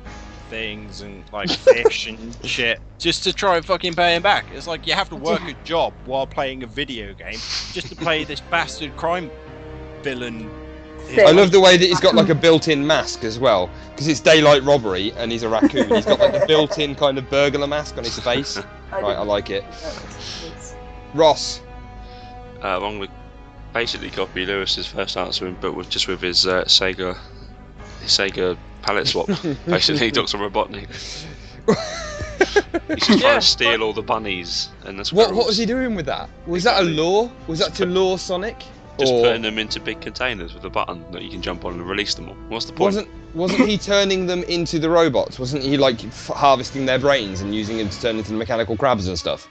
[0.50, 4.44] things and like fish and shit just to try and fucking pay him back.
[4.52, 7.38] It's like you have to work a job while playing a video game
[7.72, 9.30] just to play this bastard crime
[10.02, 10.50] villain.
[11.14, 11.26] Phil.
[11.28, 14.20] I love the way that he's got like a built-in mask as well, because it's
[14.20, 15.88] daylight robbery and he's a raccoon.
[15.88, 18.58] He's got like the built-in kind of burglar mask on his face.
[18.92, 19.64] Right, I like it.
[21.14, 21.62] Ross.
[22.62, 23.08] Uh, I'm
[23.72, 27.16] basically copy Lewis's first answer, but with just with his uh, Sega,
[28.02, 29.28] his Sega palette swap.
[29.66, 30.88] basically, Doctor Robotnik.
[32.88, 35.32] He's just trying to steal all the bunnies and the What squirrels.
[35.32, 36.28] what was he doing with that?
[36.46, 37.30] Was that a law?
[37.46, 38.62] Was that to lure Sonic?
[38.98, 41.72] Just Or putting them into big containers with a button that you can jump on
[41.72, 42.36] and release them all.
[42.48, 42.94] What's the point?
[42.94, 45.38] wasn't wasn't he turning them into the robots?
[45.38, 48.76] Wasn't he like f- harvesting their brains and using them to turn into the mechanical
[48.76, 49.48] crabs and stuff?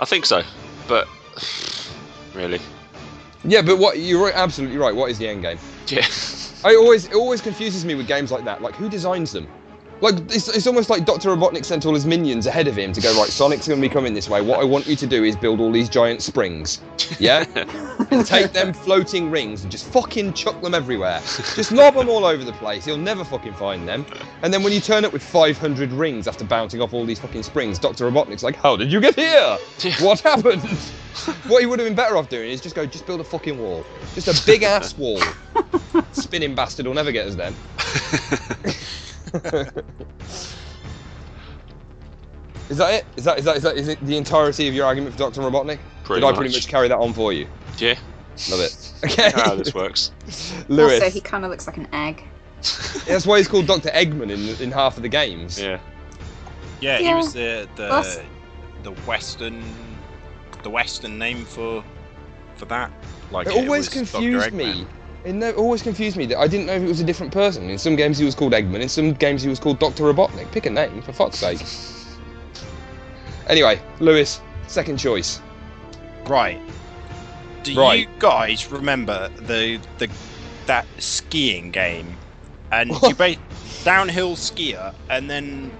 [0.00, 0.42] I think so,
[0.88, 1.06] but
[2.34, 2.58] really,
[3.44, 4.94] Yeah, but what you're absolutely right.
[4.94, 5.58] What is the end game?
[5.88, 6.06] yeah.
[6.64, 8.62] I always it always confuses me with games like that.
[8.62, 9.46] Like who designs them?
[10.00, 13.00] Like it's, it's almost like Doctor Robotnik sent all his minions ahead of him to
[13.00, 13.28] go right.
[13.28, 14.40] Sonic's going to be coming this way.
[14.40, 16.80] What I want you to do is build all these giant springs,
[17.18, 17.44] yeah,
[18.10, 21.20] and take them floating rings and just fucking chuck them everywhere.
[21.54, 22.86] Just lob them all over the place.
[22.86, 24.06] You'll never fucking find them.
[24.42, 27.42] And then when you turn up with 500 rings after bouncing off all these fucking
[27.42, 29.58] springs, Doctor Robotnik's like, "How did you get here?
[30.00, 30.62] What happened?"
[31.48, 33.58] what he would have been better off doing is just go, just build a fucking
[33.58, 35.20] wall, just a big ass wall.
[36.12, 37.54] Spinning bastard will never get us then.
[42.68, 43.04] is that it?
[43.16, 45.40] Is that is that is that is it the entirety of your argument for Doctor
[45.40, 45.78] Robotnik?
[46.04, 47.46] Pretty Did I pretty much carry that on for you?
[47.78, 47.98] Yeah.
[48.50, 48.92] Love it.
[49.04, 49.30] Okay.
[49.34, 50.12] How this works.
[50.68, 50.94] Lewis.
[51.02, 52.22] Also, he kind of looks like an egg.
[53.06, 55.60] That's why he's called Doctor Eggman in in half of the games.
[55.60, 55.80] Yeah.
[56.80, 57.16] Yeah, he Yeah.
[57.16, 58.24] was the That's- the
[58.82, 59.62] the western
[60.62, 61.84] the western name for
[62.56, 62.90] for that.
[63.30, 64.20] Like It always was Dr.
[64.20, 64.86] confused me.
[65.24, 67.68] It no, always confused me that I didn't know if it was a different person.
[67.68, 70.50] In some games he was called Eggman, in some games he was called Doctor Robotnik.
[70.50, 71.60] Pick a name, for fuck's sake.
[73.46, 75.40] Anyway, Lewis, second choice.
[76.26, 76.60] Right.
[77.62, 78.08] Do Right.
[78.08, 80.08] you guys remember the the
[80.66, 82.16] that skiing game?
[82.72, 83.36] And you ba-
[83.84, 85.72] downhill skier, and then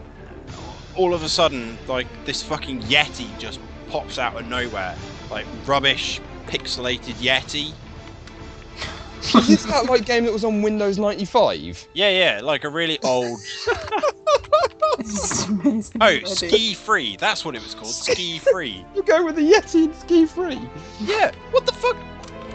[0.95, 4.99] all of a sudden, like this fucking yeti just pops out of nowhere,
[5.31, 7.75] like rubbish pixelated yeti.
[9.23, 11.89] Is that like game that was on Windows 95?
[11.95, 13.39] Yeah, yeah, like a really old.
[14.99, 16.01] This is amazing.
[16.01, 17.17] Oh, ski free.
[17.19, 17.89] That's what it was called.
[17.89, 18.85] Ski free.
[18.95, 20.61] You go with the Yeti and ski free.
[21.01, 21.33] Yeah.
[21.53, 21.97] What the fuck?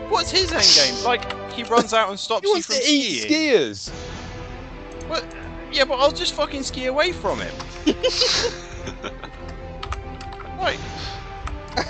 [0.10, 0.66] What's his end
[0.96, 1.04] game?
[1.04, 3.52] Like he runs out and stops He you wants from to eat skiing.
[3.54, 3.90] skiers.
[5.08, 5.26] What?
[5.72, 7.54] Yeah, but I'll just fucking ski away from him.
[10.60, 10.80] like,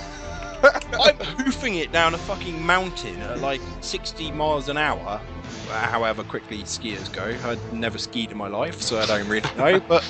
[0.73, 5.21] I'm hoofing it down a fucking mountain at like 60 miles an hour.
[5.69, 7.23] However quickly skiers go.
[7.47, 9.79] I've never skied in my life, so I don't really know.
[9.79, 10.03] But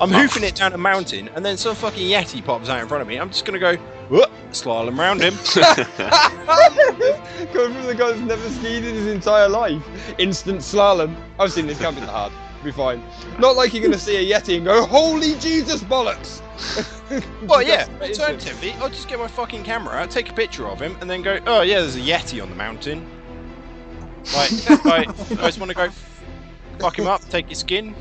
[0.00, 3.02] I'm hoofing it down a mountain, and then some fucking yeti pops out in front
[3.02, 3.16] of me.
[3.16, 3.76] I'm just gonna go
[4.08, 5.34] whoop, slalom round him.
[7.52, 9.82] Coming from the guy that's never skied in his entire life.
[10.18, 11.16] Instant slalom.
[11.38, 12.32] I've seen this, can't be that hard.
[12.62, 13.02] Be fine.
[13.38, 16.42] Not like you're gonna see a Yeti and go, Holy Jesus bollocks!
[17.42, 17.86] Well, yeah.
[18.00, 21.22] Alternatively, I'll just get my fucking camera out, take a picture of him, and then
[21.22, 23.08] go, oh yeah, there's a yeti on the mountain.
[24.34, 24.50] Like,
[24.84, 25.88] right, I just want to go
[26.78, 27.94] fuck him up, take his skin,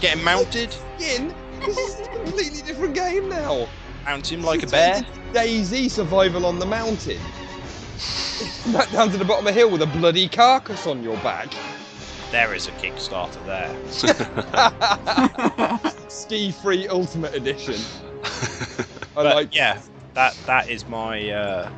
[0.00, 1.34] get him mounted, Skin?
[1.60, 3.68] This is a completely different game now.
[4.04, 5.04] mount him like a bear.
[5.32, 7.20] Daisy survival on the mountain.
[8.72, 11.48] Back down to the bottom of the hill with a bloody carcass on your back.
[12.30, 13.70] There is a Kickstarter there.
[16.10, 17.76] Ski free Ultimate Edition.
[18.24, 18.84] I
[19.14, 19.54] But like.
[19.54, 19.80] yeah,
[20.14, 21.70] that that is my uh,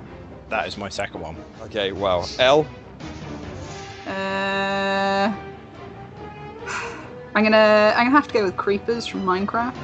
[0.49, 1.37] that is my second one.
[1.63, 2.67] Okay, well, L.
[4.07, 5.33] Uh,
[7.35, 9.77] I'm gonna I'm gonna have to go with creepers from Minecraft.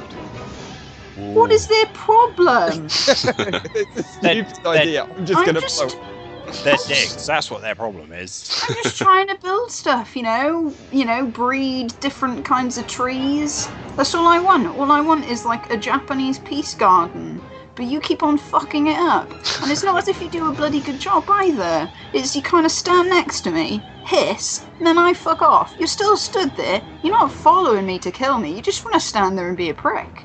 [1.33, 2.85] What is their problem?
[2.89, 5.03] it's a stupid They're- idea.
[5.03, 6.14] I'm just I'm gonna just- float.
[6.63, 7.25] They're dicks.
[7.25, 8.63] That's what their problem is.
[8.67, 13.67] I'm just trying to build stuff, you know, you know, breed different kinds of trees.
[13.95, 14.67] That's all I want.
[14.77, 17.41] All I want is like a Japanese peace garden.
[17.75, 19.29] But you keep on fucking it up.
[19.61, 21.91] And it's not as if you do a bloody good job either.
[22.13, 25.75] It's you kind of stand next to me, hiss, and then I fuck off.
[25.77, 26.81] You're still stood there.
[27.03, 28.55] You're not following me to kill me.
[28.55, 30.23] You just want to stand there and be a prick.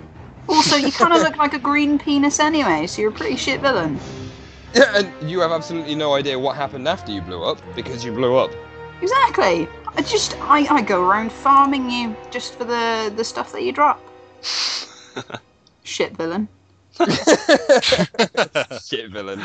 [0.48, 3.60] Also, you kind of look like a green penis anyway, so you're a pretty shit
[3.60, 3.98] villain.
[4.74, 8.12] Yeah, and you have absolutely no idea what happened after you blew up because you
[8.12, 8.52] blew up.
[9.02, 9.66] Exactly.
[9.96, 13.72] I just I, I go around farming you just for the the stuff that you
[13.72, 14.00] drop.
[15.82, 16.48] Shit villain.
[18.84, 19.42] Shit villain.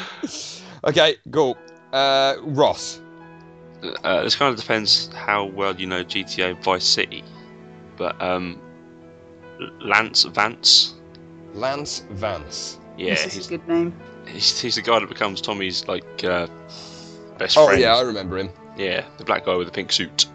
[0.84, 1.57] Okay, cool.
[1.91, 3.02] Uh, Ross.
[4.03, 7.23] Uh, this kind of depends how well you know GTA Vice City,
[7.97, 8.61] but um,
[9.80, 10.95] Lance Vance.
[11.53, 12.80] Lance Vance.
[12.97, 13.95] Yeah, this is he's, a good name.
[14.27, 16.47] He's he's the guy that becomes Tommy's like uh,
[17.38, 17.81] best Oh friend.
[17.81, 18.49] Oh yeah, I remember him.
[18.77, 20.26] Yeah, the black guy with the pink suit.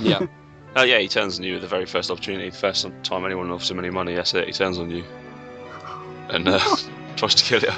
[0.00, 0.26] Yeah.
[0.76, 2.50] Oh yeah, he turns on you at the very first opportunity.
[2.50, 4.48] The first time anyone offers him any money, that's it.
[4.48, 5.04] He turns on you
[6.30, 6.76] and uh,
[7.16, 7.76] tries to kill you.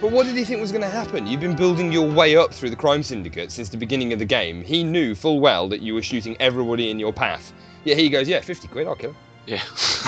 [0.00, 1.26] But what did he think was going to happen?
[1.26, 4.24] You've been building your way up through the crime syndicate since the beginning of the
[4.24, 4.62] game.
[4.62, 7.52] He knew full well that you were shooting everybody in your path.
[7.84, 9.16] Yeah, he goes, yeah, 50 quid, I'll kill him.
[9.46, 9.62] Yeah.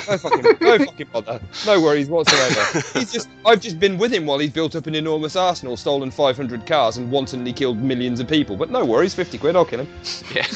[0.09, 1.41] No fucking, no fucking bother.
[1.67, 2.81] No worries whatsoever.
[2.93, 6.11] He's just, I've just been with him while he's built up an enormous arsenal, stolen
[6.11, 8.57] 500 cars, and wantonly killed millions of people.
[8.57, 9.89] But no worries, 50 quid, I'll kill him.
[10.33, 10.47] yeah.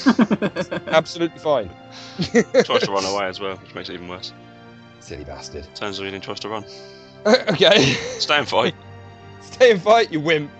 [0.86, 1.70] Absolutely fine.
[2.64, 4.32] tries to run away as well, which makes it even worse.
[5.00, 5.66] Silly bastard.
[5.74, 6.64] Turns on you and tries to run.
[7.26, 7.94] okay.
[8.18, 8.74] Stay and fight.
[9.40, 10.50] Stay and fight, you wimp.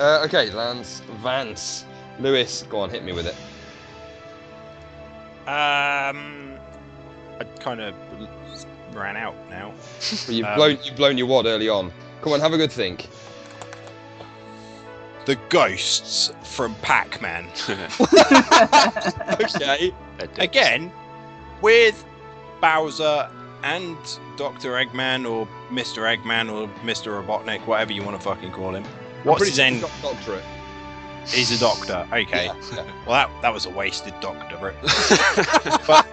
[0.00, 1.84] uh, okay, Lance Vance.
[2.18, 3.34] Lewis, go on, hit me with it.
[5.48, 6.47] Um,
[7.40, 7.94] I kind of
[8.92, 9.72] ran out now.
[10.26, 11.92] But you've Um, blown you've blown your wad early on.
[12.22, 13.08] Come on, have a good think.
[15.26, 17.46] The ghosts from Pac-Man.
[19.40, 19.92] okay.
[20.38, 20.90] Again,
[21.60, 22.04] with
[22.60, 23.28] Bowser
[23.62, 23.96] and
[24.36, 24.72] Dr.
[24.72, 26.02] Eggman or Mr.
[26.16, 27.22] Eggman or Mr.
[27.22, 28.84] Robotnik, whatever you want to fucking call him.
[29.24, 29.82] What's his end?
[30.02, 30.44] Doctorate.
[31.28, 32.06] He's a doctor.
[32.12, 32.46] Okay.
[32.46, 32.84] Yeah, yeah.
[33.06, 34.76] Well, that, that was a wasted doctorate.
[35.86, 36.06] but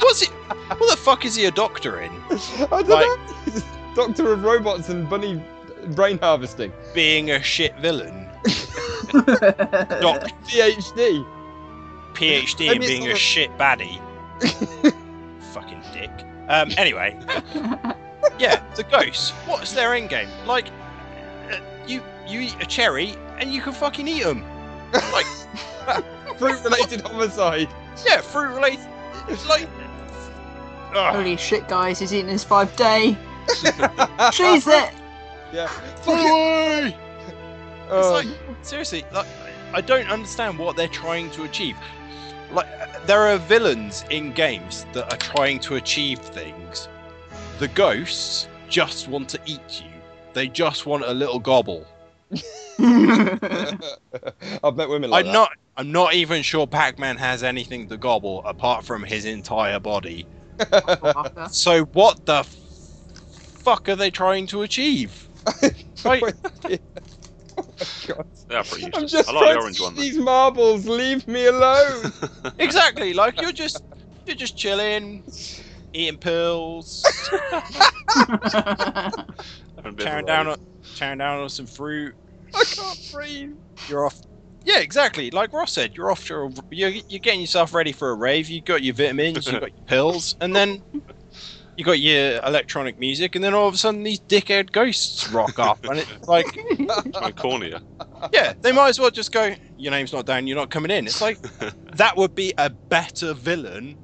[0.00, 0.30] what's it?
[0.30, 2.10] What the fuck is he a doctor in?
[2.72, 3.62] I don't know.
[3.94, 5.42] Doctor of robots and bunny
[5.88, 6.72] brain harvesting.
[6.94, 8.28] Being a shit villain.
[9.12, 11.26] Doc PhD.
[12.12, 14.00] PhD Maybe in being a a- shit baddie.
[15.52, 16.10] Fucking dick.
[16.48, 17.18] Um, anyway,
[18.38, 19.30] yeah, the ghosts.
[19.46, 20.28] What's their end game?
[20.46, 20.68] Like,
[21.50, 24.44] uh, you you eat a cherry and you can fucking eat them.
[25.12, 25.26] Like,
[26.38, 27.68] Fruit related homicide.
[28.06, 28.86] yeah, fruit related.
[29.28, 29.68] It's like,
[30.94, 31.14] Ugh.
[31.16, 33.16] Holy shit, guys, he's eating his five day.
[34.32, 34.92] Cheese it!
[35.52, 35.68] Yeah.
[35.86, 36.06] It's
[37.90, 38.30] Oh, like uh.
[38.62, 39.26] seriously, like
[39.72, 41.76] I don't understand what they're trying to achieve.
[42.52, 42.66] Like
[43.06, 46.88] there are villains in games that are trying to achieve things.
[47.58, 49.90] The ghosts just want to eat you.
[50.34, 51.86] They just want a little gobble.
[54.62, 58.42] I've met women like I'm not I'm not even sure Pac-Man has anything to gobble
[58.44, 60.26] apart from his entire body.
[61.50, 62.56] So what the f-
[63.64, 65.28] fuck are they trying to achieve?
[66.04, 66.80] Like, that.
[67.58, 67.64] Oh
[68.06, 68.26] God.
[68.48, 69.92] They are pretty I'm just I like the trying orange to one.
[69.92, 70.02] eat though.
[70.02, 70.86] these marbles.
[70.86, 72.12] Leave me alone.
[72.58, 73.82] exactly, like you're just
[74.26, 75.24] you're just chilling,
[75.92, 77.02] eating pills,
[79.78, 80.56] Having a bit of a chowing down rave.
[80.56, 80.64] on
[80.94, 82.14] chowing down on some fruit.
[82.54, 83.52] I can't breathe.
[83.88, 84.20] You're off.
[84.64, 85.30] Yeah, exactly.
[85.30, 88.48] Like Ross said, you're off to a, you're, you're getting yourself ready for a rave.
[88.50, 90.82] You've got your vitamins, you've got your pills, and then
[91.76, 95.58] you got your electronic music, and then all of a sudden these dickhead ghosts rock
[95.58, 97.78] up, and it's like, Try and corner you.
[98.32, 99.54] yeah, they might as well just go.
[99.76, 100.46] Your name's not down.
[100.46, 101.06] You're not coming in.
[101.06, 101.38] It's like
[101.96, 103.96] that would be a better villain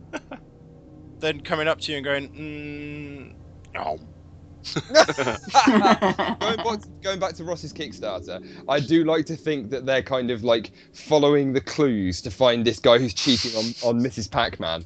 [1.18, 3.34] than coming up to you and going,
[3.74, 3.98] mm, oh,
[4.72, 10.02] going, back to, going back to Ross's Kickstarter, I do like to think that they're
[10.02, 14.30] kind of like following the clues to find this guy who's cheating on, on Mrs.
[14.30, 14.84] Pac-Man.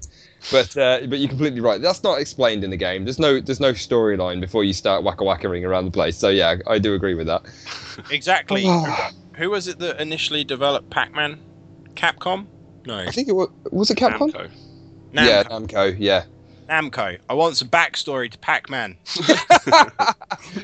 [0.51, 1.81] But uh, but you're completely right.
[1.81, 3.05] That's not explained in the game.
[3.05, 6.17] There's no there's no storyline before you start wacka wackering around the place.
[6.17, 7.43] So yeah, I do agree with that.
[8.11, 8.67] exactly.
[9.37, 11.41] Who was it that initially developed Pac-Man?
[11.95, 12.47] Capcom?
[12.87, 12.99] No.
[12.99, 14.33] I think it was was it Capcom?
[14.33, 14.51] Namco.
[15.13, 15.69] Yeah, Namco.
[15.69, 15.97] Namco.
[15.99, 16.25] Yeah.
[16.69, 17.19] Namco.
[17.29, 18.97] I want some backstory to Pac-Man.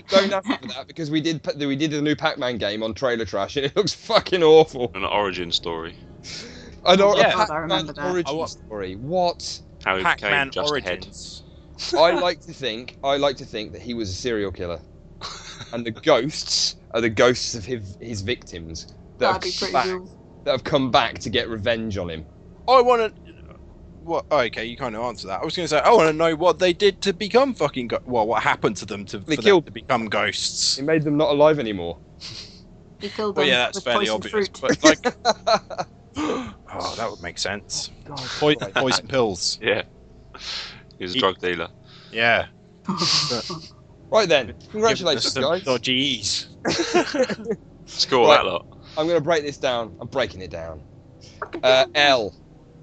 [0.09, 2.95] Don't ask for that because we did the- we did the new Pac-Man game on
[2.95, 4.91] Trailer Trash and it looks fucking awful.
[4.95, 5.97] An origin story.
[6.85, 7.29] I know Yeah.
[7.33, 8.11] a God, I Pac-Man remember that.
[8.13, 8.97] origin I story.
[8.97, 9.61] What?
[9.85, 10.91] How he Pac-Man became just a head.
[10.99, 11.43] Origins.
[11.97, 14.81] I like to think I like to think that he was a serial killer.
[15.73, 19.73] and the ghosts are the ghosts of his, his victims that That'd be have, pretty
[19.73, 20.11] back, cool.
[20.45, 22.27] that have come back to get revenge on him.
[22.69, 23.24] I want to.
[24.05, 24.27] What?
[24.31, 25.41] oh, okay, you kind of answer that.
[25.41, 27.89] I was going to say I want to know what they did to become fucking.
[27.89, 30.79] Go- well, what happened to them to They for killed- them to become ghosts?
[30.79, 31.99] It made them not alive anymore.
[33.01, 34.31] He killed Well, them yeah, that's with fairly obvious.
[34.33, 34.59] fruit.
[34.63, 35.15] But like,
[36.17, 37.91] oh, that would make sense.
[38.39, 39.59] Poi- poison pills.
[39.61, 39.83] Yeah.
[40.97, 41.69] He was a He- drug dealer.
[42.13, 42.47] Yeah.
[44.11, 45.65] Right then, congratulations, some guys.
[45.65, 46.47] Dodgy ease.
[47.87, 48.37] Score Right.
[48.37, 48.67] that lot.
[48.97, 49.97] I'm going to break this down.
[50.01, 50.83] I'm breaking it down.
[51.65, 52.33] Uh, L.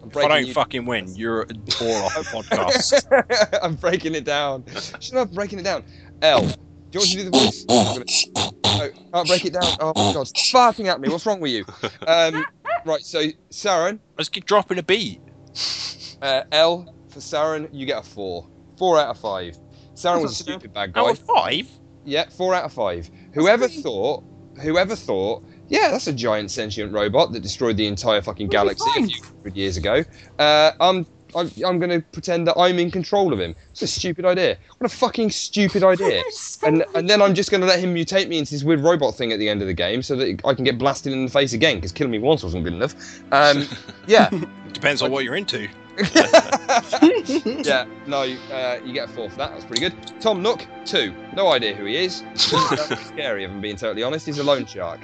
[0.03, 3.59] I'm If I don't you- fucking win, you're a bore off the podcast.
[3.61, 4.63] I'm breaking it down.
[4.99, 5.83] Shut up, breaking it down.
[6.21, 6.41] L.
[6.41, 6.47] Do
[6.91, 7.65] you want to do the voice?
[7.69, 8.51] I'm gonna...
[8.77, 9.63] No, can't break it down.
[9.79, 11.07] Oh my god, stop farting at me.
[11.09, 11.65] What's wrong with you?
[12.07, 12.45] Um,
[12.85, 15.21] right, so Saren, Let's keep dropping a beat.
[16.21, 18.47] uh, L for Saren, you get a four.
[18.77, 19.57] Four out of five.
[19.93, 21.11] Saren was a That's not too stupid bad Out guy.
[21.11, 21.67] of five.
[22.05, 23.09] Yeah, four out of five.
[23.33, 24.23] Whoever pretty- thought,
[24.61, 28.89] whoever thought, yeah, that's a giant sentient robot that destroyed the entire fucking We'll galaxy
[28.97, 30.03] a few hundred years ago.
[30.39, 31.05] Uh, I'm,
[31.35, 33.55] I'm, I'm going to pretend that I'm in control of him.
[33.71, 34.57] It's a stupid idea.
[34.77, 36.23] What a fucking stupid idea.
[36.63, 39.15] and and then I'm just going to let him mutate me into this weird robot
[39.15, 41.31] thing at the end of the game, so that I can get blasted in the
[41.31, 41.77] face again.
[41.77, 42.95] Because killing me once wasn't good enough.
[43.31, 43.67] Um,
[44.07, 44.29] yeah,
[44.73, 45.67] Depends on what you're into.
[47.63, 47.85] yeah.
[48.07, 49.51] No, uh, you get a four for that.
[49.51, 50.21] That's pretty good.
[50.21, 51.13] Tom Nook, two.
[51.35, 52.23] No idea who he is.
[52.35, 53.43] Scary.
[53.43, 55.01] If I'm being totally honest, he's a loan shark.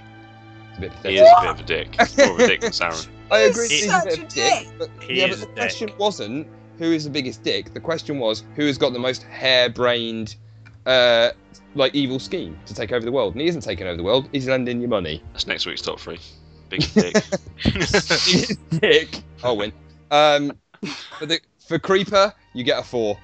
[0.77, 1.11] It's a bit pathetic.
[1.11, 1.95] He is a bit of a dick.
[2.01, 3.07] He's more of a dick than Saren.
[3.31, 3.67] I agree.
[3.67, 4.67] He's He's, such a bit a of a dick.
[4.77, 5.99] But, He yeah, is but a the question dick.
[5.99, 6.47] wasn't
[6.77, 7.73] who is the biggest dick.
[7.73, 10.35] The question was who has got the most harebrained,
[10.85, 11.31] uh,
[11.75, 13.33] like evil scheme to take over the world.
[13.33, 14.29] And he isn't taking over the world.
[14.31, 15.23] He's lending you money.
[15.33, 16.19] That's next week's top three.
[16.69, 17.15] Big dick.
[17.63, 19.21] Biggest dick.
[19.43, 19.73] I'll win.
[20.11, 20.51] Um,
[21.17, 23.17] for the for creeper, you get a four.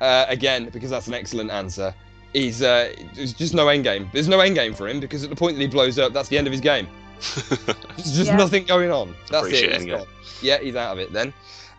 [0.00, 1.94] Uh, again, because that's an excellent answer.
[2.32, 4.10] He's uh, there's just no end game.
[4.12, 6.28] There's no end game for him because at the point that he blows up, that's
[6.28, 6.86] the end of his game.
[7.48, 8.36] There's just Yeah.
[8.36, 9.14] nothing going on.
[9.28, 9.82] That's Pretty it.
[9.82, 11.32] he's Yeah, he's out of it then.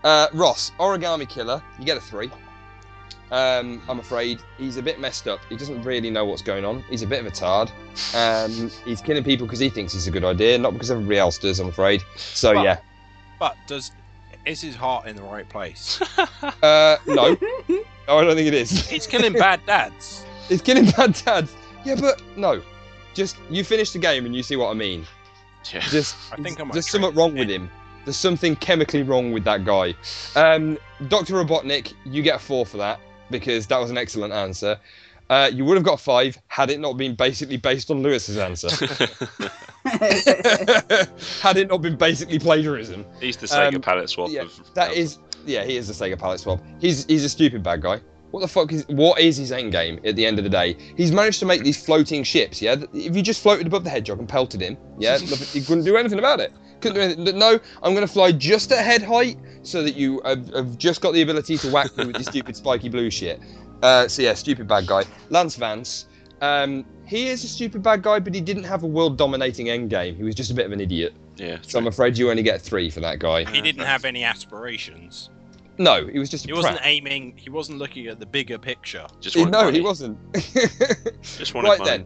[0.03, 1.61] Uh, Ross, origami killer.
[1.77, 2.29] You get a three.
[3.31, 5.39] Um, I'm afraid he's a bit messed up.
[5.49, 6.83] He doesn't really know what's going on.
[6.89, 7.71] He's a bit of a tard.
[8.15, 11.37] Um, he's killing people because he thinks it's a good idea, not because everybody else
[11.37, 11.59] does.
[11.59, 12.01] I'm afraid.
[12.17, 12.77] So But- yeah.
[13.39, 13.91] But does
[14.45, 16.01] is his heart in the right place?
[16.63, 18.89] Uh, no, no, I don't think it is.
[18.89, 20.25] He's killing bad dads.
[20.49, 21.55] It's killing bad dads.
[21.85, 22.61] Yeah, but no.
[23.13, 25.05] Just you finish the game and you see what I mean.
[25.73, 25.79] Yeah.
[25.81, 27.69] Just I think I might there's something wrong with him.
[28.05, 29.93] There's something chemically wrong with that guy.
[30.35, 30.77] Um,
[31.09, 31.33] Dr.
[31.35, 32.99] Robotnik, you get a four for that
[33.29, 34.79] because that was an excellent answer.
[35.29, 38.69] Uh, you would have got five had it not been basically based on Lewis's answer.
[41.41, 43.05] had it not been basically plagiarism.
[43.19, 44.73] He's the Sega Um, palette swap yeah, of.
[44.73, 46.59] That is, yeah, he is the Sega palette swap.
[46.79, 48.01] He's he's a stupid bad guy.
[48.31, 50.75] What the fuck is what is his end game at the end of the day?
[50.95, 52.61] He's managed to make these floating ships.
[52.61, 55.83] Yeah, if you just floated above the hedgehog and pelted him, yeah, nothing- he couldn't
[55.83, 56.53] do anything about it.
[56.81, 57.39] Couldn't do anything.
[57.39, 61.01] No, I'm going to fly just at head height so that you have, have just
[61.01, 63.41] got the ability to whack me with your stupid spiky blue shit.
[63.81, 65.03] Uh, so yeah, stupid bad guy.
[65.29, 66.05] Lance Vance.
[66.41, 69.89] Um, he is a stupid bad guy, but he didn't have a world dominating end
[69.89, 70.15] game.
[70.15, 71.13] He was just a bit of an idiot.
[71.35, 71.57] Yeah.
[71.63, 73.43] So I'm afraid you only get three for that guy.
[73.49, 75.29] He didn't have any aspirations.
[75.79, 76.85] No, he was just a He wasn't prat.
[76.87, 77.33] aiming.
[77.37, 79.07] He wasn't looking at the bigger picture.
[79.21, 79.77] Just He- no, money.
[79.77, 80.17] he wasn't.
[81.23, 81.89] Just wanted right money.
[81.89, 82.05] then.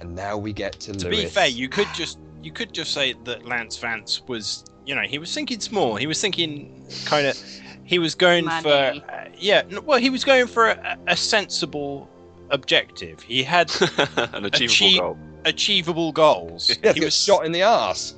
[0.00, 1.20] And now we get to, To Lewis.
[1.24, 5.02] be fair, you could just you could just say that Lance Vance was, you know,
[5.02, 5.96] he was thinking small.
[5.96, 7.36] He was thinking kind of,
[7.84, 8.62] he was going Money.
[8.62, 8.68] for,
[9.12, 12.08] uh, yeah, well, he was going for a, a sensible
[12.50, 13.20] objective.
[13.22, 13.70] He had
[14.16, 15.18] An achievable Achieve- goal.
[15.44, 16.76] achievable goals.
[16.82, 18.14] Yeah, he he was shot in the ass.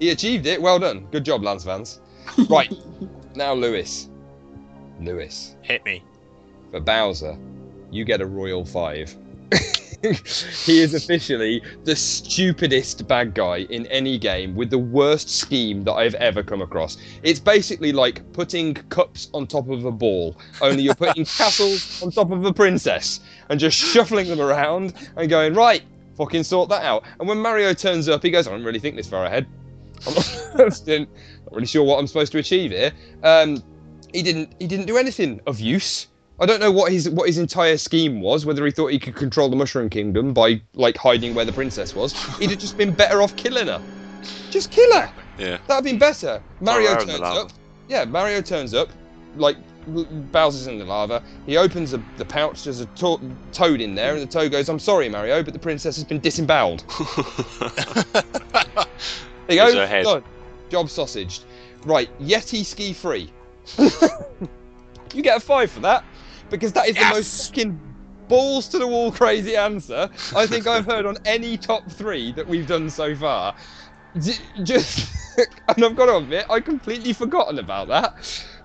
[0.00, 0.60] he achieved it.
[0.62, 1.06] Well done.
[1.10, 2.00] Good job, Lance Vance.
[2.48, 2.72] Right.
[3.36, 4.08] Now, Lewis.
[5.00, 5.56] Lewis.
[5.62, 6.02] hit me.
[6.70, 7.38] For Bowser,
[7.90, 9.14] you get a Royal Five.
[10.02, 15.92] he is officially the stupidest bad guy in any game with the worst scheme that
[15.92, 16.96] I've ever come across.
[17.22, 22.10] It's basically like putting cups on top of a ball, only you're putting castles on
[22.10, 25.82] top of a princess and just shuffling them around and going, right,
[26.16, 27.04] fucking sort that out.
[27.18, 29.46] And when Mario turns up, he goes, I don't really think this far ahead.
[30.06, 31.06] I'm not,
[31.44, 32.92] not really sure what I'm supposed to achieve here.
[33.22, 33.62] Um,
[34.12, 36.08] he didn't he didn't do anything of use.
[36.40, 38.44] I don't know what his what his entire scheme was.
[38.44, 41.94] Whether he thought he could control the Mushroom Kingdom by like hiding where the princess
[41.94, 43.80] was, he'd have just been better off killing her.
[44.50, 45.12] Just kill her.
[45.38, 45.58] Yeah.
[45.66, 46.42] That'd have been better.
[46.60, 47.50] Mario turns up.
[47.88, 48.88] Yeah, Mario turns up.
[49.36, 49.56] Like
[50.32, 51.22] Bowser's in the lava.
[51.44, 52.64] He opens the, the pouch.
[52.64, 53.20] There's a to-
[53.52, 56.20] toad in there, and the toad goes, "I'm sorry, Mario, but the princess has been
[56.20, 56.84] disemboweled."
[59.46, 59.68] There you go.
[60.74, 60.88] Her head.
[60.88, 60.88] Done.
[60.88, 61.44] Job sausaged.
[61.84, 63.32] Right, Yeti ski free.
[65.14, 66.04] you get a five for that
[66.50, 67.80] because that is the most fucking
[68.28, 72.46] balls to the wall crazy answer I think I've heard on any top three that
[72.48, 73.54] we've done so far.
[74.18, 74.34] J-
[74.64, 75.10] Just,
[75.68, 78.14] and I've got to admit, I completely forgotten about that.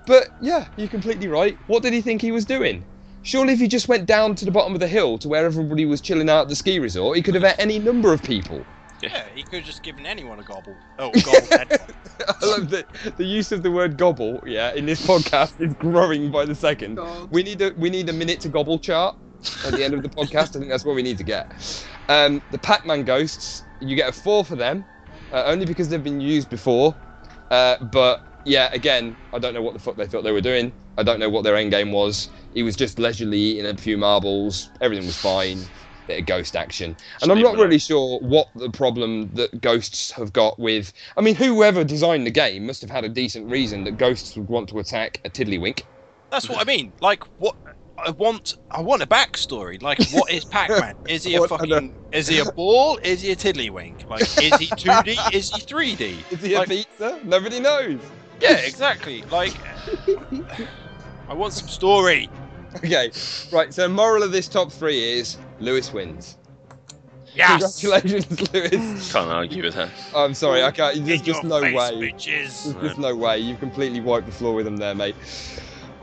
[0.06, 1.60] But yeah, you're completely right.
[1.68, 2.86] What did he think he was doing?
[3.24, 5.86] Surely, if he just went down to the bottom of the hill to where everybody
[5.86, 8.68] was chilling out at the ski resort, he could have met any number of people.
[9.02, 10.76] Yeah, he could have just given anyone a gobble.
[10.98, 11.70] Oh, gobble head.
[12.42, 16.32] I love that the use of the word gobble, yeah, in this podcast is growing
[16.32, 16.96] by the second.
[16.96, 17.30] God.
[17.32, 19.16] We need a we need a minute to gobble chart
[19.66, 20.56] at the end of the podcast.
[20.56, 21.52] I think that's what we need to get.
[22.10, 24.84] Um, the Pac-Man ghosts, you get a four for them,
[25.32, 26.96] uh, only because they've been used before.
[27.52, 30.74] Uh, but yeah, again, I don't know what the fuck they thought they were doing.
[30.98, 32.30] I don't know what their end game was.
[32.54, 34.70] He was just leisurely eating a few marbles.
[34.82, 35.62] Everything was fine.
[36.10, 40.34] Bit of ghost action, and I'm not really sure what the problem that ghosts have
[40.34, 40.92] got with.
[41.16, 44.48] I mean, whoever designed the game must have had a decent reason that ghosts would
[44.48, 45.84] want to attack a tiddlywink.
[46.32, 46.94] That's what I mean.
[47.00, 47.56] Like, what?
[48.04, 49.80] I want, I want a backstory.
[49.84, 50.96] Like, what is Pac-Man?
[51.08, 51.76] Is he a What- I know.
[51.76, 51.94] fucking?
[52.12, 52.98] Is he a ball?
[53.04, 54.10] Is he a tiddlywink?
[54.10, 55.32] Like, is he 2D?
[55.32, 56.32] is he 3D?
[56.32, 57.20] Is he Like- a pizza?
[57.24, 58.00] Nobody knows.
[58.42, 59.22] Yeah, exactly.
[59.30, 59.54] Like,
[61.30, 62.30] I want some story.
[62.78, 63.12] Okay,
[63.52, 63.72] right.
[63.72, 66.38] So, moral of this top three is Lewis wins.
[67.36, 67.80] Yes.
[67.82, 69.12] Congratulations, Lewis.
[69.14, 69.90] Can't argue with her.
[70.16, 71.06] I'm sorry, I can't.
[71.06, 71.92] There's In just no face, way.
[72.12, 72.74] bitches.
[72.74, 73.38] There's just no way.
[73.40, 75.16] You've completely wiped the floor with them there, mate.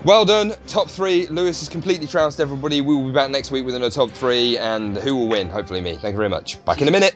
[0.04, 0.54] Well done.
[0.68, 1.26] Top three.
[1.26, 2.80] Lewis has completely trounced everybody.
[2.80, 5.48] We will be back next week with another top three, and who will win?
[5.48, 5.96] Hopefully, me.
[5.96, 6.64] Thank you very much.
[6.64, 7.14] Back in a minute.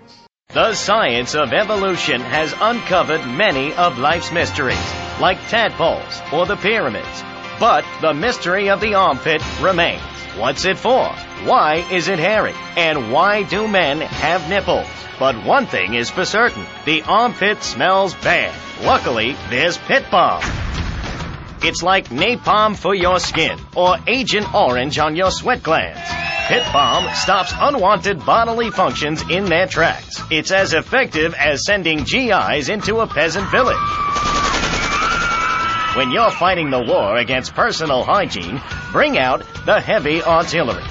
[0.53, 4.77] The science of evolution has uncovered many of life's mysteries,
[5.21, 7.23] like tadpoles or the pyramids.
[7.61, 10.01] But the mystery of the armpit remains.
[10.39, 11.11] What's it for?
[11.45, 12.55] Why is it hairy?
[12.75, 14.87] And why do men have nipples?
[15.19, 18.55] But one thing is for certain the armpit smells bad.
[18.83, 20.43] Luckily, there's Pit Bomb.
[21.63, 26.01] It's like napalm for your skin or Agent Orange on your sweat glands.
[26.49, 30.23] Pit Bomb stops unwanted bodily functions in their tracks.
[30.31, 33.77] It's as effective as sending GIs into a peasant village.
[35.97, 38.63] When you're fighting the war against personal hygiene,
[38.93, 40.85] bring out the heavy artillery.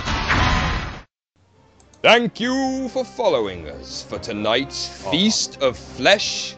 [2.02, 6.54] Thank you for following us for tonight's feast of flesh.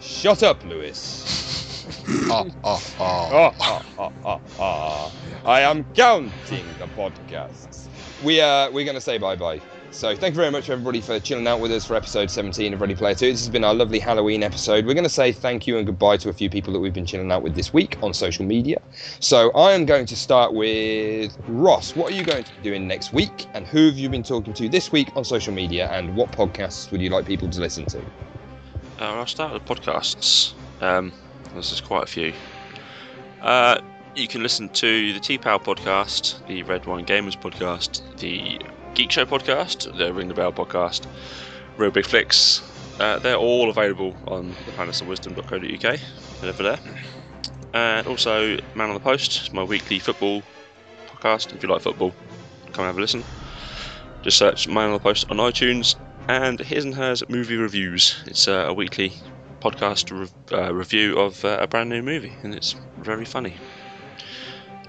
[0.00, 1.84] Shut up, Lewis.
[2.30, 3.02] Oh, oh, oh.
[3.02, 5.12] Ah, ah, ah, ah, ah.
[5.44, 7.86] I am counting the podcasts.
[8.24, 9.60] We are we're going to say bye bye.
[9.92, 12.80] So thank you very much everybody for chilling out with us for episode 17 of
[12.80, 13.30] Ready Player 2.
[13.30, 14.86] This has been our lovely Halloween episode.
[14.86, 17.04] We're going to say thank you and goodbye to a few people that we've been
[17.04, 18.80] chilling out with this week on social media.
[19.20, 21.94] So I am going to start with Ross.
[21.94, 23.46] What are you going to be doing next week?
[23.52, 25.90] And who have you been talking to this week on social media?
[25.90, 27.98] And what podcasts would you like people to listen to?
[27.98, 28.02] Uh,
[28.98, 30.54] I'll start with podcasts.
[30.80, 31.12] Um,
[31.52, 32.32] there's quite a few.
[33.42, 33.78] Uh,
[34.16, 38.58] you can listen to the T Power podcast, the Red Wine Gamers podcast, the
[38.94, 41.06] Geek Show podcast, the Ring the Bell podcast,
[41.78, 42.62] Real Big Flicks.
[43.00, 45.98] Uh, they're all available on the palaceofwisdom.co.uk.
[45.98, 46.78] Head over there.
[47.72, 50.42] And also Man on the Post, my weekly football
[51.08, 51.54] podcast.
[51.54, 52.12] If you like football,
[52.72, 53.24] come and have a listen.
[54.20, 55.96] Just search Man on the Post on iTunes
[56.28, 58.22] and His and Hers Movie Reviews.
[58.26, 59.14] It's uh, a weekly
[59.60, 63.54] podcast rev- uh, review of uh, a brand new movie, and it's very funny.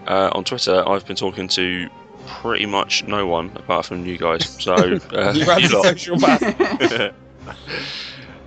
[0.08, 1.90] Uh, on Twitter, I've been talking to
[2.28, 4.50] pretty much no one apart from you guys.
[4.62, 4.74] So
[5.14, 5.84] uh, You ran you lot.
[5.84, 6.42] social path.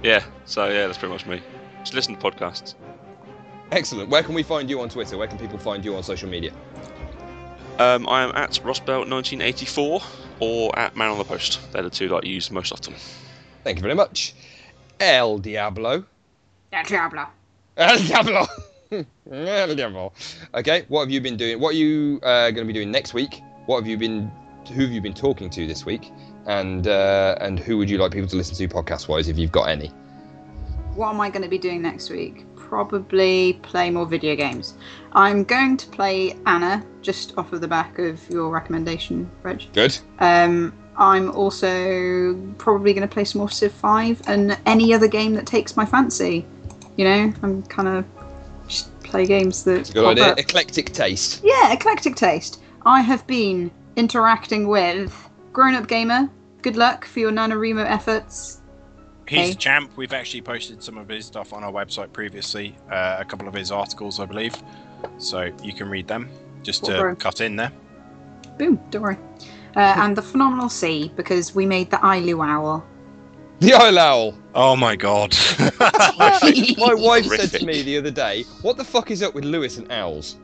[0.03, 1.40] yeah, so yeah, that's pretty much me.
[1.81, 2.74] Just listen to podcasts.
[3.73, 4.09] Excellent.
[4.11, 5.16] Where can we find you on Twitter?
[5.19, 6.53] Where can people find you on social media?
[7.78, 10.03] Um, I am at Rossbelt1984
[10.40, 11.61] or at Man on the Post.
[11.73, 12.94] They're the two that I use most often.
[13.65, 14.35] Thank you very much.
[15.01, 16.05] El Diablo.
[16.73, 17.27] El Diablo.
[17.77, 18.47] El Diablo.
[19.31, 20.12] El Diablo.
[20.55, 21.59] Okay, what have you been doing?
[21.61, 23.43] What are you uh, going to be doing next week?
[23.66, 24.30] What have you been?
[24.72, 26.12] Who have you been talking to this week?
[26.47, 29.52] And uh, and who would you like people to listen to podcast wise if you've
[29.52, 29.88] got any?
[30.94, 32.47] What am I going to be doing next week?
[32.56, 34.74] Probably play more video games.
[35.12, 39.64] I'm going to play Anna, just off of the back of your recommendation, Reg.
[39.72, 39.98] Good.
[40.20, 45.34] Um, I'm also probably going to play some more Civ 5 and any other game
[45.34, 46.47] that takes my fancy.
[46.97, 48.05] You know, I'm kind of
[48.66, 49.93] just play games that.
[49.93, 50.32] Good idea.
[50.32, 50.38] up.
[50.38, 51.43] Eclectic taste.
[51.44, 52.62] Yeah, eclectic taste.
[52.87, 55.13] I have been interacting with
[55.53, 56.31] Grown Up Gamer.
[56.63, 58.61] Good luck for your NaNoWriMo efforts.
[59.27, 59.91] He's a champ.
[59.97, 63.55] We've actually posted some of his stuff on our website previously, uh, a couple of
[63.55, 64.55] his articles, I believe.
[65.19, 66.29] So you can read them
[66.63, 67.73] just to cut in there.
[68.57, 69.19] Boom, don't worry.
[69.75, 72.87] Uh, and the Phenomenal Sea, because we made the Ilu Owl.
[73.61, 74.39] The Isle Owl.
[74.55, 75.35] Oh my god.
[76.78, 79.78] My wife said to me the other day, "What the fuck is up with Lewis
[79.78, 80.37] and owls?"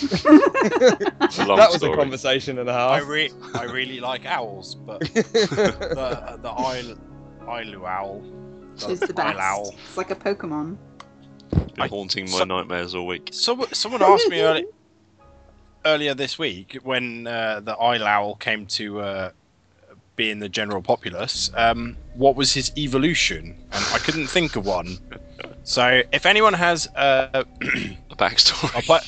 [0.24, 1.92] A long that was story.
[1.92, 3.08] a conversation and a I half.
[3.08, 6.96] re- I really like owls, but the the Isle
[7.62, 8.22] Ilu owl.
[8.76, 9.38] She's the best.
[9.38, 9.74] Owl.
[9.86, 10.76] It's like a Pokemon.
[11.76, 13.28] Been haunting my so- nightmares all week.
[13.32, 14.66] Someone, someone asked me early,
[15.84, 19.30] earlier this week when uh, the Isle owl came to uh,
[20.20, 23.56] be in the general populace, um, what was his evolution?
[23.72, 24.98] And I couldn't think of one.
[25.64, 27.44] So if anyone has uh,
[28.12, 28.88] A backstory.
[28.88, 29.00] a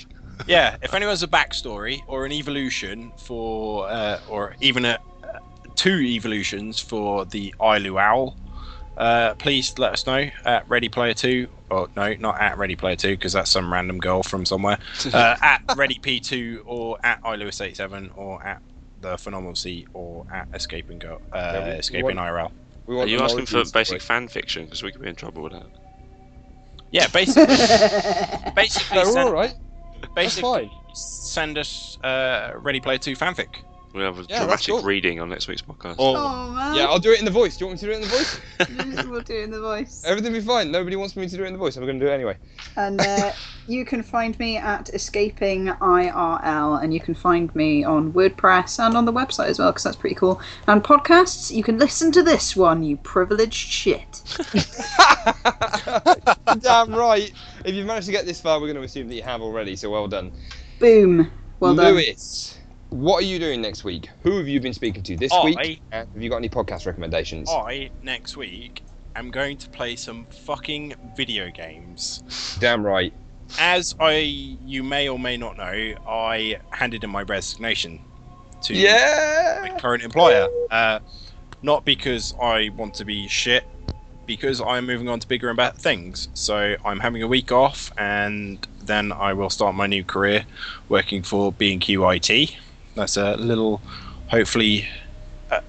[0.46, 4.98] yeah, if anyone has a backstory or an evolution for, uh, or even a,
[5.74, 8.36] two evolutions for the Ilu owl,
[8.96, 11.48] uh, please let us know at Ready Player Two.
[11.70, 14.78] Or no, not at Ready Player Two because that's some random girl from somewhere.
[15.12, 18.62] Uh, at Ready P Two or at iLewis eighty seven or at
[19.02, 22.52] the Phenomenal C or at Escaping Girl, uh, Yeah, we- we Escaping want- IRL.
[22.86, 24.00] We Are you asking for basic story.
[24.00, 24.64] fan fiction?
[24.64, 25.66] Because we could be in trouble with that.
[26.90, 27.46] Yeah, basically,
[28.54, 29.54] basically, No, we're send, all right.
[30.00, 30.94] That's basically fine.
[30.94, 33.48] send us uh, Ready Player Two fanfic.
[33.94, 34.82] We have a Yeah, dramatic cool.
[34.82, 35.96] reading on next week's podcast.
[35.98, 36.74] Or Oh man.
[36.76, 37.56] Yeah, I'll do it in the voice.
[37.58, 38.40] Do you want me to do it in the voice?
[39.08, 40.02] we'll do it in the voice.
[40.04, 40.70] Everything will be fine.
[40.70, 41.76] Nobody wants me to do it in the voice.
[41.76, 42.38] I'm going to do it anyway.
[42.76, 43.32] And uh,
[43.68, 48.96] you can find me at Escaping IRL, and you can find me on WordPress and
[48.96, 50.40] on the website as well, because that's pretty cool.
[50.68, 54.22] And podcasts, you can listen to this one, you privileged shit.
[56.60, 57.30] Damn right.
[57.64, 59.76] If you've managed to get this far, we're going to assume that you have already.
[59.76, 60.32] So well done.
[60.78, 61.30] Boom.
[61.60, 61.94] Well done.
[61.94, 62.58] Lewis,
[62.92, 64.10] what are you doing next week?
[64.22, 65.80] Who have you been speaking to this I- week?
[65.92, 67.48] Have you got any podcast recommendations?
[67.50, 68.82] I next week
[69.16, 72.22] am going to play some fucking video games.
[72.58, 73.12] Damn right.
[73.58, 78.00] As I, you may or may not know, I handed in my resignation
[78.62, 80.48] to my current employer.
[80.70, 81.00] Uh,
[81.62, 83.64] not because I want to be shit,
[84.26, 86.28] because I'm moving on to bigger and better things.
[86.34, 90.44] So I'm having a week off, and then I will start my new career
[90.88, 92.56] working for B&Q IT.
[92.94, 93.80] That's a little,
[94.28, 94.86] hopefully,
[95.50, 95.62] a,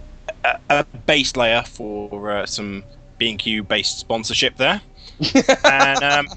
[0.43, 2.83] a, a base layer for uh, some
[3.17, 4.81] B&Q based sponsorship there.
[5.63, 6.27] and um,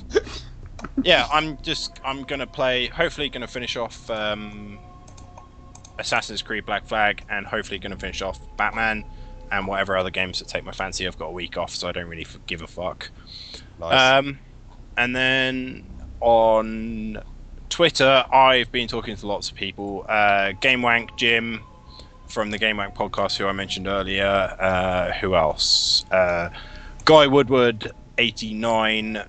[1.03, 2.87] yeah, I'm just I'm gonna play.
[2.89, 4.79] Hopefully, gonna finish off um,
[5.99, 9.05] Assassin's Creed Black Flag, and hopefully gonna finish off Batman
[9.53, 11.07] and whatever other games that take my fancy.
[11.07, 13.11] I've got a week off, so I don't really give a fuck.
[13.79, 14.19] Nice.
[14.19, 14.39] Um,
[14.97, 15.85] and then
[16.21, 17.23] on
[17.69, 20.07] Twitter, I've been talking to lots of people.
[20.09, 21.63] Uh, GameWank Jim
[22.29, 24.27] from the GameWank podcast, who I mentioned earlier.
[24.27, 26.05] Uh, who else?
[26.11, 26.51] Uh,
[27.05, 29.23] Guy Woodward, 89,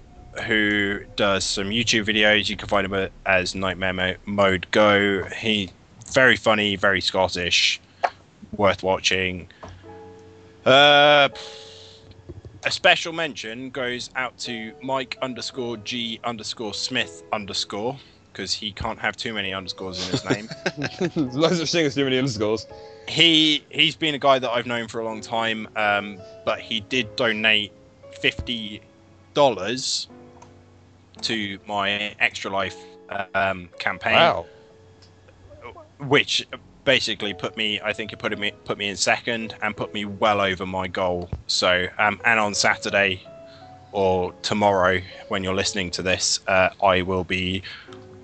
[0.45, 2.49] who does some YouTube videos.
[2.49, 5.23] You can find him as Nightmare Mo- Mode Go.
[5.25, 5.71] He
[6.11, 7.79] very funny, very Scottish,
[8.55, 9.49] worth watching.
[10.65, 11.29] Uh,
[12.63, 17.97] a special mention goes out to Mike underscore G underscore Smith underscore
[18.37, 20.47] because he can't have too many underscores in his name.
[21.15, 22.67] There's no such thing as too many underscores.
[23.07, 26.81] he he's been a guy that I've known for a long time, um, but he
[26.81, 27.71] did donate
[28.21, 28.81] fifty
[29.33, 30.07] dollars
[31.23, 32.77] to my Extra Life
[33.33, 34.45] um, campaign, Wow.
[36.01, 36.47] which
[36.83, 37.81] basically put me.
[37.83, 40.87] I think it put me put me in second and put me well over my
[40.87, 41.27] goal.
[41.47, 43.19] So um, and on Saturday
[43.93, 47.63] or tomorrow when you're listening to this, uh, I will be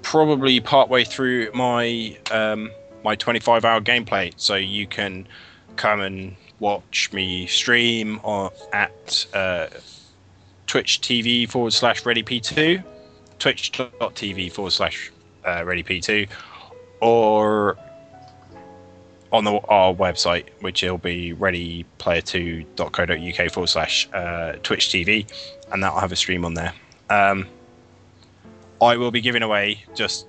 [0.03, 2.69] probably partway through my um,
[3.03, 5.27] my 25 hour gameplay, so you can
[5.75, 9.65] come and watch me stream on at uh,
[10.67, 12.83] Twitch TV forward slash Ready P2,
[13.39, 15.11] Twitch.tv forward slash
[15.45, 16.29] uh, Ready P2,
[17.01, 17.75] or
[19.31, 25.27] on the, our website, which will be readyplayer2.co.uk forward slash uh, Twitch TV,
[25.71, 26.73] and that'll have a stream on there.
[27.09, 27.47] Um,
[28.83, 30.27] I will be giving away just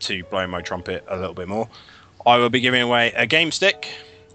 [0.00, 1.68] to blow my trumpet a little bit more.
[2.26, 3.88] I will be giving away a game stick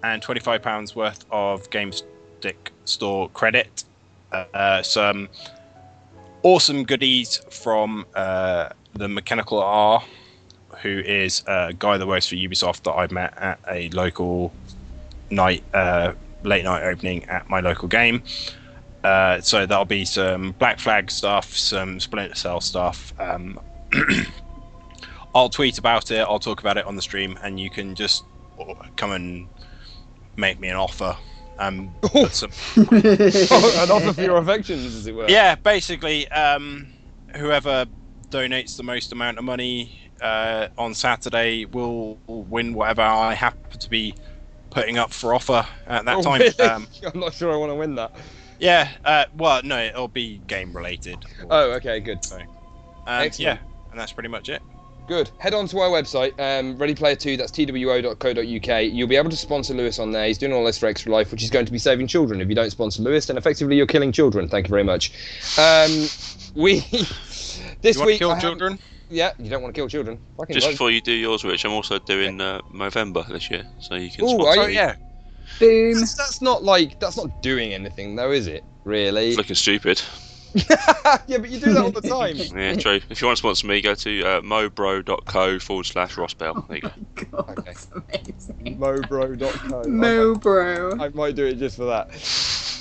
[0.03, 3.83] and twenty-five pounds worth of game stick store credit.
[4.31, 5.29] Uh, some
[6.43, 10.03] awesome goodies from uh, the Mechanical R,
[10.81, 14.53] who is a guy that works for Ubisoft that I've met at a local
[15.29, 16.13] night, uh,
[16.43, 18.23] late night opening at my local game.
[19.03, 23.13] Uh, so that'll be some Black Flag stuff, some Splinter Cell stuff.
[23.19, 23.59] Um,
[25.35, 26.19] I'll tweet about it.
[26.19, 28.23] I'll talk about it on the stream, and you can just
[28.95, 29.47] come and
[30.35, 31.15] make me an offer.
[31.59, 35.29] Um, put some- An offer for your affections, as it were.
[35.29, 36.87] yeah, basically, um,
[37.35, 37.85] whoever
[38.29, 43.89] donates the most amount of money uh, on Saturday will win whatever I happen to
[43.89, 44.13] be
[44.71, 46.41] putting up for offer at that Oh, time.
[46.41, 46.59] really?
[46.59, 48.11] Um, I'm not sure I want to win that.
[48.59, 51.17] Yeah, uh, well, no, it'll be game related.
[51.49, 52.23] Oh, okay, good.
[52.23, 52.45] So, um,
[53.07, 53.39] Excellent.
[53.39, 53.57] yeah,
[53.91, 54.61] and that's pretty much it.
[55.07, 55.31] Good.
[55.39, 58.83] Head on to our website, um, Ready Player 2, that's two.co.uk.
[58.83, 60.27] You'll be able to sponsor Lewis on there.
[60.27, 62.41] He's doing all this for Extra Life, which is going to be saving children.
[62.41, 64.47] If you don't sponsor Lewis, then effectively you're killing children.
[64.47, 65.11] Thank you very much.
[65.57, 65.89] Um,
[66.55, 66.79] we.
[67.81, 68.19] this You want to week.
[68.19, 68.79] kill I children?
[69.09, 70.19] Yeah, you don't want to kill children.
[70.37, 70.73] Fucking Just right.
[70.73, 74.25] before you do yours, Rich, I'm also doing uh, November this year, so you can.
[74.25, 74.75] Ooh, sponsor are you?
[74.75, 74.95] yeah.
[75.59, 75.93] Boom.
[75.93, 78.63] That's, that's not like that's not doing anything though, is it?
[78.85, 79.29] Really?
[79.29, 80.01] It's looking stupid.
[80.55, 82.37] yeah, but you do that all the time.
[82.57, 82.99] Yeah, true.
[83.09, 86.67] If you want to sponsor me, go to uh, mobro.co forward slash Rossbell.
[86.67, 86.89] There you go.
[87.31, 87.61] God, Okay.
[87.67, 88.77] that's amazing.
[88.79, 89.87] Mobro.co.
[89.87, 90.97] Mo, bro.
[90.99, 92.09] I might do it just for that.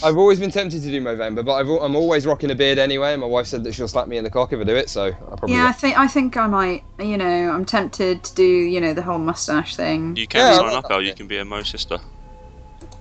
[0.02, 3.16] I've always been tempted to do Movember, but I've, I'm always rocking a beard anyway.
[3.16, 5.08] My wife said that she'll slap me in the cock if I do it, so
[5.08, 5.56] I probably.
[5.56, 6.84] Yeah, I think I think I might.
[7.00, 10.16] You know, I'm tempted to do you know the whole mustache thing.
[10.16, 11.02] You can Yeah, I sign like up, that Al.
[11.02, 11.98] You can be a Mo sister.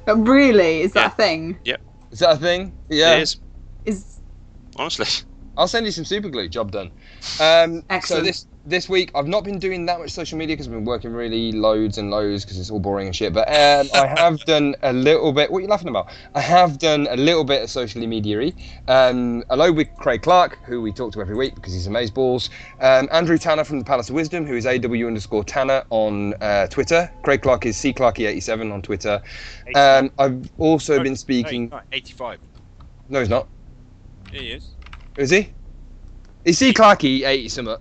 [0.08, 1.08] But really, is that Yeah.
[1.08, 1.60] a thing?
[1.66, 1.82] Yep.
[2.12, 2.74] Is that a thing?
[2.88, 3.16] Yeah.
[3.18, 3.38] It is,
[3.86, 4.20] Is
[4.78, 5.06] honestly.
[5.58, 6.48] I'll send you some super glue.
[6.48, 6.92] Job done.
[7.42, 10.74] Um, So this this week I've not been doing that much social media because I've
[10.74, 13.34] been working really loads and loads because it's all boring and shit.
[13.34, 15.50] But um, I have done a little bit.
[15.50, 16.10] What are you laughing about?
[16.36, 18.52] I have done a little bit of social media.
[18.88, 22.50] Um, hello with Craig Clark, who we talk to every week because he's amazeballs.
[22.82, 26.68] Um, Andrew Tanner from the Palace of Wisdom, who is AW underscore Tanner on uh,
[26.68, 27.10] Twitter.
[27.24, 29.22] Craig Clark is C Clarky87 on Twitter.
[29.76, 31.70] Um, I've also been speaking.
[31.70, 32.40] No, 85.
[33.08, 33.48] No, he's not.
[34.32, 34.68] He is.
[35.16, 35.54] Is he?
[36.44, 37.78] Is C Clarky 80 something?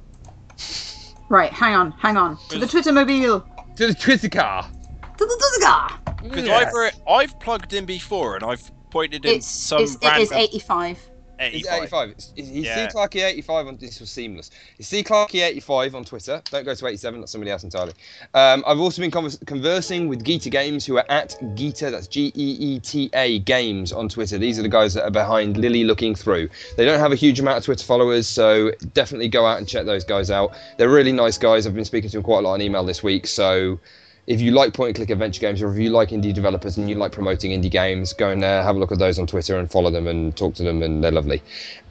[1.28, 1.52] Right.
[1.52, 2.38] Hang on, hang on.
[2.48, 3.40] To the Twitter mobile.
[3.76, 4.62] To the Twitter car.
[4.62, 6.00] To the Twitter car.
[6.22, 6.66] Because Yes.
[6.66, 10.22] I've, re- I've plugged in before and I've pointed in It's, some it's it random
[10.22, 11.10] is 85.
[11.38, 11.82] He's 85.
[11.82, 12.08] 85.
[12.10, 12.88] It's- He's Yeah.
[12.88, 14.50] C Clarky 85 on this was seamless.
[14.76, 16.40] He's C Clarky 85 on Twitter.
[16.50, 17.20] Don't go to 87.
[17.20, 17.92] That's somebody else entirely.
[18.34, 21.90] Um, I've also been convers- conversing with Geeta Games, who are at Geeta.
[21.90, 24.38] That's G E E T A Games on Twitter.
[24.38, 26.48] These are the guys that are behind Lilly Looking Through.
[26.76, 29.84] They don't have a huge amount of Twitter followers, so definitely go out and check
[29.86, 30.52] those guys out.
[30.78, 31.66] They're really nice guys.
[31.66, 33.26] I've been speaking to them quite a lot on email this week.
[33.26, 33.78] So
[34.26, 36.88] if you like point and click adventure games or if you like indie developers and
[36.88, 39.58] you like promoting indie games, go and uh, have a look at those on Twitter
[39.58, 41.42] and follow them and talk to them, and they're lovely.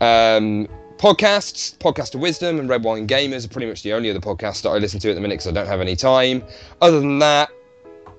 [0.01, 0.67] Um,
[0.97, 4.61] podcasts, Podcast of Wisdom and Red Wine Gamers are pretty much the only other podcasts
[4.63, 6.43] that I listen to at the minute because I don't have any time.
[6.81, 7.49] Other than that,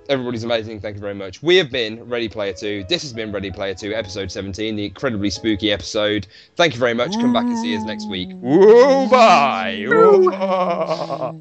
[0.08, 0.80] everybody's amazing.
[0.80, 1.42] Thank you very much.
[1.42, 2.86] We have been Ready Player 2.
[2.88, 6.26] This has been Ready Player 2, episode 17, the incredibly spooky episode.
[6.56, 7.12] Thank you very much.
[7.12, 8.30] Come back and see us next week.
[8.34, 9.84] Woo, bye.
[9.88, 11.34] Woo, ah.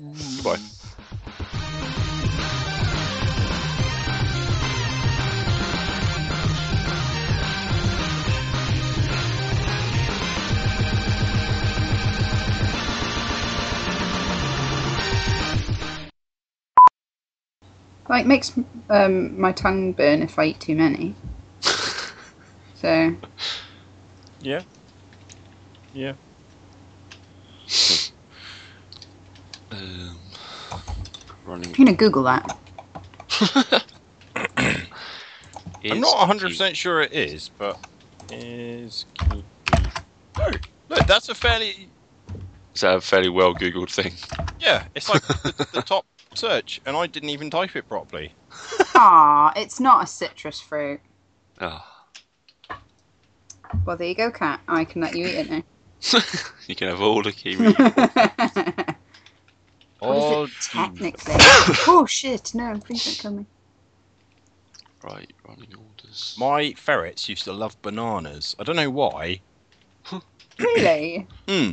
[18.07, 18.18] Bye.
[18.18, 18.53] Like makes
[18.90, 21.15] um, my tongue burn if I eat too many.
[22.76, 23.15] so
[24.40, 24.61] Yeah.
[25.94, 26.14] Yeah.
[29.72, 30.19] Um,
[31.45, 31.68] running.
[31.68, 32.57] I'm gonna Google that.
[35.84, 36.77] I'm not 100% cute.
[36.77, 37.77] sure it is, but
[38.32, 39.06] is.
[39.30, 39.44] No,
[40.90, 41.90] look, that's a fairly.
[42.73, 44.14] Is that a fairly well googled thing?
[44.60, 46.06] Yeah, it's like the, the top
[46.36, 48.32] search, and I didn't even type it properly.
[48.98, 51.02] Ah, it's not a citrus fruit.
[51.60, 52.06] Ah,
[53.86, 54.62] Well, there you go, cat.
[54.70, 55.64] I can let you eat it now.
[56.68, 57.74] you can have all the kiwi.
[59.99, 61.36] what is it technically?
[61.88, 62.56] oh shit!
[62.56, 63.45] No, please don't kill me.
[65.03, 66.36] right, running orders.
[66.40, 68.56] My ferrets used to love bananas.
[68.57, 69.41] I don't know why.
[70.60, 71.28] Really?
[71.49, 71.72] Hmm.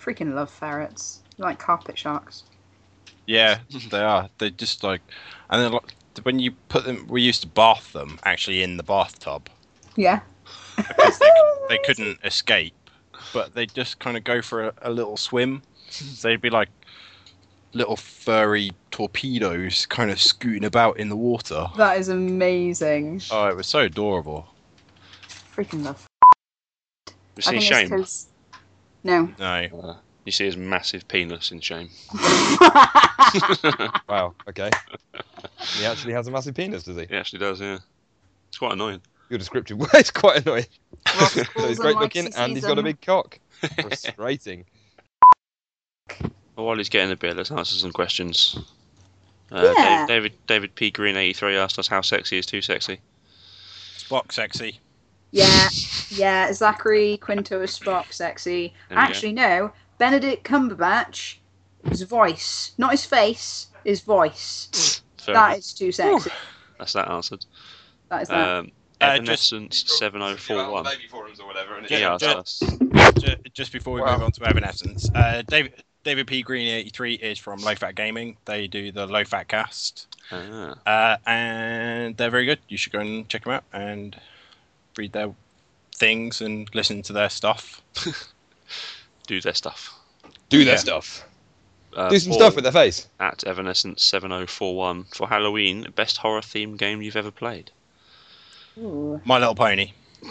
[0.00, 1.20] Freaking love ferrets.
[1.36, 2.44] Like carpet sharks.
[3.30, 3.58] Yeah,
[3.90, 4.28] they are.
[4.38, 5.00] They just like,
[5.50, 5.94] and then like
[6.24, 9.48] when you put them, we used to bath them actually in the bathtub
[9.96, 10.20] Yeah.
[10.76, 11.30] because they,
[11.68, 12.74] they couldn't escape,
[13.32, 15.62] but they just kind of go for a, a little swim.
[15.90, 16.70] So they'd be like
[17.72, 21.66] little furry torpedoes, kind of scooting about in the water.
[21.76, 23.22] That is amazing.
[23.30, 24.48] Oh, it was so adorable.
[25.54, 26.04] Freaking love.
[27.06, 27.82] You I see think Shame?
[27.84, 28.26] it's 'cause-
[29.04, 29.32] No.
[29.38, 29.94] No, Uh,
[30.24, 31.88] you see his massive penis in Shame.
[34.08, 34.70] Wow, okay.
[35.74, 37.06] he actually has a massive penis, does he?
[37.06, 37.78] He actually does, yeah.
[38.48, 39.00] It's quite annoying.
[39.28, 40.66] Your descriptive word's quite annoying.
[41.06, 43.38] So he's great looking he and he's got a big cock.
[43.80, 44.64] Frustrating.
[46.56, 48.58] Well, while he's getting a bit, let's answer some questions.
[49.52, 50.06] Uh, Yeah.
[50.06, 53.00] David, David David P Green eighty three asked us how sexy is too sexy.
[53.96, 54.80] Spock sexy.
[55.30, 55.68] Yeah,
[56.10, 56.52] yeah.
[56.52, 58.74] Zachary Quinto is Spock, sexy.
[58.88, 59.00] There we go.
[59.00, 59.72] Actually, no.
[60.00, 61.36] Benedict Cumberbatch,
[61.86, 65.02] his voice, not his face, his voice.
[65.18, 65.58] Fair That enough.
[65.58, 66.30] is too sexy.
[66.78, 67.44] That's that answered.
[68.08, 68.48] That is that.
[68.58, 68.72] Um,
[69.02, 70.86] Uh, just- Evanescence seven oh four one.
[71.10, 71.76] forums or whatever.
[71.76, 72.62] And Yeah, He asked ju- us.
[73.18, 74.14] Ju- just before we Wow.
[74.14, 76.40] move on to Evanescence, uh, David David P.
[76.42, 78.38] Green 83 is from Low Fat Gaming.
[78.46, 80.06] They do the Low Fat Cast.
[80.32, 80.74] Ah.
[80.86, 82.58] Uh, and they're very good.
[82.68, 84.18] You should go and check them out and
[84.96, 85.34] read their
[85.94, 87.82] things and listen to their stuff.
[89.30, 89.94] Do their stuff.
[90.48, 90.80] Do their Yeah.
[90.80, 91.24] stuff.
[91.96, 93.06] Uh, Do some Paul stuff with their face.
[93.20, 97.70] At Evanescence 7041 for Halloween, best horror themed game you've ever played.
[98.76, 99.20] Ooh.
[99.24, 99.92] My Little Pony.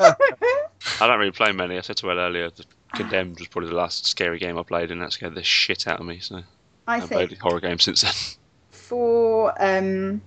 [0.00, 0.16] I
[0.98, 1.76] don't really play many.
[1.76, 2.64] I said to Elle earlier, the
[2.94, 6.00] Condemned was probably the last scary game I played, and that scared the shit out
[6.00, 6.20] of me.
[6.20, 6.42] So I
[6.86, 8.14] I haven't played a horror game since then.
[8.70, 10.22] for um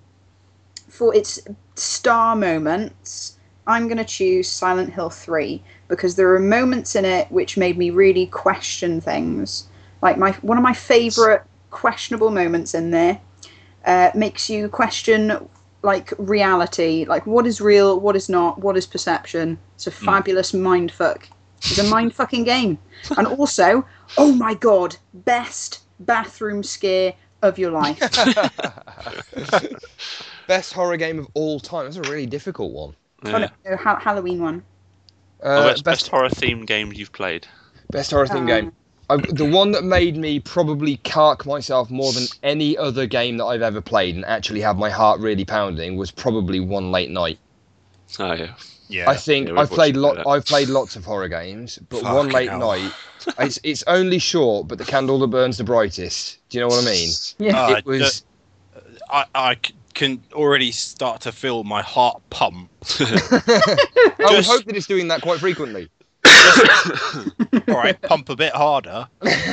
[0.89, 1.39] for its
[1.73, 7.57] star moments, I'm gonna choose Silent Hill Three because there are moments in it which
[7.57, 9.67] made me really question things.
[10.01, 11.41] Like my one of my favourite
[11.71, 13.19] questionable moments in there
[13.85, 15.49] uh, makes you question
[15.81, 19.57] like reality, like what is real, what is not, what is perception.
[19.75, 21.27] It's a fabulous mind fuck.
[21.57, 22.77] It's a mind fucking game.
[23.17, 23.85] And also,
[24.17, 27.99] oh my god, best bathroom scare of your life.
[30.47, 31.85] Best horror game of all time.
[31.85, 32.95] That's a really difficult one.
[33.23, 33.37] Oh, Yeah.
[33.63, 34.63] no, no, ha- Halloween one.
[35.41, 37.47] Oh, Uh, best, best horror themed game you've played.
[37.91, 38.71] Best horror theme Um, game.
[39.11, 43.45] I, the one that made me probably cark myself more than any other game that
[43.45, 47.39] I've ever played and actually have my heart really pounding was probably One Late Night.
[48.19, 48.53] Oh yeah.
[48.87, 49.09] Yeah.
[49.09, 50.25] I think Yeah, I've played lot.
[50.27, 52.59] I've played lots of horror games, but Fucking One Late hell.
[52.59, 52.91] Night.
[53.39, 56.37] It's it's only short, but the candle that burns the brightest.
[56.49, 57.09] Do you know what I mean?
[57.39, 57.61] Yeah.
[57.65, 58.23] Uh, it was.
[59.11, 62.69] I, I c- can already start to feel my heart pump.
[62.99, 65.89] I would hope that it's doing that quite frequently.
[67.67, 69.09] All right, pump a bit harder.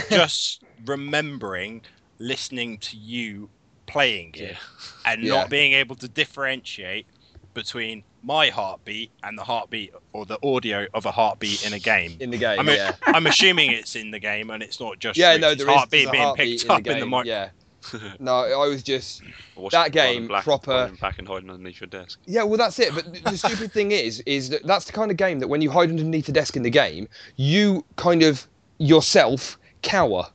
[0.09, 1.83] Just remembering
[2.21, 3.51] listening to you
[3.87, 4.57] playing it Yeah.
[5.05, 5.35] and Yeah.
[5.35, 7.07] not being able to differentiate
[7.53, 12.17] between my heartbeat and the heartbeat or the audio of a heartbeat in a game.
[12.21, 12.95] In the game, I mean, yeah.
[13.03, 15.77] I'm assuming it's in the game and it's not just Yeah, no, Rich's there is
[15.77, 17.25] heartbeat there's a being heartbeat picked up the in the game, mic.
[17.27, 17.49] Yeah.
[18.19, 19.23] No, I was just
[19.57, 22.19] I That game, Black proper- lying back and hiding underneath your desk.
[22.27, 22.95] Yeah, well, that's it.
[22.95, 25.61] But the, the stupid thing is, is that that's the kind of game that when
[25.61, 28.47] you hide underneath the desk in the game, you kind of
[28.79, 30.27] yourself cower,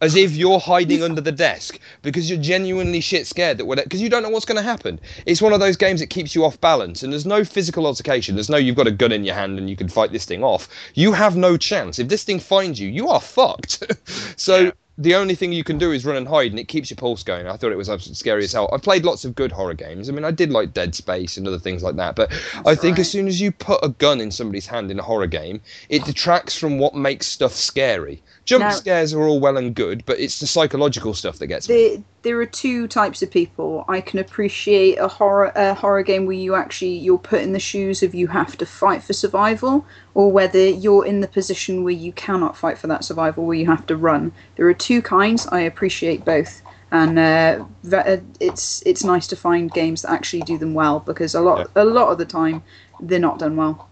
[0.00, 4.08] as if you're hiding under the desk because you're genuinely shit scared that because you
[4.08, 5.00] don't know what's going to happen.
[5.26, 8.34] It's one of those games that keeps you off balance, and there's no physical altercation.
[8.34, 10.42] There's no you've got a gun in your hand and you can fight this thing
[10.42, 10.68] off.
[10.94, 11.98] You have no chance.
[11.98, 13.84] If this thing finds you, you are fucked.
[14.36, 14.58] so.
[14.58, 14.70] Yeah.
[14.98, 17.22] The only thing you can do is run and hide, and it keeps your pulse
[17.22, 17.46] going.
[17.46, 18.68] I thought it was absolutely scary as hell.
[18.72, 20.08] I've played lots of good horror games.
[20.08, 22.14] I mean, I did like Dead Space and other things like that.
[22.14, 22.30] But
[22.66, 25.26] I think as soon as you put a gun in somebody's hand in a horror
[25.26, 28.22] game, it detracts from what makes stuff scary.
[28.44, 31.68] Jump Now- scares are all well and good, but it's the psychological stuff that gets
[31.68, 31.74] me.
[31.74, 33.84] There, there are two types of people.
[33.88, 37.60] I can appreciate a horror a horror game where you actually you're put in the
[37.60, 41.92] shoes of you have to fight for survival, or whether you're in the position where
[41.92, 44.32] you cannot fight for that survival, where you have to run.
[44.56, 45.46] There are two kinds.
[45.48, 50.58] I appreciate both, and uh, uh, it's it's nice to find games that actually do
[50.58, 52.62] them well because a lot a lot of the time
[52.98, 53.88] they're not done well.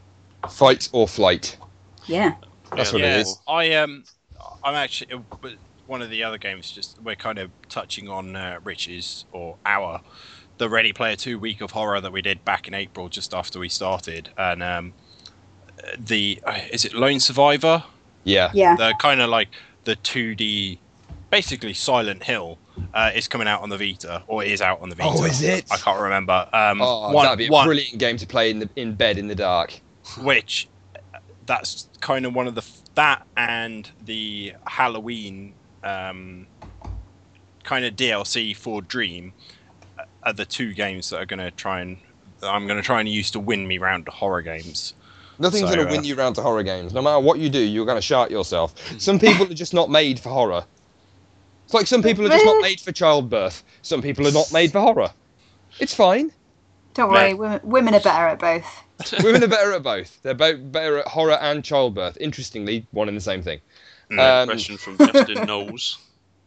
[0.48, 1.56] Fight or flight.
[2.06, 2.34] Yeah.
[2.76, 3.38] That's what yeah, it is.
[3.48, 4.04] I um,
[4.64, 5.18] I'm actually uh,
[5.86, 6.70] one of the other games.
[6.70, 10.00] Just we're kind of touching on uh, Rich's or our
[10.58, 13.58] the Ready Player Two week of horror that we did back in April, just after
[13.58, 14.92] we started, and um,
[15.98, 17.82] the uh, is it Lone Survivor?
[18.24, 18.50] Yeah.
[18.52, 18.76] Yeah.
[18.76, 19.48] The kind of like
[19.84, 20.78] the 2D,
[21.30, 22.58] basically Silent Hill.
[22.94, 25.10] Uh, is coming out on the Vita, or is out on the Vita.
[25.18, 25.66] Oh, is it?
[25.70, 26.48] I can't remember.
[26.54, 29.18] Um, Oh, one- that'd be a one- brilliant game to play in the in bed
[29.18, 29.78] in the dark.
[30.22, 30.66] which
[31.44, 32.62] that's kind of one of the
[32.94, 36.48] that and the Halloween um,
[37.64, 39.34] kind of DLC for Dream
[40.22, 41.98] are the two games that are going to try and
[42.40, 44.94] that I'm going to try and use to win me round to horror games.
[45.38, 46.92] Nothing's So, going to uh, win you round to horror games.
[46.94, 48.74] No matter what you do, you're going to shart yourself.
[48.98, 50.64] Some people are just not made for horror.
[51.66, 53.62] It's like some people are just not made for childbirth.
[53.82, 55.10] Some people are not made for horror.
[55.78, 56.32] It's fine.
[56.94, 58.66] Don't worry, women, women are better at both.
[59.22, 60.18] Women are better at both.
[60.22, 62.16] They're both better at horror and childbirth.
[62.20, 63.60] Interestingly, one and the same thing.
[64.16, 65.98] Uh, Um, question from Justin Knowles.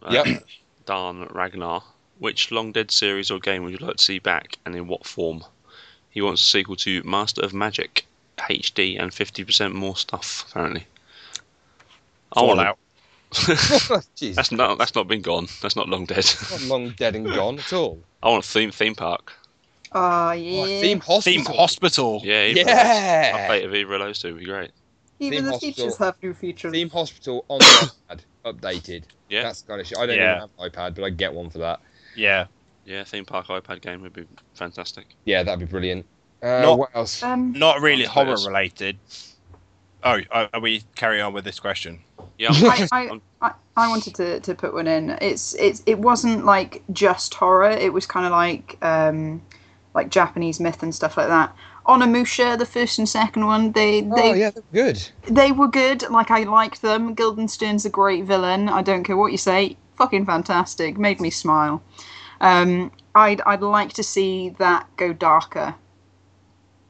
[0.01, 0.43] Uh, Yep.
[0.85, 1.81] Dan Ragnar.
[2.19, 5.05] Which Long Dead series or game would you like to see back, and in what
[5.05, 5.43] form?
[6.09, 8.05] He wants a sequel to Master of Magic
[8.37, 10.45] HD and 50% more stuff.
[10.49, 10.85] Apparently.
[12.33, 14.05] I want Fallout.
[14.15, 14.77] Jesus, That's not.
[14.77, 15.47] That's not been gone.
[15.61, 16.25] That's not long dead.
[16.51, 17.99] not long dead and gone at all.
[18.21, 19.33] I want a theme theme park.
[19.95, 20.81] Oh yeah.
[20.81, 21.21] Theme hospital.
[21.43, 22.21] Theme Hospital.
[22.23, 22.45] Yeah.
[22.47, 23.31] either of Yeah.
[23.31, 23.41] those.
[23.41, 24.33] I play it either of those two.
[24.33, 24.71] Would be great.
[25.19, 25.73] Even Theme the hospital.
[25.73, 26.71] features have new features.
[26.71, 29.03] Theme hospital on the iPad, updated.
[29.29, 29.43] Yeah.
[29.43, 29.97] That's kind of shit.
[29.97, 30.37] I don't Yeah.
[30.37, 31.79] even have an iPad, but I get one for that.
[32.15, 32.45] Yeah.
[32.85, 33.03] Yeah.
[33.03, 34.25] Theme park iPad game would be
[34.55, 35.05] fantastic.
[35.25, 36.05] Yeah, that'd be brilliant.
[36.41, 37.21] Uh, Not- what else?
[37.23, 38.97] Um, Not really horror related.
[40.03, 42.01] Oh, are are we carry on with this question?
[42.37, 42.49] Yeah.
[42.51, 45.11] I, I, I, I wanted to, to put one in.
[45.21, 47.69] It's it's it wasn't like just horror.
[47.69, 49.41] It was kind of like um,
[49.93, 51.55] like Japanese myth and stuff like that.
[51.85, 55.01] Onimusha, the first and second one, they they oh yeah, good.
[55.23, 56.09] they were good.
[56.09, 57.13] Like I liked them.
[57.13, 58.69] Guildenstern's a great villain.
[58.69, 59.77] I don't care what you say.
[59.97, 60.97] Fucking fantastic.
[60.97, 61.81] Made me smile.
[62.41, 65.75] Um, I'd I'd like to see that go darker.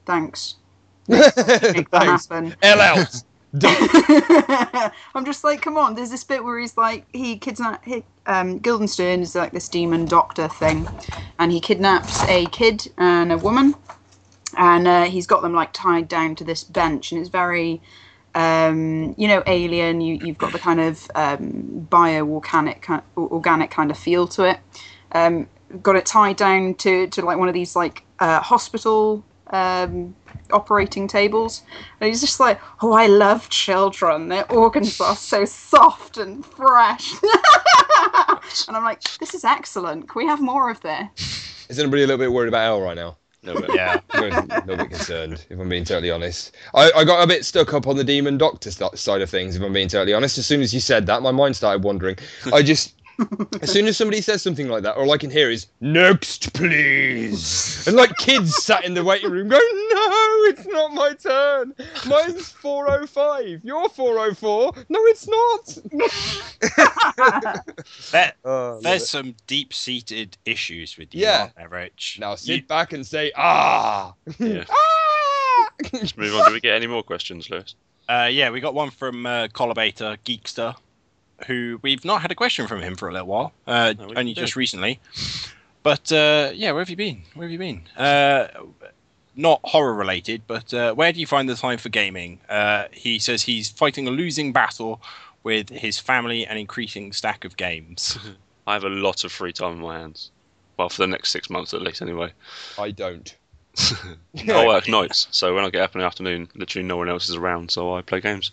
[0.05, 0.55] Thanks.
[1.07, 2.27] Make that Thanks.
[2.27, 2.55] happen.
[2.61, 3.23] L out.
[3.63, 5.95] I'm just like, come on.
[5.95, 7.87] There's this bit where he's like, he kidnaps.
[8.25, 10.89] Um, Guildenstern is like this demon doctor thing,
[11.39, 13.75] and he kidnaps a kid and a woman,
[14.57, 17.81] and uh, he's got them like tied down to this bench, and it's very,
[18.35, 20.01] um, you know, alien.
[20.01, 24.59] You you've got the kind of um, bio-organic ki- organic kind of feel to it.
[25.13, 25.49] Um,
[25.81, 30.15] got it tied down to to like one of these like uh, hospital um,
[30.51, 31.63] operating tables.
[32.01, 34.27] And he's just like, oh, I love children.
[34.27, 37.13] Their organs are so soft and fresh.
[38.67, 40.09] and I'm like, this is excellent.
[40.09, 41.65] Can we have more of this?
[41.69, 43.17] Is anybody a little bit worried about Al right now?
[43.43, 43.99] No, but Yeah.
[44.11, 46.55] I'm a little bit concerned, if I'm being totally honest.
[46.73, 49.55] I, I got a bit stuck up on the demon doctor st- side of things,
[49.55, 50.37] if I'm being totally honest.
[50.37, 52.17] As soon as you said that, my mind started wandering.
[52.53, 52.95] I just,
[53.61, 57.85] as soon as somebody says something like that, all I can hear is "next, please,"
[57.87, 59.61] and like kids sat in the waiting room going,
[59.91, 60.07] "No,
[60.49, 61.73] it's not my turn.
[62.07, 63.61] Mine's 405.
[63.63, 64.73] You're 404.
[64.89, 65.77] No, it's not."
[68.11, 69.07] There, Oh, there's it.
[69.07, 71.41] some deep-seated issues with you, Yeah.
[71.41, 72.17] aren't there, Rich?
[72.19, 74.63] now sit You- back and say, "Ah." Yeah.
[74.69, 75.69] ah!
[75.93, 76.47] let's move on.
[76.47, 77.75] Do we get any more questions, Lewis?
[78.09, 80.75] Uh, yeah, we got one from uh, Collabator Geekster,
[81.45, 84.33] who we've not had a question from him for a little while, uh, No, only
[84.33, 84.99] just recently.
[85.83, 87.23] But uh, yeah, where have you been?
[87.33, 87.83] Where have you been?
[87.97, 88.47] Uh,
[89.35, 92.39] not horror related, but uh, where do you find the time for gaming?
[92.49, 95.01] Uh, he says he's fighting a losing battle
[95.43, 98.17] with his family and increasing stack of games.
[98.67, 100.31] I have a lot of free time in my hands.
[100.77, 102.31] Well, for the next six months at least, anyway.
[102.79, 103.35] I don't.
[104.49, 107.27] I work nights, so when I get up in the afternoon, literally no one else
[107.29, 108.51] is around, so I play games.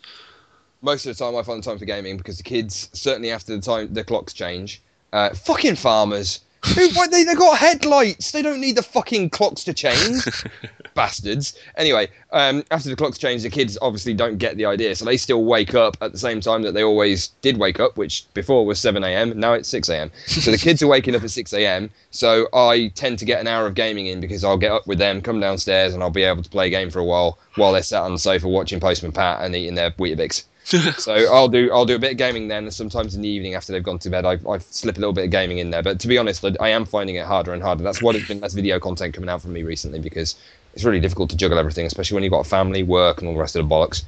[0.83, 3.55] Most of the time I find the time for gaming because the kids certainly after
[3.55, 4.81] the time the clocks change.
[5.13, 6.41] Uh, fucking farmers.
[6.65, 8.31] Who, they they got headlights.
[8.31, 10.23] They don't need the fucking clocks to change.
[10.95, 11.55] Bastards.
[11.77, 15.17] Anyway, um, after the clocks change, the kids obviously don't get the idea, so they
[15.17, 18.67] still wake up at the same time that they always did wake up, which before
[18.67, 19.39] was 7 a.m.
[19.39, 20.11] Now it's 6 a.m.
[20.27, 21.91] So the kids are waking up at 6 a.m.
[22.11, 24.99] So I tend to get an hour of gaming in because I'll get up with
[24.99, 27.73] them, come downstairs, and I'll be able to play a game for a while while
[27.73, 30.45] they're sat on the sofa watching Postman Pat and eating their Weetabix
[30.99, 32.65] so I'll do I'll do a bit of gaming then.
[32.65, 35.13] and Sometimes in the evening after they've gone to bed, I, I slip a little
[35.13, 35.83] bit of gaming in there.
[35.83, 37.83] But to be honest, I, I am finding it harder and harder.
[37.83, 38.41] That's what it's been.
[38.41, 40.37] That's video content coming out from me recently because
[40.73, 43.35] it's really difficult to juggle everything, especially when you've got a family, work, and all
[43.35, 44.05] the rest of the bollocks.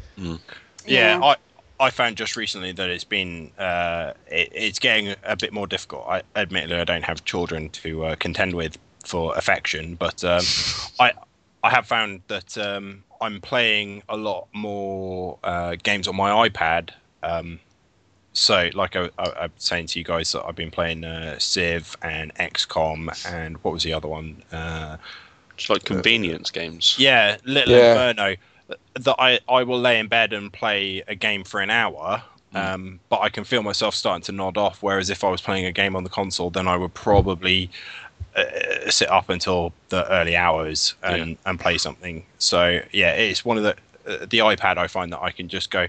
[0.87, 1.37] yeah, I
[1.81, 6.07] I found just recently that it's been uh, it, it's getting a bit more difficult.
[6.07, 10.45] I admittedly I don't have children to uh, contend with for affection, but um,
[11.01, 11.13] I
[11.65, 16.91] I have found that um, I'm playing a lot more uh, games on my iPad.
[17.23, 17.61] Um,
[18.33, 21.97] so, like I, I, I'm saying to you guys, that I've been playing uh, Civ
[22.03, 24.43] and XCOM, and what was the other one?
[24.51, 24.97] Uh,
[25.57, 26.97] Just like convenience games.
[26.99, 28.11] yeah, Little Yeah.
[28.11, 28.37] Inferno.
[28.95, 32.23] That I, I will lay in bed and play a game for an hour,
[32.55, 34.83] um, but I can feel myself starting to nod off.
[34.83, 37.71] Whereas if I was playing a game on the console, then I would probably
[38.37, 42.25] uh, sit up until the early hours and, and play something.
[42.39, 43.77] So yeah, it's one of the
[44.07, 44.79] uh, the iPad.
[44.79, 45.87] I find that I can just go,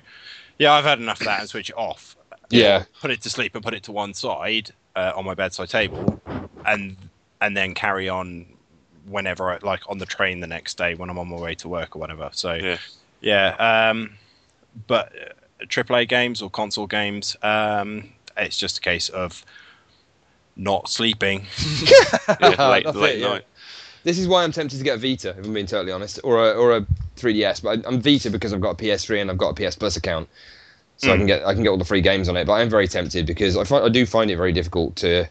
[0.59, 2.15] yeah, I've had enough of that and switch it off.
[2.49, 2.83] Yeah.
[3.01, 6.21] put it to sleep and put it to one side uh, on my bedside table,
[6.65, 6.97] and
[7.41, 8.45] and then carry on
[9.07, 11.67] whenever I like on the train the next day when I'm on my way to
[11.67, 12.29] work or whatever.
[12.33, 12.77] So Yeah.
[13.21, 14.17] yeah, um,
[14.87, 15.11] but
[15.61, 19.45] uh, AAA games or console games, um, it's just a case of
[20.55, 21.45] not sleeping.
[22.39, 23.27] Yeah, late, late it, yeah.
[23.27, 23.45] night.
[24.03, 26.45] This is why I'm tempted to get a Vita, if I'm being totally honest, or
[26.45, 26.85] a, or a
[27.17, 27.63] 3DS.
[27.63, 29.95] But I- I'm Vita because I've got a PS3 and I've got a PS Plus
[29.97, 30.29] account,
[30.97, 31.19] so I hmm.
[31.19, 32.45] can get I can get all the free games on it.
[32.45, 35.27] But I'm very tempted because I find I do find it very difficult to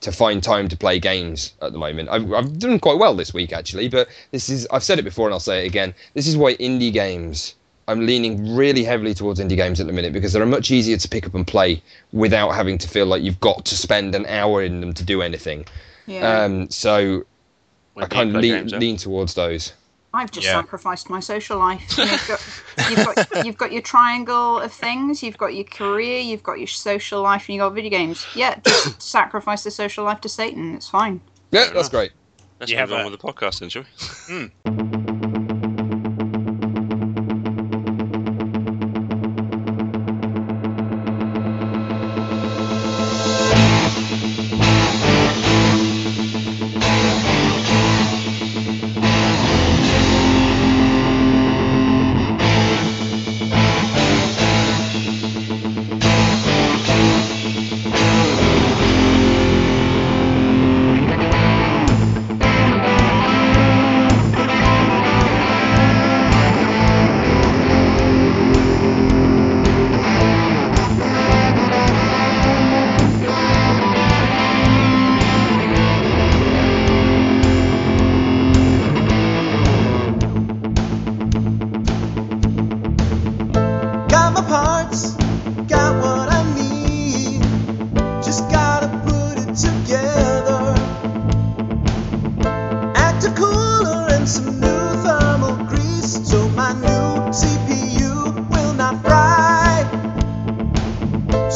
[0.00, 2.08] to find time to play games at the moment.
[2.08, 5.26] I've, I've done quite well this week actually, but this is I've said it before
[5.26, 5.94] and I'll say it again.
[6.14, 7.55] This is why indie games.
[7.88, 11.08] I'm leaning really heavily towards indie games at the minute because they're much easier to
[11.08, 11.82] pick up and play
[12.12, 15.22] without having to feel like you've got to spend an hour in them to do
[15.22, 15.64] anything.
[16.06, 16.44] Yeah.
[16.44, 17.24] Um, so
[17.94, 19.72] When I kind of lean, games, lean towards those.
[20.12, 20.54] I've just Yeah.
[20.60, 21.82] sacrificed my social life.
[21.98, 25.22] You've got, you've, got, you've got your triangle of things.
[25.22, 26.20] You've got your career.
[26.20, 28.24] You've got your social life, and you've got video games.
[28.34, 30.74] Yeah, just sacrifice the social life to Satan.
[30.74, 31.20] It's fine.
[31.50, 32.12] Yeah, that's great.
[32.58, 34.48] Let's You move have on with the podcast then, shall we?
[34.64, 35.10] parts,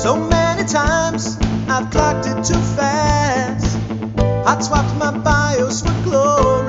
[0.03, 1.37] So many times
[1.69, 3.77] I've clocked it too fast.
[4.47, 6.60] Hot swapped my BIOS for glory.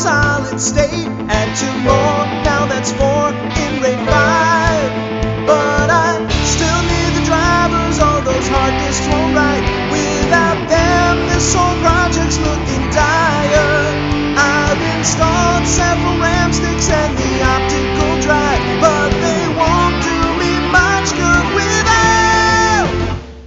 [0.00, 1.08] Solid state.
[1.28, 3.28] Add two more, now that's four
[3.60, 5.46] in RAID 5.
[5.46, 6.16] But I
[6.48, 9.64] still need the drivers, all those hard disks won't write.
[9.92, 13.92] Without them, this whole project's looking dire.
[14.40, 21.12] I've installed several RAM sticks and the optical drive, but they won't do me much
[21.12, 22.88] good without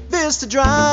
[0.10, 0.93] Vista drivers.